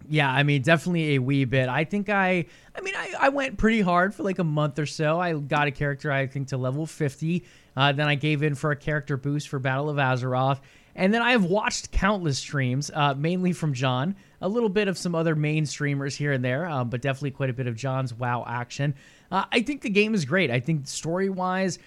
Yeah, 0.08 0.30
I 0.30 0.42
mean, 0.42 0.62
definitely 0.62 1.14
a 1.14 1.18
wee 1.18 1.44
bit. 1.46 1.68
I 1.68 1.84
think 1.84 2.08
I, 2.08 2.44
I 2.76 2.80
mean, 2.82 2.94
I, 2.94 3.14
I 3.18 3.28
went 3.30 3.56
pretty 3.56 3.80
hard 3.80 4.14
for 4.14 4.22
like 4.22 4.38
a 4.38 4.44
month 4.44 4.78
or 4.78 4.86
so. 4.86 5.18
I 5.18 5.32
got 5.32 5.66
a 5.66 5.70
character, 5.70 6.12
I 6.12 6.26
think, 6.26 6.48
to 6.48 6.56
level 6.56 6.86
50. 6.86 7.44
Uh, 7.76 7.92
then 7.92 8.06
I 8.06 8.14
gave 8.14 8.42
in 8.42 8.54
for 8.54 8.70
a 8.70 8.76
character 8.76 9.16
boost 9.16 9.48
for 9.48 9.58
Battle 9.58 9.88
of 9.88 9.96
Azeroth. 9.96 10.60
And 10.94 11.12
then 11.12 11.22
I 11.22 11.32
have 11.32 11.44
watched 11.44 11.90
countless 11.92 12.38
streams, 12.38 12.90
uh, 12.94 13.14
mainly 13.14 13.52
from 13.52 13.74
John, 13.74 14.16
a 14.40 14.48
little 14.48 14.68
bit 14.68 14.88
of 14.88 14.98
some 14.98 15.14
other 15.14 15.34
mainstreamers 15.34 16.16
here 16.16 16.32
and 16.32 16.44
there, 16.44 16.66
um, 16.66 16.90
but 16.90 17.00
definitely 17.00 17.30
quite 17.30 17.50
a 17.50 17.54
bit 17.54 17.66
of 17.66 17.76
John's 17.76 18.12
WoW 18.12 18.44
action. 18.46 18.94
Uh, 19.30 19.44
I 19.50 19.62
think 19.62 19.82
the 19.82 19.90
game 19.90 20.14
is 20.14 20.24
great. 20.24 20.50
I 20.50 20.60
think 20.60 20.86
story 20.86 21.28
wise, 21.28 21.78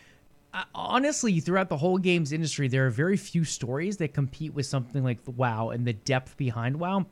uh, 0.54 0.64
honestly, 0.74 1.40
throughout 1.40 1.70
the 1.70 1.78
whole 1.78 1.98
games 1.98 2.32
industry, 2.32 2.68
there 2.68 2.88
are 2.88 2.90
very 2.90 3.18
few 3.18 3.44
stories 3.44 3.98
that 3.98 4.14
compete 4.14 4.54
with 4.54 4.66
something 4.66 5.04
like 5.04 5.20
WoW 5.26 5.70
and 5.70 5.86
the 5.86 5.94
depth 5.94 6.38
behind 6.38 6.80
WoW. 6.80 7.06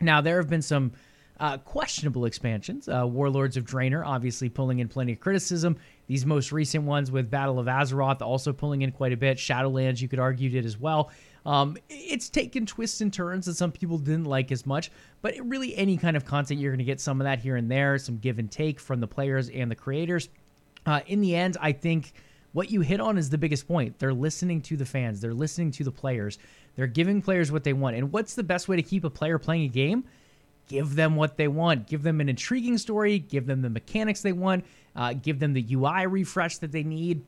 Now, 0.00 0.20
there 0.20 0.36
have 0.36 0.48
been 0.48 0.62
some 0.62 0.92
uh, 1.40 1.58
questionable 1.58 2.24
expansions. 2.24 2.88
Uh, 2.88 3.06
Warlords 3.06 3.56
of 3.56 3.64
Draenor, 3.64 4.04
obviously 4.06 4.48
pulling 4.48 4.78
in 4.78 4.88
plenty 4.88 5.12
of 5.12 5.20
criticism. 5.20 5.76
These 6.06 6.24
most 6.26 6.52
recent 6.52 6.84
ones 6.84 7.10
with 7.10 7.30
Battle 7.30 7.58
of 7.58 7.66
Azeroth 7.66 8.22
also 8.22 8.52
pulling 8.52 8.82
in 8.82 8.92
quite 8.92 9.12
a 9.12 9.16
bit. 9.16 9.38
Shadowlands, 9.38 10.00
you 10.00 10.08
could 10.08 10.18
argue, 10.18 10.48
did 10.48 10.64
as 10.64 10.78
well. 10.78 11.10
Um, 11.48 11.78
it's 11.88 12.28
taken 12.28 12.66
twists 12.66 13.00
and 13.00 13.10
turns 13.10 13.46
that 13.46 13.54
some 13.54 13.72
people 13.72 13.96
didn't 13.96 14.26
like 14.26 14.52
as 14.52 14.66
much, 14.66 14.90
but 15.22 15.34
really 15.42 15.74
any 15.78 15.96
kind 15.96 16.14
of 16.14 16.26
content, 16.26 16.60
you're 16.60 16.70
going 16.70 16.78
to 16.78 16.84
get 16.84 17.00
some 17.00 17.22
of 17.22 17.24
that 17.24 17.38
here 17.38 17.56
and 17.56 17.70
there, 17.70 17.96
some 17.96 18.18
give 18.18 18.38
and 18.38 18.52
take 18.52 18.78
from 18.78 19.00
the 19.00 19.06
players 19.06 19.48
and 19.48 19.70
the 19.70 19.74
creators. 19.74 20.28
Uh, 20.84 21.00
in 21.06 21.22
the 21.22 21.34
end, 21.34 21.56
I 21.58 21.72
think 21.72 22.12
what 22.52 22.70
you 22.70 22.82
hit 22.82 23.00
on 23.00 23.16
is 23.16 23.30
the 23.30 23.38
biggest 23.38 23.66
point. 23.66 23.98
They're 23.98 24.12
listening 24.12 24.60
to 24.60 24.76
the 24.76 24.84
fans, 24.84 25.22
they're 25.22 25.32
listening 25.32 25.70
to 25.70 25.84
the 25.84 25.90
players, 25.90 26.38
they're 26.76 26.86
giving 26.86 27.22
players 27.22 27.50
what 27.50 27.64
they 27.64 27.72
want. 27.72 27.96
And 27.96 28.12
what's 28.12 28.34
the 28.34 28.42
best 28.42 28.68
way 28.68 28.76
to 28.76 28.82
keep 28.82 29.04
a 29.04 29.10
player 29.10 29.38
playing 29.38 29.62
a 29.62 29.68
game? 29.68 30.04
Give 30.68 30.96
them 30.96 31.16
what 31.16 31.38
they 31.38 31.48
want. 31.48 31.86
Give 31.86 32.02
them 32.02 32.20
an 32.20 32.28
intriguing 32.28 32.76
story. 32.76 33.20
Give 33.20 33.46
them 33.46 33.62
the 33.62 33.70
mechanics 33.70 34.20
they 34.20 34.32
want. 34.32 34.66
Uh, 34.94 35.14
give 35.14 35.38
them 35.38 35.54
the 35.54 35.64
UI 35.70 36.06
refresh 36.06 36.58
that 36.58 36.72
they 36.72 36.82
need. 36.82 37.24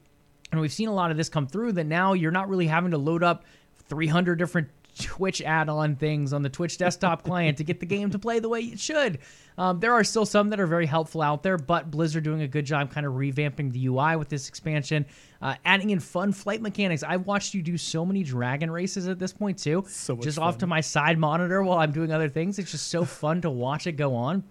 And 0.52 0.60
we've 0.60 0.72
seen 0.72 0.88
a 0.88 0.92
lot 0.92 1.10
of 1.10 1.16
this 1.16 1.28
come 1.28 1.46
through 1.46 1.72
that 1.72 1.86
now 1.86 2.12
you're 2.12 2.32
not 2.32 2.50
really 2.50 2.66
having 2.66 2.90
to 2.90 2.98
load 2.98 3.22
up 3.22 3.44
300 3.91 4.36
different 4.36 4.68
Twitch 4.99 5.41
add-on 5.43 5.95
things 5.97 6.32
on 6.32 6.43
the 6.43 6.49
Twitch 6.49 6.76
desktop 6.78 7.22
client 7.24 7.59
to 7.59 7.64
get 7.64 7.78
the 7.80 7.86
game 7.86 8.11
to 8.11 8.18
play 8.18 8.38
the 8.38 8.49
way 8.49 8.61
it 8.61 8.80
should. 8.80 9.18
Um, 9.57 9.78
there 9.78 9.93
are 9.93 10.03
still 10.03 10.26
some 10.26 10.49
that 10.51 10.59
are 10.61 10.66
very 10.66 10.86
helpful 10.86 11.22
out 11.22 11.43
there, 11.43 11.57
but 11.59 11.91
Blizzard 11.91 12.24
doing 12.24 12.43
a 12.43 12.49
good 12.49 12.64
job 12.64 12.91
kind 12.91 13.07
of 13.07 13.12
revamping 13.14 13.72
the 13.72 13.86
UI 13.86 14.16
with 14.16 14.28
this 14.28 14.49
expansion, 14.49 15.07
uh, 15.43 15.55
adding 15.64 15.91
in 15.91 16.01
fun 16.01 16.32
flight 16.32 16.61
mechanics. 16.62 17.03
I've 17.03 17.26
watched 17.26 17.55
you 17.55 17.62
do 17.62 17.76
so 17.78 18.05
many 18.05 18.22
dragon 18.22 18.70
races 18.70 19.07
at 19.07 19.18
this 19.18 19.32
point 19.32 19.59
too, 19.59 19.84
So 19.86 20.16
just 20.16 20.38
fun. 20.38 20.49
off 20.49 20.59
to 20.59 20.66
my 20.66 20.80
side 20.80 21.18
monitor 21.18 21.62
while 21.62 21.78
I'm 21.78 21.93
doing 21.93 22.11
other 22.12 22.28
things. 22.28 22.59
It's 22.59 22.70
just 22.70 22.88
so 22.88 23.05
fun 23.22 23.41
to 23.43 23.51
watch 23.51 23.86
it 23.86 23.93
go 23.93 24.14
on. 24.14 24.43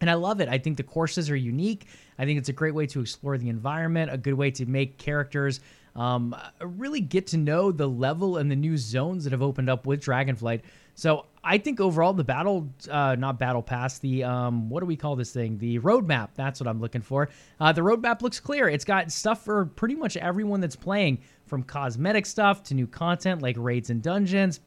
And 0.00 0.08
I 0.08 0.14
love 0.14 0.40
it. 0.40 0.48
I 0.48 0.58
think 0.58 0.76
the 0.76 0.84
courses 0.84 1.28
are 1.28 1.36
unique. 1.36 1.86
I 2.18 2.24
think 2.24 2.38
it's 2.38 2.48
a 2.48 2.52
great 2.52 2.74
way 2.74 2.86
to 2.88 3.00
explore 3.00 3.36
the 3.36 3.48
environment, 3.48 4.12
a 4.12 4.18
good 4.18 4.34
way 4.34 4.50
to 4.52 4.66
make 4.66 4.96
characters 4.96 5.58
um, 5.98 6.34
really 6.60 7.00
get 7.00 7.26
to 7.28 7.36
know 7.36 7.72
the 7.72 7.88
level 7.88 8.36
and 8.36 8.50
the 8.50 8.56
new 8.56 8.78
zones 8.78 9.24
that 9.24 9.32
have 9.32 9.42
opened 9.42 9.68
up 9.68 9.84
with 9.86 10.00
Dragonflight. 10.00 10.62
So 10.94 11.26
I 11.44 11.58
think 11.58 11.80
overall 11.80 12.12
the 12.12 12.24
battle, 12.24 12.68
uh, 12.90 13.16
not 13.16 13.38
battle 13.38 13.62
pass, 13.62 13.98
the 13.98 14.24
um, 14.24 14.68
what 14.68 14.80
do 14.80 14.86
we 14.86 14.96
call 14.96 15.16
this 15.16 15.32
thing? 15.32 15.58
The 15.58 15.78
roadmap. 15.80 16.30
That's 16.34 16.60
what 16.60 16.68
I'm 16.68 16.80
looking 16.80 17.02
for. 17.02 17.28
Uh, 17.60 17.72
the 17.72 17.80
roadmap 17.82 18.22
looks 18.22 18.40
clear. 18.40 18.68
It's 18.68 18.84
got 18.84 19.10
stuff 19.10 19.44
for 19.44 19.66
pretty 19.66 19.94
much 19.94 20.16
everyone 20.16 20.60
that's 20.60 20.76
playing, 20.76 21.18
from 21.46 21.62
cosmetic 21.62 22.26
stuff 22.26 22.62
to 22.64 22.74
new 22.74 22.86
content 22.86 23.42
like 23.42 23.56
raids 23.58 23.90
and 23.90 24.02
dungeons. 24.02 24.60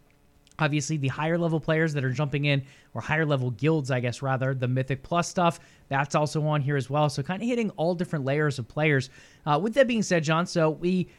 Obviously, 0.59 0.97
the 0.97 1.07
higher 1.07 1.37
level 1.37 1.59
players 1.59 1.93
that 1.93 2.03
are 2.03 2.11
jumping 2.11 2.45
in, 2.45 2.63
or 2.93 3.01
higher 3.01 3.25
level 3.25 3.51
guilds, 3.51 3.89
I 3.89 3.99
guess, 3.99 4.21
rather, 4.21 4.53
the 4.53 4.67
Mythic 4.67 5.01
Plus 5.01 5.27
stuff, 5.27 5.59
that's 5.89 6.13
also 6.13 6.43
on 6.45 6.61
here 6.61 6.77
as 6.77 6.89
well. 6.89 7.09
So, 7.09 7.23
kind 7.23 7.41
of 7.41 7.47
hitting 7.47 7.71
all 7.71 7.95
different 7.95 8.25
layers 8.25 8.59
of 8.59 8.67
players. 8.67 9.09
Uh, 9.45 9.59
with 9.61 9.73
that 9.73 9.87
being 9.87 10.03
said, 10.03 10.23
John, 10.23 10.45
so 10.45 10.69
we 10.69 11.09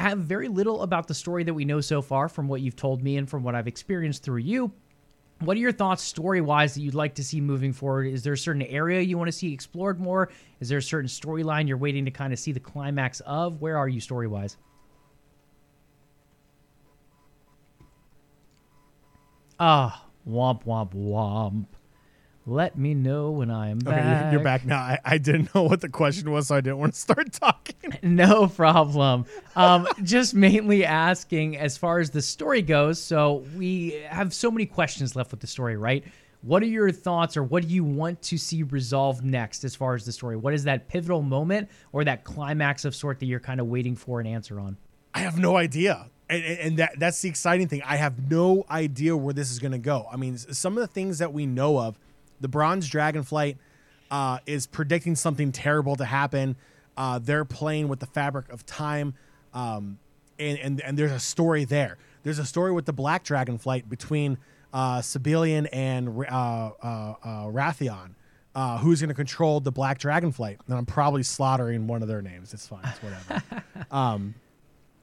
have 0.00 0.18
very 0.18 0.48
little 0.48 0.82
about 0.82 1.06
the 1.06 1.14
story 1.14 1.44
that 1.44 1.54
we 1.54 1.64
know 1.64 1.80
so 1.80 2.02
far 2.02 2.28
from 2.28 2.48
what 2.48 2.60
you've 2.60 2.76
told 2.76 3.02
me 3.02 3.16
and 3.16 3.28
from 3.28 3.42
what 3.42 3.54
I've 3.54 3.68
experienced 3.68 4.22
through 4.22 4.38
you. 4.38 4.72
What 5.40 5.56
are 5.56 5.60
your 5.60 5.72
thoughts 5.72 6.02
story 6.02 6.40
wise 6.40 6.74
that 6.74 6.82
you'd 6.82 6.94
like 6.94 7.14
to 7.14 7.24
see 7.24 7.40
moving 7.40 7.72
forward? 7.72 8.06
Is 8.06 8.22
there 8.22 8.34
a 8.34 8.38
certain 8.38 8.62
area 8.62 9.00
you 9.00 9.16
want 9.16 9.28
to 9.28 9.32
see 9.32 9.52
explored 9.52 9.98
more? 9.98 10.30
Is 10.60 10.68
there 10.68 10.78
a 10.78 10.82
certain 10.82 11.08
storyline 11.08 11.66
you're 11.66 11.78
waiting 11.78 12.04
to 12.04 12.10
kind 12.10 12.32
of 12.32 12.38
see 12.38 12.52
the 12.52 12.60
climax 12.60 13.20
of? 13.20 13.60
Where 13.62 13.78
are 13.78 13.88
you 13.88 14.00
story 14.00 14.26
wise? 14.26 14.58
Ah, 19.58 20.04
womp 20.28 20.64
womp 20.64 20.94
womp. 20.94 21.66
Let 22.50 22.76
me 22.76 22.94
know 22.94 23.30
when 23.30 23.48
I 23.48 23.70
am 23.70 23.78
Okay, 23.86 24.28
you're 24.32 24.42
back 24.42 24.66
now. 24.66 24.78
I, 24.78 24.98
I 25.04 25.18
didn't 25.18 25.54
know 25.54 25.62
what 25.62 25.80
the 25.80 25.88
question 25.88 26.32
was, 26.32 26.48
so 26.48 26.56
I 26.56 26.60
didn't 26.60 26.78
want 26.78 26.94
to 26.94 26.98
start 26.98 27.32
talking. 27.40 27.76
No 28.02 28.48
problem. 28.48 29.26
Um, 29.54 29.86
just 30.02 30.34
mainly 30.34 30.84
asking 30.84 31.56
as 31.56 31.78
far 31.78 32.00
as 32.00 32.10
the 32.10 32.20
story 32.20 32.60
goes. 32.60 33.00
So 33.00 33.44
we 33.56 34.02
have 34.08 34.34
so 34.34 34.50
many 34.50 34.66
questions 34.66 35.14
left 35.14 35.30
with 35.30 35.38
the 35.38 35.46
story, 35.46 35.76
right? 35.76 36.02
What 36.42 36.64
are 36.64 36.66
your 36.66 36.90
thoughts, 36.90 37.36
or 37.36 37.44
what 37.44 37.62
do 37.62 37.68
you 37.68 37.84
want 37.84 38.20
to 38.22 38.36
see 38.36 38.64
resolved 38.64 39.24
next 39.24 39.62
as 39.62 39.76
far 39.76 39.94
as 39.94 40.04
the 40.04 40.10
story? 40.10 40.36
What 40.36 40.52
is 40.52 40.64
that 40.64 40.88
pivotal 40.88 41.22
moment 41.22 41.70
or 41.92 42.02
that 42.02 42.24
climax 42.24 42.84
of 42.84 42.96
sort 42.96 43.20
that 43.20 43.26
you're 43.26 43.38
kind 43.38 43.60
of 43.60 43.68
waiting 43.68 43.94
for 43.94 44.18
an 44.18 44.26
answer 44.26 44.58
on? 44.58 44.76
I 45.14 45.20
have 45.20 45.38
no 45.38 45.56
idea. 45.56 46.10
And, 46.28 46.44
and 46.44 46.58
and 46.58 46.76
that 46.78 46.98
that's 46.98 47.22
the 47.22 47.28
exciting 47.28 47.68
thing. 47.68 47.82
I 47.84 47.94
have 47.94 48.28
no 48.28 48.64
idea 48.68 49.16
where 49.16 49.34
this 49.34 49.52
is 49.52 49.60
going 49.60 49.72
to 49.72 49.78
go. 49.78 50.08
I 50.10 50.16
mean, 50.16 50.36
some 50.36 50.76
of 50.76 50.80
the 50.80 50.88
things 50.88 51.18
that 51.18 51.32
we 51.32 51.46
know 51.46 51.78
of, 51.78 51.96
the 52.40 52.48
Bronze 52.48 52.88
Dragonflight 52.88 53.56
uh, 54.10 54.38
is 54.46 54.66
predicting 54.66 55.14
something 55.14 55.52
terrible 55.52 55.96
to 55.96 56.04
happen. 56.04 56.56
Uh, 56.96 57.18
they're 57.18 57.44
playing 57.44 57.88
with 57.88 58.00
the 58.00 58.06
fabric 58.06 58.50
of 58.50 58.66
time, 58.66 59.14
um, 59.54 59.98
and, 60.38 60.58
and 60.58 60.80
and 60.80 60.98
there's 60.98 61.12
a 61.12 61.20
story 61.20 61.64
there. 61.64 61.96
There's 62.22 62.38
a 62.38 62.44
story 62.44 62.72
with 62.72 62.86
the 62.86 62.92
Black 62.92 63.24
Dragonflight 63.24 63.88
between 63.88 64.38
uh, 64.72 64.98
Sabellian 64.98 65.68
and 65.72 66.08
uh, 66.08 66.22
uh, 66.22 67.14
uh, 67.22 67.44
Wrathion. 67.46 68.14
Uh, 68.52 68.78
who's 68.78 69.00
going 69.00 69.08
to 69.08 69.14
control 69.14 69.60
the 69.60 69.70
Black 69.70 70.00
Dragonflight? 70.00 70.58
And 70.66 70.76
I'm 70.76 70.84
probably 70.84 71.22
slaughtering 71.22 71.86
one 71.86 72.02
of 72.02 72.08
their 72.08 72.20
names. 72.20 72.52
It's 72.52 72.66
fine. 72.66 72.80
It's 72.84 73.00
whatever. 73.00 73.64
um, 73.92 74.34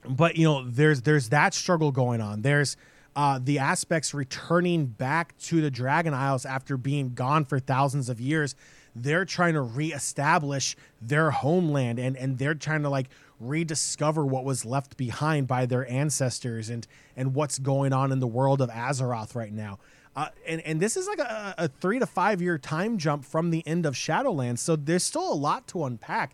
but 0.07 0.35
you 0.35 0.45
know 0.45 0.63
there's 0.69 1.01
there's 1.01 1.29
that 1.29 1.53
struggle 1.53 1.91
going 1.91 2.21
on 2.21 2.41
there's 2.41 2.77
uh, 3.17 3.39
the 3.43 3.59
aspects 3.59 4.13
returning 4.13 4.85
back 4.85 5.37
to 5.39 5.59
the 5.59 5.71
dragon 5.71 6.13
isles 6.13 6.45
after 6.45 6.77
being 6.77 7.13
gone 7.13 7.43
for 7.43 7.59
thousands 7.59 8.07
of 8.07 8.21
years 8.21 8.55
they're 9.01 9.25
trying 9.25 9.53
to 9.53 9.61
reestablish 9.61 10.75
their 11.01 11.31
homeland 11.31 11.99
and 11.99 12.15
and 12.17 12.37
they're 12.37 12.55
trying 12.55 12.83
to 12.83 12.89
like 12.89 13.09
rediscover 13.39 14.25
what 14.25 14.43
was 14.43 14.65
left 14.65 14.97
behind 14.97 15.47
by 15.47 15.65
their 15.65 15.89
ancestors 15.89 16.69
and 16.69 16.87
and 17.15 17.33
what's 17.33 17.59
going 17.59 17.93
on 17.93 18.11
in 18.11 18.19
the 18.19 18.27
world 18.27 18.61
of 18.61 18.69
azeroth 18.69 19.35
right 19.35 19.53
now. 19.53 19.79
Uh, 20.15 20.29
and 20.47 20.61
and 20.61 20.79
this 20.79 20.97
is 20.97 21.07
like 21.07 21.19
a, 21.19 21.53
a 21.57 21.67
three 21.67 21.99
to 21.99 22.05
five 22.05 22.41
year 22.41 22.57
time 22.57 22.97
jump 22.97 23.23
from 23.23 23.51
the 23.51 23.65
end 23.67 23.85
of 23.85 23.93
shadowlands 23.93 24.59
so 24.59 24.75
there's 24.75 25.03
still 25.03 25.31
a 25.31 25.35
lot 25.35 25.67
to 25.67 25.83
unpack. 25.83 26.33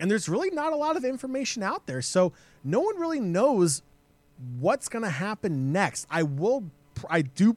And 0.00 0.08
there's 0.08 0.28
really 0.28 0.50
not 0.50 0.72
a 0.72 0.76
lot 0.76 0.96
of 0.96 1.04
information 1.04 1.62
out 1.62 1.86
there 1.86 2.02
so 2.02 2.32
no 2.64 2.80
one 2.80 2.98
really 2.98 3.20
knows 3.20 3.82
what's 4.58 4.88
going 4.88 5.04
to 5.04 5.10
happen 5.10 5.72
next? 5.72 6.06
I 6.10 6.22
will 6.22 6.70
i 7.08 7.22
do 7.22 7.56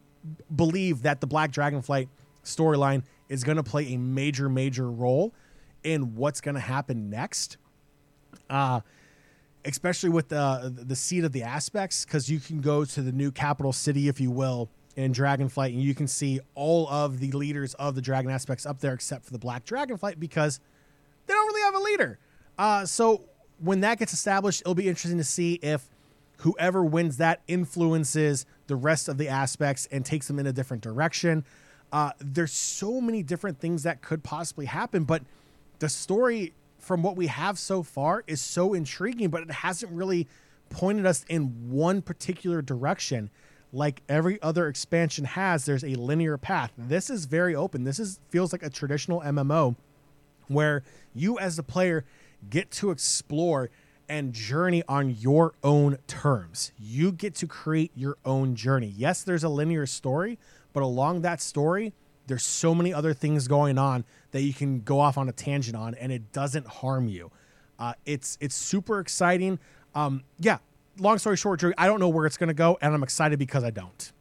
believe 0.55 1.01
that 1.01 1.19
the 1.19 1.25
black 1.25 1.51
dragonflight 1.51 2.07
storyline 2.43 3.03
is 3.27 3.43
going 3.43 3.57
to 3.57 3.63
play 3.63 3.93
a 3.93 3.97
major 3.97 4.49
major 4.49 4.89
role 4.89 5.34
in 5.84 6.15
what's 6.15 6.41
going 6.41 6.53
to 6.53 6.61
happen 6.61 7.09
next. 7.09 7.57
Uh 8.49 8.82
especially 9.65 10.09
with 10.09 10.29
the 10.29 10.73
the 10.86 10.95
seat 10.95 11.23
of 11.23 11.32
the 11.32 11.43
aspects 11.43 12.05
because 12.05 12.29
you 12.29 12.39
can 12.39 12.61
go 12.61 12.84
to 12.86 13.01
the 13.01 13.11
new 13.11 13.32
capital 13.32 13.71
city 13.71 14.07
if 14.07 14.19
you 14.19 14.32
will 14.32 14.69
in 14.95 15.13
dragonflight 15.13 15.69
and 15.69 15.82
you 15.82 15.95
can 15.95 16.07
see 16.07 16.39
all 16.55 16.88
of 16.89 17.19
the 17.19 17.32
leaders 17.32 17.73
of 17.75 17.95
the 17.95 18.01
dragon 18.01 18.29
aspects 18.32 18.65
up 18.65 18.79
there 18.79 18.93
except 18.93 19.25
for 19.25 19.32
the 19.32 19.39
black 19.39 19.65
dragonflight 19.65 20.19
because 20.19 20.59
they 21.27 21.34
don't 21.34 21.47
really 21.47 21.61
have 21.61 21.75
a 21.75 21.79
leader. 21.79 22.19
Uh, 22.57 22.86
so 22.86 23.23
when 23.59 23.79
that 23.82 23.99
gets 23.99 24.13
established 24.13 24.61
it'll 24.61 24.75
be 24.75 24.88
interesting 24.88 25.17
to 25.17 25.23
see 25.23 25.53
if 25.61 25.88
whoever 26.41 26.83
wins 26.83 27.17
that 27.17 27.41
influences 27.47 28.45
the 28.67 28.75
rest 28.75 29.07
of 29.09 29.17
the 29.17 29.27
aspects 29.27 29.87
and 29.91 30.05
takes 30.05 30.27
them 30.27 30.37
in 30.39 30.45
a 30.45 30.53
different 30.53 30.83
direction 30.83 31.43
uh, 31.91 32.11
there's 32.19 32.53
so 32.53 33.01
many 33.01 33.21
different 33.21 33.59
things 33.59 33.83
that 33.83 34.01
could 34.01 34.23
possibly 34.23 34.65
happen 34.65 35.03
but 35.03 35.23
the 35.79 35.89
story 35.89 36.53
from 36.81 37.03
what 37.03 37.15
we 37.15 37.27
have 37.27 37.57
so 37.57 37.83
far 37.83 38.23
is 38.27 38.41
so 38.41 38.73
intriguing, 38.73 39.29
but 39.29 39.43
it 39.43 39.51
hasn't 39.51 39.91
really 39.91 40.27
pointed 40.69 41.05
us 41.05 41.23
in 41.29 41.69
one 41.69 42.01
particular 42.01 42.61
direction. 42.61 43.29
Like 43.71 44.01
every 44.09 44.41
other 44.41 44.67
expansion 44.67 45.25
has, 45.25 45.65
there's 45.65 45.83
a 45.83 45.95
linear 45.95 46.37
path. 46.37 46.71
This 46.77 47.09
is 47.09 47.25
very 47.25 47.55
open. 47.55 47.83
This 47.83 47.99
is 47.99 48.19
feels 48.29 48.51
like 48.51 48.63
a 48.63 48.69
traditional 48.69 49.21
MMO 49.21 49.75
where 50.47 50.83
you 51.13 51.39
as 51.39 51.55
the 51.55 51.63
player 51.63 52.03
get 52.49 52.71
to 52.71 52.91
explore 52.91 53.69
and 54.09 54.33
journey 54.33 54.83
on 54.87 55.09
your 55.09 55.53
own 55.63 55.97
terms. 56.07 56.71
You 56.77 57.11
get 57.11 57.35
to 57.35 57.47
create 57.47 57.91
your 57.95 58.17
own 58.25 58.55
journey. 58.55 58.93
Yes, 58.95 59.23
there's 59.23 59.43
a 59.43 59.49
linear 59.49 59.85
story, 59.85 60.37
but 60.73 60.83
along 60.83 61.21
that 61.21 61.41
story, 61.41 61.93
there's 62.27 62.43
so 62.43 62.75
many 62.75 62.93
other 62.93 63.13
things 63.13 63.47
going 63.47 63.77
on 63.77 64.05
that 64.31 64.41
you 64.41 64.53
can 64.53 64.81
go 64.81 64.99
off 64.99 65.17
on 65.17 65.27
a 65.29 65.31
tangent 65.31 65.75
on, 65.75 65.95
and 65.95 66.11
it 66.11 66.31
doesn't 66.31 66.67
harm 66.67 67.07
you. 67.07 67.31
Uh, 67.79 67.93
it's 68.05 68.37
it's 68.39 68.55
super 68.55 68.99
exciting. 68.99 69.59
Um, 69.95 70.23
yeah. 70.39 70.59
Long 70.99 71.17
story 71.17 71.37
short, 71.37 71.59
Drew, 71.59 71.73
I 71.77 71.87
don't 71.87 71.99
know 71.99 72.09
where 72.09 72.25
it's 72.25 72.37
going 72.37 72.49
to 72.49 72.53
go, 72.53 72.77
and 72.81 72.93
I'm 72.93 73.01
excited 73.01 73.39
because 73.39 73.63
I 73.63 73.71
don't. 73.71 74.11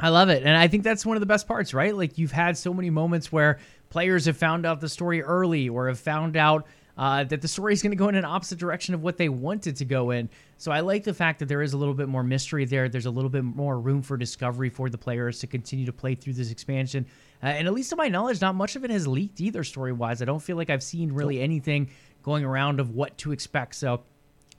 I 0.00 0.08
love 0.08 0.30
it. 0.30 0.42
And 0.42 0.56
I 0.56 0.66
think 0.66 0.82
that's 0.82 1.06
one 1.06 1.16
of 1.16 1.20
the 1.20 1.26
best 1.26 1.46
parts, 1.46 1.72
right? 1.72 1.94
Like 1.94 2.18
you've 2.18 2.32
had 2.32 2.58
so 2.58 2.74
many 2.74 2.90
moments 2.90 3.30
where 3.30 3.60
players 3.88 4.24
have 4.24 4.36
found 4.36 4.66
out 4.66 4.80
the 4.80 4.88
story 4.88 5.22
early 5.22 5.68
or 5.68 5.86
have 5.86 6.00
found 6.00 6.36
out 6.36 6.66
uh, 7.02 7.24
that 7.24 7.42
the 7.42 7.48
story 7.48 7.72
is 7.72 7.82
going 7.82 7.90
to 7.90 7.96
go 7.96 8.08
in 8.08 8.14
an 8.14 8.24
opposite 8.24 8.60
direction 8.60 8.94
of 8.94 9.02
what 9.02 9.16
they 9.16 9.28
wanted 9.28 9.74
to 9.74 9.84
go 9.84 10.12
in. 10.12 10.30
So 10.56 10.70
I 10.70 10.78
like 10.78 11.02
the 11.02 11.12
fact 11.12 11.40
that 11.40 11.46
there 11.46 11.60
is 11.60 11.72
a 11.72 11.76
little 11.76 11.94
bit 11.94 12.06
more 12.06 12.22
mystery 12.22 12.64
there. 12.64 12.88
There's 12.88 13.06
a 13.06 13.10
little 13.10 13.28
bit 13.28 13.42
more 13.42 13.80
room 13.80 14.02
for 14.02 14.16
discovery 14.16 14.68
for 14.68 14.88
the 14.88 14.96
players 14.96 15.40
to 15.40 15.48
continue 15.48 15.84
to 15.84 15.92
play 15.92 16.14
through 16.14 16.34
this 16.34 16.52
expansion. 16.52 17.04
Uh, 17.42 17.46
and 17.46 17.66
at 17.66 17.74
least 17.74 17.90
to 17.90 17.96
my 17.96 18.06
knowledge, 18.06 18.40
not 18.40 18.54
much 18.54 18.76
of 18.76 18.84
it 18.84 18.90
has 18.90 19.08
leaked 19.08 19.40
either 19.40 19.64
story 19.64 19.90
wise. 19.90 20.22
I 20.22 20.26
don't 20.26 20.38
feel 20.38 20.56
like 20.56 20.70
I've 20.70 20.80
seen 20.80 21.10
really 21.10 21.40
anything 21.40 21.90
going 22.22 22.44
around 22.44 22.78
of 22.78 22.90
what 22.90 23.18
to 23.18 23.32
expect. 23.32 23.74
So 23.74 24.04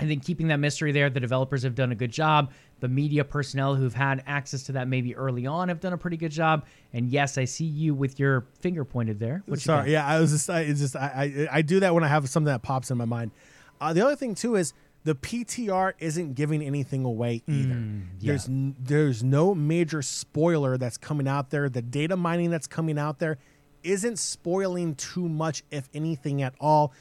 I 0.02 0.06
think 0.06 0.26
keeping 0.26 0.50
that 0.50 0.58
mystery 0.58 0.92
there, 0.92 1.10
the 1.10 1.22
developers 1.22 1.64
have 1.64 1.76
done 1.76 1.94
a 1.94 1.96
good 1.96 2.12
job. 2.12 2.52
The 2.84 2.90
media 2.90 3.24
personnel 3.24 3.76
who've 3.76 3.94
had 3.94 4.24
access 4.28 4.64
to 4.64 4.74
that 4.74 4.90
maybe 4.90 5.16
early 5.16 5.46
on 5.48 5.70
have 5.70 5.80
done 5.80 5.94
a 5.94 5.98
pretty 5.98 6.18
good 6.18 6.34
job. 6.34 6.66
And 6.92 7.10
yes, 7.10 7.38
I 7.38 7.46
see 7.46 7.64
you 7.64 7.96
with 7.96 8.20
your 8.20 8.46
finger 8.60 8.84
pointed 8.84 9.20
there. 9.22 9.42
What? 9.46 9.62
Sorry, 9.62 9.94
yeah, 9.94 10.06
I 10.06 10.20
was 10.20 10.32
just, 10.32 10.50
I, 10.50 10.60
it's 10.62 10.82
just, 10.82 10.98
I, 10.98 11.48
I, 11.50 11.58
I 11.60 11.62
do 11.62 11.80
that 11.80 11.94
when 11.94 12.04
I 12.04 12.10
have 12.10 12.28
something 12.28 12.52
that 12.52 12.62
pops 12.62 12.92
in 12.92 12.98
my 12.98 13.06
mind. 13.06 13.32
Uh, 13.80 13.94
the 13.94 14.06
other 14.06 14.18
thing 14.18 14.36
too 14.36 14.58
is 14.58 14.74
the 15.06 15.16
PTR 15.16 15.94
isn't 16.00 16.34
giving 16.34 16.62
anything 16.62 17.06
away 17.06 17.42
either. 17.48 17.74
There's, 18.20 18.50
n- 18.50 18.76
there's 18.78 19.24
no 19.24 19.56
major 19.56 20.02
spoiler 20.02 20.78
that's 20.78 20.98
coming 20.98 21.26
out 21.28 21.52
there. 21.52 21.70
The 21.70 21.82
data 21.82 22.18
mining 22.18 22.50
that's 22.50 22.68
coming 22.68 23.00
out 23.00 23.20
there 23.20 23.38
isn't 23.84 24.20
spoiling 24.20 24.96
too 24.96 25.30
much, 25.30 25.64
if 25.72 25.88
anything 25.94 26.42
at 26.42 26.54
all. 26.60 26.92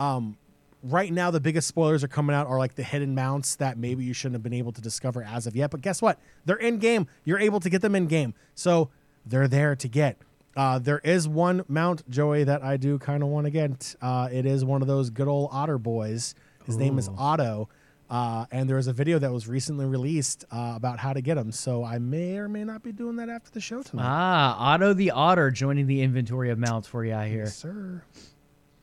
Um, 0.00 0.36
right 0.82 1.12
now, 1.12 1.30
the 1.30 1.40
biggest 1.40 1.68
spoilers 1.68 2.04
are 2.04 2.08
coming 2.08 2.34
out 2.34 2.46
are 2.46 2.58
like 2.58 2.74
the 2.74 2.82
hidden 2.82 3.14
mounts 3.14 3.56
that 3.56 3.78
maybe 3.78 4.04
you 4.04 4.12
shouldn't 4.12 4.34
have 4.34 4.42
been 4.42 4.52
able 4.52 4.72
to 4.72 4.80
discover 4.80 5.22
as 5.22 5.46
of 5.46 5.56
yet. 5.56 5.70
But 5.70 5.80
guess 5.80 6.00
what? 6.00 6.18
They're 6.44 6.56
in 6.56 6.78
game. 6.78 7.06
You're 7.24 7.40
able 7.40 7.60
to 7.60 7.70
get 7.70 7.82
them 7.82 7.94
in 7.94 8.06
game. 8.06 8.34
So 8.54 8.90
they're 9.26 9.48
there 9.48 9.76
to 9.76 9.88
get. 9.88 10.18
Uh, 10.56 10.78
there 10.78 11.00
is 11.04 11.28
one 11.28 11.64
mount, 11.68 12.08
Joey, 12.10 12.44
that 12.44 12.62
I 12.64 12.76
do 12.76 12.98
kind 12.98 13.22
of 13.22 13.28
want 13.28 13.44
to 13.46 13.50
get. 13.50 13.94
Uh, 14.02 14.28
it 14.32 14.44
is 14.44 14.64
one 14.64 14.82
of 14.82 14.88
those 14.88 15.10
good 15.10 15.28
old 15.28 15.50
otter 15.52 15.78
boys. 15.78 16.34
His 16.64 16.76
name 16.76 16.98
is 16.98 17.08
Otto. 17.16 17.68
Uh, 18.10 18.46
and 18.50 18.68
there 18.68 18.76
was 18.76 18.86
a 18.86 18.92
video 18.92 19.18
that 19.18 19.32
was 19.32 19.46
recently 19.46 19.84
released 19.84 20.44
uh, 20.50 20.72
about 20.74 20.98
how 20.98 21.12
to 21.12 21.20
get 21.20 21.36
him. 21.36 21.52
So 21.52 21.84
I 21.84 21.98
may 21.98 22.38
or 22.38 22.48
may 22.48 22.64
not 22.64 22.82
be 22.82 22.90
doing 22.90 23.16
that 23.16 23.28
after 23.28 23.50
the 23.50 23.60
show 23.60 23.82
tonight. 23.82 24.04
Ah, 24.06 24.72
Otto 24.72 24.94
the 24.94 25.10
Otter 25.10 25.50
joining 25.50 25.86
the 25.86 26.02
inventory 26.02 26.50
of 26.50 26.58
mounts 26.58 26.88
for 26.88 27.04
you 27.04 27.12
out 27.12 27.26
here. 27.28 27.44
Yes, 27.44 27.56
sir. 27.56 28.02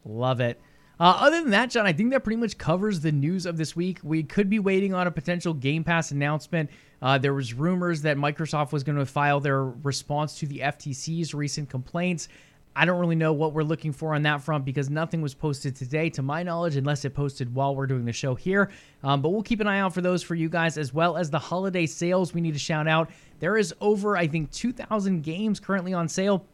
Love 0.05 0.39
it. 0.41 0.59
Uh, 0.99 1.17
other 1.19 1.41
than 1.41 1.51
that, 1.51 1.69
John, 1.69 1.85
I 1.85 1.93
think 1.93 2.11
that 2.11 2.23
pretty 2.23 2.37
much 2.37 2.57
covers 2.57 3.01
the 3.01 3.11
news 3.11 3.45
of 3.45 3.57
this 3.57 3.75
week. 3.75 3.99
We 4.03 4.23
could 4.23 4.49
be 4.49 4.59
waiting 4.59 4.93
on 4.93 5.07
a 5.07 5.11
potential 5.11 5.53
Game 5.53 5.83
Pass 5.83 6.11
announcement. 6.11 6.69
Uh, 7.01 7.17
there 7.17 7.33
was 7.33 7.53
rumors 7.53 8.01
that 8.03 8.17
Microsoft 8.17 8.71
was 8.71 8.83
going 8.83 8.97
to 8.97 9.05
file 9.05 9.39
their 9.39 9.65
response 9.65 10.39
to 10.39 10.47
the 10.47 10.59
FTC's 10.59 11.33
recent 11.33 11.69
complaints. 11.69 12.29
I 12.77 12.83
don't 12.83 12.99
really 12.99 13.15
know 13.15 13.31
what 13.31 13.53
we're 13.53 13.63
looking 13.63 13.93
for 13.93 14.15
on 14.15 14.23
that 14.23 14.41
front 14.41 14.65
because 14.65 14.89
nothing 14.89 15.21
was 15.21 15.33
posted 15.33 15.75
today, 15.75 16.09
to 16.11 16.21
my 16.21 16.43
knowledge, 16.43 16.75
unless 16.75 17.05
it 17.05 17.13
posted 17.13 17.53
while 17.53 17.73
we're 17.73 17.87
doing 17.87 18.03
the 18.03 18.11
show 18.11 18.35
here. 18.35 18.69
Um, 19.01 19.21
but 19.21 19.29
we'll 19.29 19.43
keep 19.43 19.61
an 19.61 19.67
eye 19.67 19.79
out 19.79 19.93
for 19.93 20.01
those 20.01 20.21
for 20.23 20.35
you 20.35 20.49
guys, 20.49 20.77
as 20.77 20.93
well 20.93 21.15
as 21.15 21.29
the 21.29 21.39
holiday 21.39 21.85
sales. 21.85 22.33
We 22.33 22.41
need 22.41 22.53
to 22.53 22.59
shout 22.59 22.87
out. 22.87 23.09
There 23.39 23.55
is 23.57 23.73
over, 23.79 24.17
I 24.17 24.27
think, 24.27 24.51
2,000 24.51 25.23
games 25.23 25.59
currently 25.59 25.93
on 25.93 26.09
sale. 26.09 26.45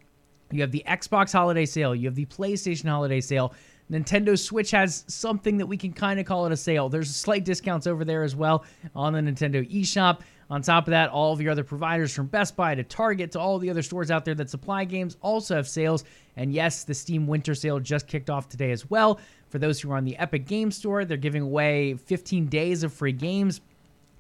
You 0.51 0.61
have 0.61 0.71
the 0.71 0.83
Xbox 0.87 1.31
holiday 1.31 1.65
sale, 1.65 1.95
you 1.95 2.07
have 2.07 2.15
the 2.15 2.25
PlayStation 2.25 2.89
holiday 2.89 3.21
sale. 3.21 3.53
Nintendo 3.91 4.39
Switch 4.39 4.71
has 4.71 5.03
something 5.07 5.57
that 5.57 5.65
we 5.65 5.75
can 5.75 5.91
kind 5.91 6.19
of 6.19 6.25
call 6.25 6.45
it 6.45 6.51
a 6.51 6.57
sale. 6.57 6.87
There's 6.87 7.13
slight 7.13 7.43
discounts 7.43 7.87
over 7.87 8.05
there 8.05 8.23
as 8.23 8.35
well 8.35 8.63
on 8.95 9.13
the 9.13 9.19
Nintendo 9.19 9.69
eShop. 9.69 10.21
On 10.49 10.61
top 10.61 10.87
of 10.87 10.91
that, 10.91 11.09
all 11.09 11.31
of 11.33 11.41
your 11.41 11.51
other 11.51 11.63
providers 11.63 12.13
from 12.13 12.27
Best 12.27 12.55
Buy 12.55 12.75
to 12.75 12.83
Target 12.83 13.31
to 13.33 13.39
all 13.39 13.57
the 13.57 13.69
other 13.69 13.81
stores 13.81 14.11
out 14.11 14.25
there 14.25 14.35
that 14.35 14.49
supply 14.49 14.85
games 14.85 15.17
also 15.21 15.55
have 15.55 15.67
sales. 15.67 16.03
And 16.35 16.53
yes, 16.53 16.83
the 16.83 16.93
Steam 16.93 17.27
Winter 17.27 17.55
Sale 17.55 17.79
just 17.79 18.07
kicked 18.07 18.29
off 18.29 18.49
today 18.49 18.71
as 18.71 18.89
well. 18.89 19.19
For 19.49 19.59
those 19.59 19.79
who 19.79 19.91
are 19.91 19.97
on 19.97 20.03
the 20.03 20.17
Epic 20.17 20.45
Game 20.47 20.71
Store, 20.71 21.05
they're 21.05 21.17
giving 21.17 21.41
away 21.41 21.95
15 21.95 22.47
days 22.47 22.83
of 22.83 22.93
free 22.93 23.13
games. 23.13 23.61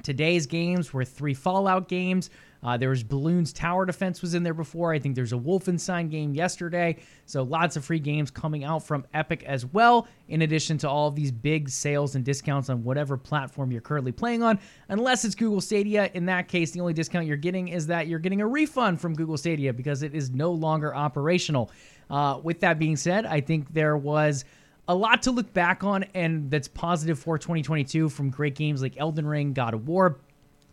Today's 0.03 0.45
games 0.45 0.93
were 0.93 1.05
three 1.05 1.33
Fallout 1.33 1.87
games, 1.87 2.29
uh, 2.63 2.77
there 2.77 2.89
was 2.89 3.03
Balloons 3.03 3.51
Tower 3.51 3.85
Defense 3.85 4.21
was 4.21 4.35
in 4.35 4.43
there 4.43 4.53
before. 4.53 4.93
I 4.93 4.99
think 4.99 5.15
there's 5.15 5.33
a 5.33 5.37
Wolfenstein 5.37 6.11
game 6.11 6.33
yesterday. 6.33 6.97
So 7.25 7.43
lots 7.43 7.75
of 7.75 7.83
free 7.83 7.99
games 7.99 8.29
coming 8.29 8.63
out 8.63 8.85
from 8.85 9.05
Epic 9.13 9.43
as 9.43 9.65
well, 9.65 10.07
in 10.27 10.43
addition 10.43 10.77
to 10.79 10.89
all 10.89 11.07
of 11.07 11.15
these 11.15 11.31
big 11.31 11.69
sales 11.69 12.15
and 12.15 12.23
discounts 12.23 12.69
on 12.69 12.83
whatever 12.83 13.17
platform 13.17 13.71
you're 13.71 13.81
currently 13.81 14.11
playing 14.11 14.43
on. 14.43 14.59
Unless 14.89 15.25
it's 15.25 15.35
Google 15.35 15.61
Stadia. 15.61 16.11
In 16.13 16.25
that 16.27 16.47
case, 16.47 16.71
the 16.71 16.81
only 16.81 16.93
discount 16.93 17.25
you're 17.25 17.37
getting 17.37 17.69
is 17.69 17.87
that 17.87 18.07
you're 18.07 18.19
getting 18.19 18.41
a 18.41 18.47
refund 18.47 19.01
from 19.01 19.15
Google 19.15 19.37
Stadia 19.37 19.73
because 19.73 20.03
it 20.03 20.13
is 20.13 20.29
no 20.29 20.51
longer 20.51 20.95
operational. 20.95 21.71
Uh, 22.09 22.39
with 22.43 22.59
that 22.59 22.77
being 22.77 22.95
said, 22.95 23.25
I 23.25 23.41
think 23.41 23.73
there 23.73 23.97
was 23.97 24.45
a 24.87 24.95
lot 24.95 25.23
to 25.23 25.31
look 25.31 25.53
back 25.53 25.83
on 25.83 26.03
and 26.13 26.51
that's 26.51 26.67
positive 26.67 27.17
for 27.17 27.37
2022 27.37 28.09
from 28.09 28.29
great 28.29 28.55
games 28.55 28.81
like 28.81 28.95
Elden 28.97 29.25
Ring, 29.25 29.53
God 29.53 29.73
of 29.73 29.87
War, 29.87 30.19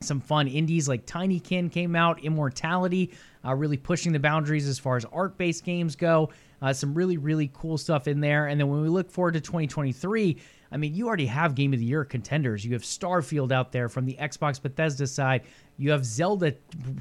some 0.01 0.21
fun 0.21 0.49
indies 0.49 0.89
like 0.89 1.07
Tinykin 1.07 1.71
came 1.71 1.97
out, 1.97 2.23
Immortality, 2.25 3.13
uh, 3.45 3.55
really 3.55 3.77
pushing 3.77 4.13
the 4.13 4.19
boundaries 4.19 4.69
as 4.69 4.79
far 4.79 4.97
as 4.97 5.05
art 5.07 5.37
based 5.39 5.65
games 5.65 5.97
go. 5.97 6.31
Uh, 6.61 6.73
some 6.73 6.95
really, 6.95 7.17
really 7.17 7.51
cool 7.55 7.79
stuff 7.79 8.09
in 8.09 8.21
there. 8.21 8.49
And 8.49 8.61
then 8.61 8.69
when 8.69 8.83
we 8.83 8.89
look 8.89 9.11
forward 9.11 9.35
to 9.35 9.41
2023, 9.41 10.39
I 10.71 10.77
mean, 10.77 10.95
you 10.95 11.07
already 11.09 11.27
have 11.27 11.55
Game 11.55 11.73
of 11.73 11.79
the 11.79 11.85
Year 11.85 12.05
contenders. 12.05 12.65
You 12.65 12.73
have 12.75 12.83
Starfield 12.83 13.53
out 13.53 13.73
there 13.73 13.89
from 13.89 14.05
the 14.05 14.17
Xbox 14.21 14.61
Bethesda 14.61 15.07
side. 15.07 15.43
You 15.79 15.93
have 15.93 16.05
Zelda 16.05 16.55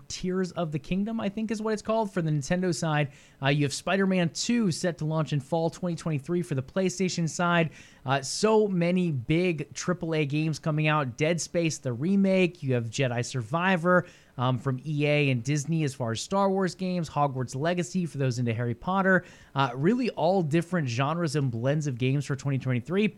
Tears 0.07 0.51
of 0.51 0.71
the 0.71 0.77
Kingdom, 0.77 1.19
I 1.19 1.29
think 1.29 1.49
is 1.49 1.61
what 1.61 1.73
it's 1.73 1.81
called 1.81 2.13
for 2.13 2.21
the 2.21 2.29
Nintendo 2.29 2.73
side. 2.73 3.09
Uh, 3.41 3.49
you 3.49 3.65
have 3.65 3.73
Spider 3.73 4.05
Man 4.05 4.29
2 4.29 4.71
set 4.71 4.99
to 4.99 5.05
launch 5.05 5.33
in 5.33 5.39
fall 5.39 5.69
2023 5.69 6.43
for 6.43 6.53
the 6.53 6.61
PlayStation 6.61 7.27
side. 7.27 7.71
Uh, 8.05 8.21
so 8.21 8.67
many 8.67 9.11
big 9.11 9.73
AAA 9.73 10.29
games 10.29 10.59
coming 10.59 10.87
out 10.87 11.17
Dead 11.17 11.41
Space, 11.41 11.79
the 11.79 11.91
remake. 11.91 12.61
You 12.61 12.75
have 12.75 12.85
Jedi 12.85 13.25
Survivor. 13.25 14.05
Um, 14.39 14.59
from 14.59 14.79
EA 14.85 15.31
and 15.31 15.41
Disney 15.43 15.83
as 15.83 15.95
far 15.95 16.11
as 16.11 16.21
Star 16.21 16.51
Wars 16.51 16.75
games, 16.75 17.09
Hogwarts 17.09 17.55
Legacy 17.55 18.05
for 18.05 18.19
those 18.19 18.37
into 18.37 18.53
Harry 18.53 18.75
Potter. 18.75 19.25
Uh, 19.55 19.71
really, 19.73 20.11
all 20.11 20.43
different 20.43 20.87
genres 20.87 21.35
and 21.35 21.49
blends 21.49 21.87
of 21.87 21.97
games 21.97 22.23
for 22.23 22.35
2023 22.35 23.17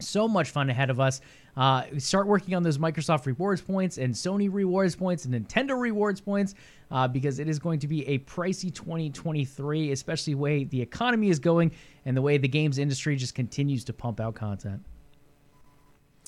so 0.00 0.28
much 0.28 0.50
fun 0.50 0.70
ahead 0.70 0.90
of 0.90 1.00
us. 1.00 1.20
Uh, 1.56 1.84
start 1.98 2.26
working 2.26 2.54
on 2.54 2.62
those 2.62 2.76
Microsoft 2.76 3.24
rewards 3.24 3.62
points 3.62 3.96
and 3.96 4.12
Sony 4.12 4.52
rewards 4.52 4.94
points 4.94 5.24
and 5.24 5.34
Nintendo 5.34 5.78
rewards 5.78 6.20
points 6.20 6.54
uh, 6.90 7.08
because 7.08 7.38
it 7.38 7.48
is 7.48 7.58
going 7.58 7.78
to 7.80 7.88
be 7.88 8.06
a 8.08 8.18
pricey 8.20 8.72
2023, 8.74 9.92
especially 9.92 10.34
the 10.34 10.38
way 10.38 10.64
the 10.64 10.80
economy 10.80 11.30
is 11.30 11.38
going 11.38 11.72
and 12.04 12.16
the 12.16 12.22
way 12.22 12.36
the 12.36 12.48
games 12.48 12.78
industry 12.78 13.16
just 13.16 13.34
continues 13.34 13.84
to 13.84 13.92
pump 13.92 14.20
out 14.20 14.34
content. 14.34 14.82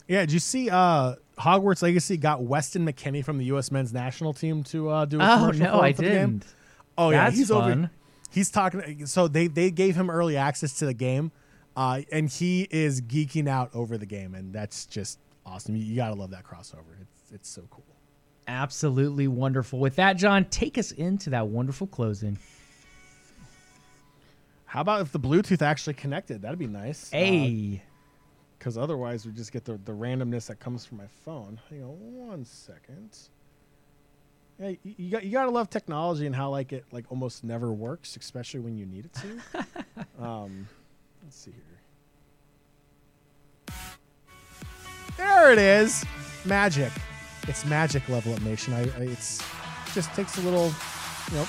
Yeah, 0.08 0.20
did 0.20 0.32
you 0.32 0.38
see 0.38 0.70
uh, 0.70 1.16
Hogwarts 1.38 1.82
Legacy 1.82 2.16
got 2.16 2.42
Weston 2.42 2.86
McKennie 2.86 3.22
from 3.22 3.36
the 3.36 3.44
U.S. 3.46 3.70
men's 3.70 3.92
national 3.92 4.32
team 4.32 4.64
to 4.64 4.88
uh, 4.88 5.04
do 5.04 5.20
a 5.20 5.22
oh, 5.22 5.36
commercial 5.36 5.64
no, 5.66 5.78
for, 5.78 5.84
I 5.84 5.92
the 5.92 6.02
didn't. 6.02 6.38
game? 6.38 6.48
Oh 6.96 7.10
yeah, 7.10 7.24
That's 7.24 7.36
he's 7.36 7.50
fun. 7.50 7.72
over. 7.72 7.90
He's 8.30 8.50
talking. 8.50 9.06
So 9.06 9.28
they 9.28 9.46
they 9.46 9.70
gave 9.70 9.96
him 9.96 10.10
early 10.10 10.36
access 10.36 10.78
to 10.78 10.86
the 10.86 10.94
game, 10.94 11.30
uh, 11.76 12.02
and 12.10 12.28
he 12.28 12.66
is 12.70 13.00
geeking 13.00 13.48
out 13.48 13.70
over 13.74 13.96
the 13.98 14.06
game, 14.06 14.34
and 14.34 14.52
that's 14.52 14.86
just 14.86 15.18
awesome. 15.46 15.76
You, 15.76 15.84
you 15.84 15.96
gotta 15.96 16.14
love 16.14 16.30
that 16.30 16.44
crossover. 16.44 17.00
It's 17.00 17.32
it's 17.32 17.48
so 17.48 17.62
cool. 17.70 17.84
Absolutely 18.46 19.28
wonderful. 19.28 19.78
With 19.78 19.96
that, 19.96 20.14
John, 20.16 20.46
take 20.46 20.78
us 20.78 20.92
into 20.92 21.30
that 21.30 21.48
wonderful 21.48 21.86
closing. 21.86 22.38
How 24.64 24.80
about 24.82 25.00
if 25.02 25.12
the 25.12 25.20
Bluetooth 25.20 25.62
actually 25.62 25.94
connected? 25.94 26.42
That'd 26.42 26.58
be 26.58 26.66
nice. 26.66 27.10
Hey. 27.10 27.82
because 28.58 28.76
otherwise 28.76 29.24
we 29.24 29.32
just 29.32 29.52
get 29.52 29.64
the, 29.64 29.78
the 29.84 29.92
randomness 29.92 30.46
that 30.48 30.60
comes 30.60 30.84
from 30.84 30.98
my 30.98 31.06
phone. 31.24 31.58
Hang 31.70 31.82
on 31.84 31.88
one 32.28 32.44
second. 32.44 33.16
Yeah, 34.58 34.68
you, 34.82 34.94
you 34.96 35.10
got 35.10 35.24
you 35.24 35.30
gotta 35.30 35.50
love 35.50 35.70
technology 35.70 36.26
and 36.26 36.34
how 36.34 36.50
like 36.50 36.72
it 36.72 36.84
like 36.90 37.04
almost 37.10 37.44
never 37.44 37.72
works, 37.72 38.16
especially 38.16 38.60
when 38.60 38.76
you 38.76 38.86
need 38.86 39.06
it 39.06 39.14
to. 39.14 40.22
um, 40.24 40.68
let's 41.28 41.36
see 41.36 41.50
here. 41.50 41.62
There 45.18 45.52
it 45.52 45.58
is, 45.58 46.02
magic. 46.46 46.90
It's 47.46 47.66
magic, 47.66 48.08
Level 48.08 48.32
Up 48.32 48.40
Nation. 48.40 48.72
I, 48.72 48.84
I 48.98 49.02
it's 49.02 49.42
just 49.92 50.14
takes 50.14 50.38
a 50.38 50.40
little, 50.40 50.72
you 51.30 51.36
know, 51.36 51.46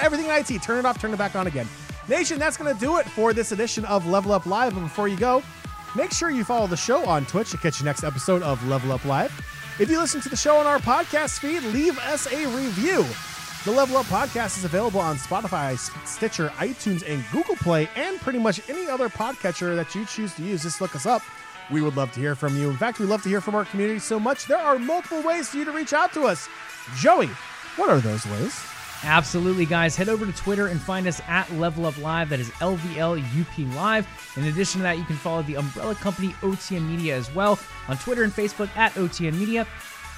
everything 0.00 0.26
in 0.26 0.32
IT. 0.32 0.62
Turn 0.62 0.78
it 0.78 0.84
off, 0.84 1.00
turn 1.00 1.14
it 1.14 1.16
back 1.16 1.36
on 1.36 1.46
again. 1.46 1.66
Nation, 2.06 2.38
that's 2.38 2.58
gonna 2.58 2.74
do 2.74 2.98
it 2.98 3.06
for 3.06 3.32
this 3.32 3.50
edition 3.50 3.86
of 3.86 4.06
Level 4.06 4.32
Up 4.32 4.44
Live. 4.44 4.74
But 4.74 4.82
before 4.82 5.08
you 5.08 5.16
go, 5.16 5.42
Make 5.94 6.12
sure 6.12 6.30
you 6.30 6.44
follow 6.44 6.66
the 6.66 6.76
show 6.76 7.06
on 7.06 7.24
Twitch 7.24 7.50
to 7.52 7.56
catch 7.56 7.78
the 7.78 7.84
next 7.84 8.04
episode 8.04 8.42
of 8.42 8.64
Level 8.68 8.92
Up 8.92 9.04
Live. 9.04 9.32
If 9.80 9.88
you 9.90 9.98
listen 9.98 10.20
to 10.20 10.28
the 10.28 10.36
show 10.36 10.56
on 10.58 10.66
our 10.66 10.78
podcast 10.78 11.38
feed, 11.38 11.62
leave 11.72 11.98
us 12.00 12.30
a 12.30 12.46
review. 12.54 13.06
The 13.68 13.74
Level 13.74 13.98
Up 13.98 14.06
podcast 14.06 14.56
is 14.56 14.64
available 14.64 14.98
on 14.98 15.16
Spotify, 15.16 15.76
Stitcher, 16.06 16.48
iTunes, 16.56 17.06
and 17.06 17.22
Google 17.30 17.54
Play, 17.54 17.86
and 17.96 18.18
pretty 18.18 18.38
much 18.38 18.66
any 18.70 18.88
other 18.88 19.10
podcatcher 19.10 19.76
that 19.76 19.94
you 19.94 20.06
choose 20.06 20.32
to 20.36 20.42
use. 20.42 20.62
Just 20.62 20.80
look 20.80 20.96
us 20.96 21.04
up. 21.04 21.20
We 21.70 21.82
would 21.82 21.94
love 21.94 22.10
to 22.12 22.20
hear 22.20 22.34
from 22.34 22.56
you. 22.56 22.70
In 22.70 22.78
fact, 22.78 22.98
we 22.98 23.04
love 23.04 23.22
to 23.24 23.28
hear 23.28 23.42
from 23.42 23.54
our 23.54 23.66
community 23.66 23.98
so 23.98 24.18
much. 24.18 24.46
There 24.46 24.56
are 24.56 24.78
multiple 24.78 25.22
ways 25.22 25.50
for 25.50 25.58
you 25.58 25.66
to 25.66 25.72
reach 25.72 25.92
out 25.92 26.14
to 26.14 26.22
us. 26.22 26.48
Joey, 26.96 27.28
what 27.76 27.90
are 27.90 28.00
those 28.00 28.24
ways? 28.24 28.58
Absolutely, 29.04 29.66
guys. 29.66 29.94
Head 29.94 30.08
over 30.08 30.24
to 30.24 30.32
Twitter 30.32 30.68
and 30.68 30.80
find 30.80 31.06
us 31.06 31.20
at 31.28 31.52
Level 31.52 31.84
Up 31.84 31.98
Live. 31.98 32.30
That 32.30 32.40
is 32.40 32.48
LVLUP 32.52 33.74
Live. 33.74 34.08
In 34.38 34.44
addition 34.44 34.78
to 34.78 34.82
that, 34.84 34.96
you 34.96 35.04
can 35.04 35.16
follow 35.16 35.42
the 35.42 35.56
umbrella 35.56 35.94
company 35.94 36.28
OTN 36.40 36.88
Media 36.88 37.14
as 37.14 37.30
well 37.34 37.58
on 37.86 37.98
Twitter 37.98 38.24
and 38.24 38.32
Facebook 38.32 38.74
at 38.78 38.94
OTN 38.94 39.38
Media 39.38 39.66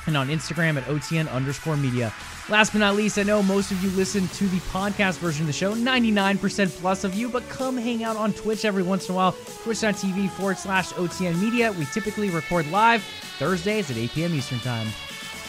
and 0.06 0.16
on 0.16 0.28
Instagram 0.28 0.76
at 0.76 0.84
OTN 0.84 1.30
underscore 1.30 1.76
media. 1.76 2.12
Last 2.48 2.72
but 2.72 2.78
not 2.78 2.96
least, 2.96 3.18
I 3.18 3.22
know 3.22 3.42
most 3.42 3.70
of 3.70 3.82
you 3.82 3.90
listen 3.90 4.26
to 4.28 4.48
the 4.48 4.58
podcast 4.58 5.18
version 5.18 5.42
of 5.42 5.46
the 5.46 5.52
show, 5.52 5.74
99% 5.74 6.68
plus 6.80 7.04
of 7.04 7.14
you, 7.14 7.28
but 7.28 7.48
come 7.48 7.76
hang 7.76 8.02
out 8.02 8.16
on 8.16 8.32
Twitch 8.32 8.64
every 8.64 8.82
once 8.82 9.08
in 9.08 9.12
a 9.12 9.16
while. 9.16 9.32
Twitch.tv 9.62 10.30
forward 10.30 10.58
slash 10.58 10.92
OTN 10.92 11.40
Media. 11.40 11.70
We 11.72 11.84
typically 11.86 12.30
record 12.30 12.68
live 12.70 13.02
Thursdays 13.38 13.90
at 13.90 13.96
8 13.96 14.10
p.m. 14.10 14.34
Eastern 14.34 14.58
Time. 14.60 14.88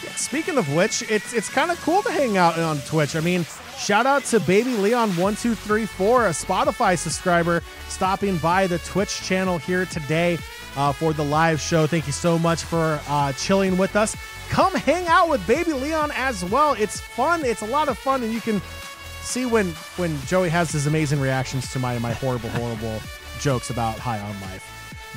Yeah, 0.04 0.12
speaking 0.12 0.58
of 0.58 0.74
which, 0.74 1.04
it's 1.12 1.32
it's 1.34 1.48
kind 1.48 1.70
of 1.70 1.80
cool 1.82 2.02
to 2.02 2.12
hang 2.12 2.36
out 2.36 2.58
on 2.58 2.80
Twitch. 2.80 3.16
I 3.16 3.20
mean, 3.20 3.46
shout 3.78 4.08
out 4.08 4.24
to 4.26 4.40
Baby 4.40 4.72
Leon 4.78 5.12
one 5.12 5.36
two 5.36 5.54
three 5.54 5.86
four, 5.86 6.26
a 6.26 6.32
Spotify 6.32 6.98
subscriber, 6.98 7.62
stopping 7.88 8.38
by 8.38 8.66
the 8.66 8.80
Twitch 8.80 9.22
channel 9.22 9.60
here 9.60 9.86
today 9.86 10.40
uh, 10.76 10.92
for 10.92 11.14
the 11.14 11.24
live 11.24 11.62
show. 11.62 11.86
Thank 11.86 12.08
you 12.08 12.14
so 12.14 12.40
much 12.40 12.64
for 12.64 13.00
uh, 13.08 13.34
chilling 13.34 13.78
with 13.78 13.96
us. 13.96 14.16
Come 14.52 14.76
hang 14.76 15.08
out 15.08 15.30
with 15.30 15.48
Baby 15.48 15.72
Leon 15.72 16.12
as 16.14 16.44
well. 16.44 16.74
It's 16.74 17.00
fun. 17.00 17.46
It's 17.46 17.62
a 17.62 17.66
lot 17.66 17.88
of 17.88 17.98
fun, 17.98 18.22
and 18.22 18.34
you 18.34 18.42
can 18.42 18.60
see 19.22 19.46
when 19.46 19.68
when 19.96 20.20
Joey 20.26 20.50
has 20.50 20.70
his 20.72 20.88
amazing 20.88 21.22
reactions 21.22 21.72
to 21.72 21.80
my 21.80 21.98
my 22.00 22.12
horrible 22.12 22.50
horrible 22.60 23.00
jokes 23.40 23.70
about 23.70 23.98
High 23.98 24.20
on 24.20 24.40
Life. 24.42 24.68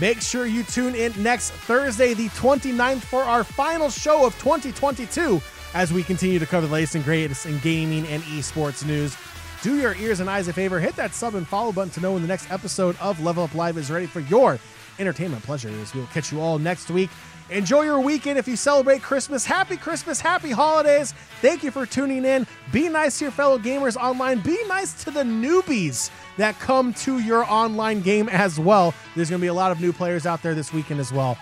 Make 0.00 0.20
sure 0.20 0.46
you 0.46 0.62
tune 0.62 0.94
in 0.94 1.12
next 1.20 1.50
Thursday, 1.50 2.14
the 2.14 2.28
29th, 2.28 3.00
for 3.00 3.22
our 3.22 3.42
final 3.42 3.90
show 3.90 4.24
of 4.24 4.38
2022 4.38 5.42
as 5.74 5.92
we 5.92 6.04
continue 6.04 6.38
to 6.38 6.46
cover 6.46 6.68
the 6.68 6.72
latest 6.72 6.94
and 6.94 7.04
greatest 7.04 7.44
in 7.44 7.58
gaming 7.58 8.06
and 8.06 8.22
esports 8.24 8.86
news. 8.86 9.16
do 9.62 9.76
your 9.80 9.96
ears 9.96 10.20
and 10.20 10.30
eyes 10.30 10.46
a 10.46 10.52
favor. 10.52 10.78
Hit 10.78 10.94
that 10.94 11.12
sub 11.12 11.34
and 11.34 11.46
follow 11.46 11.72
button 11.72 11.90
to 11.90 12.00
know 12.00 12.12
when 12.12 12.22
the 12.22 12.28
next 12.28 12.48
episode 12.52 12.96
of 13.00 13.20
Level 13.20 13.42
Up 13.42 13.54
Live 13.56 13.78
is 13.78 13.90
ready 13.90 14.06
for 14.06 14.20
your 14.20 14.60
entertainment 15.00 15.42
pleasures. 15.42 15.92
We 15.92 16.00
will 16.00 16.06
catch 16.08 16.30
you 16.30 16.40
all 16.40 16.60
next 16.60 16.88
week. 16.88 17.10
Enjoy 17.50 17.82
your 17.82 18.00
weekend 18.00 18.38
if 18.38 18.48
you 18.48 18.56
celebrate 18.56 19.02
Christmas. 19.02 19.44
Happy 19.44 19.76
Christmas, 19.76 20.20
happy 20.20 20.50
holidays. 20.50 21.12
Thank 21.42 21.62
you 21.62 21.70
for 21.70 21.84
tuning 21.84 22.24
in. 22.24 22.46
Be 22.72 22.88
nice 22.88 23.18
to 23.18 23.26
your 23.26 23.32
fellow 23.32 23.58
gamers 23.58 23.96
online. 23.96 24.40
Be 24.40 24.58
nice 24.66 25.04
to 25.04 25.10
the 25.10 25.22
newbies 25.22 26.10
that 26.38 26.58
come 26.58 26.94
to 26.94 27.18
your 27.18 27.44
online 27.44 28.00
game 28.00 28.28
as 28.30 28.58
well. 28.58 28.94
There's 29.14 29.28
going 29.28 29.40
to 29.40 29.44
be 29.44 29.48
a 29.48 29.54
lot 29.54 29.72
of 29.72 29.80
new 29.80 29.92
players 29.92 30.24
out 30.24 30.42
there 30.42 30.54
this 30.54 30.72
weekend 30.72 31.00
as 31.00 31.12
well. 31.12 31.36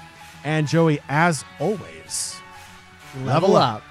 And 0.45 0.67
Joey, 0.67 0.99
as 1.09 1.45
always, 1.61 2.43
Level 3.25 3.57
up. 3.57 3.83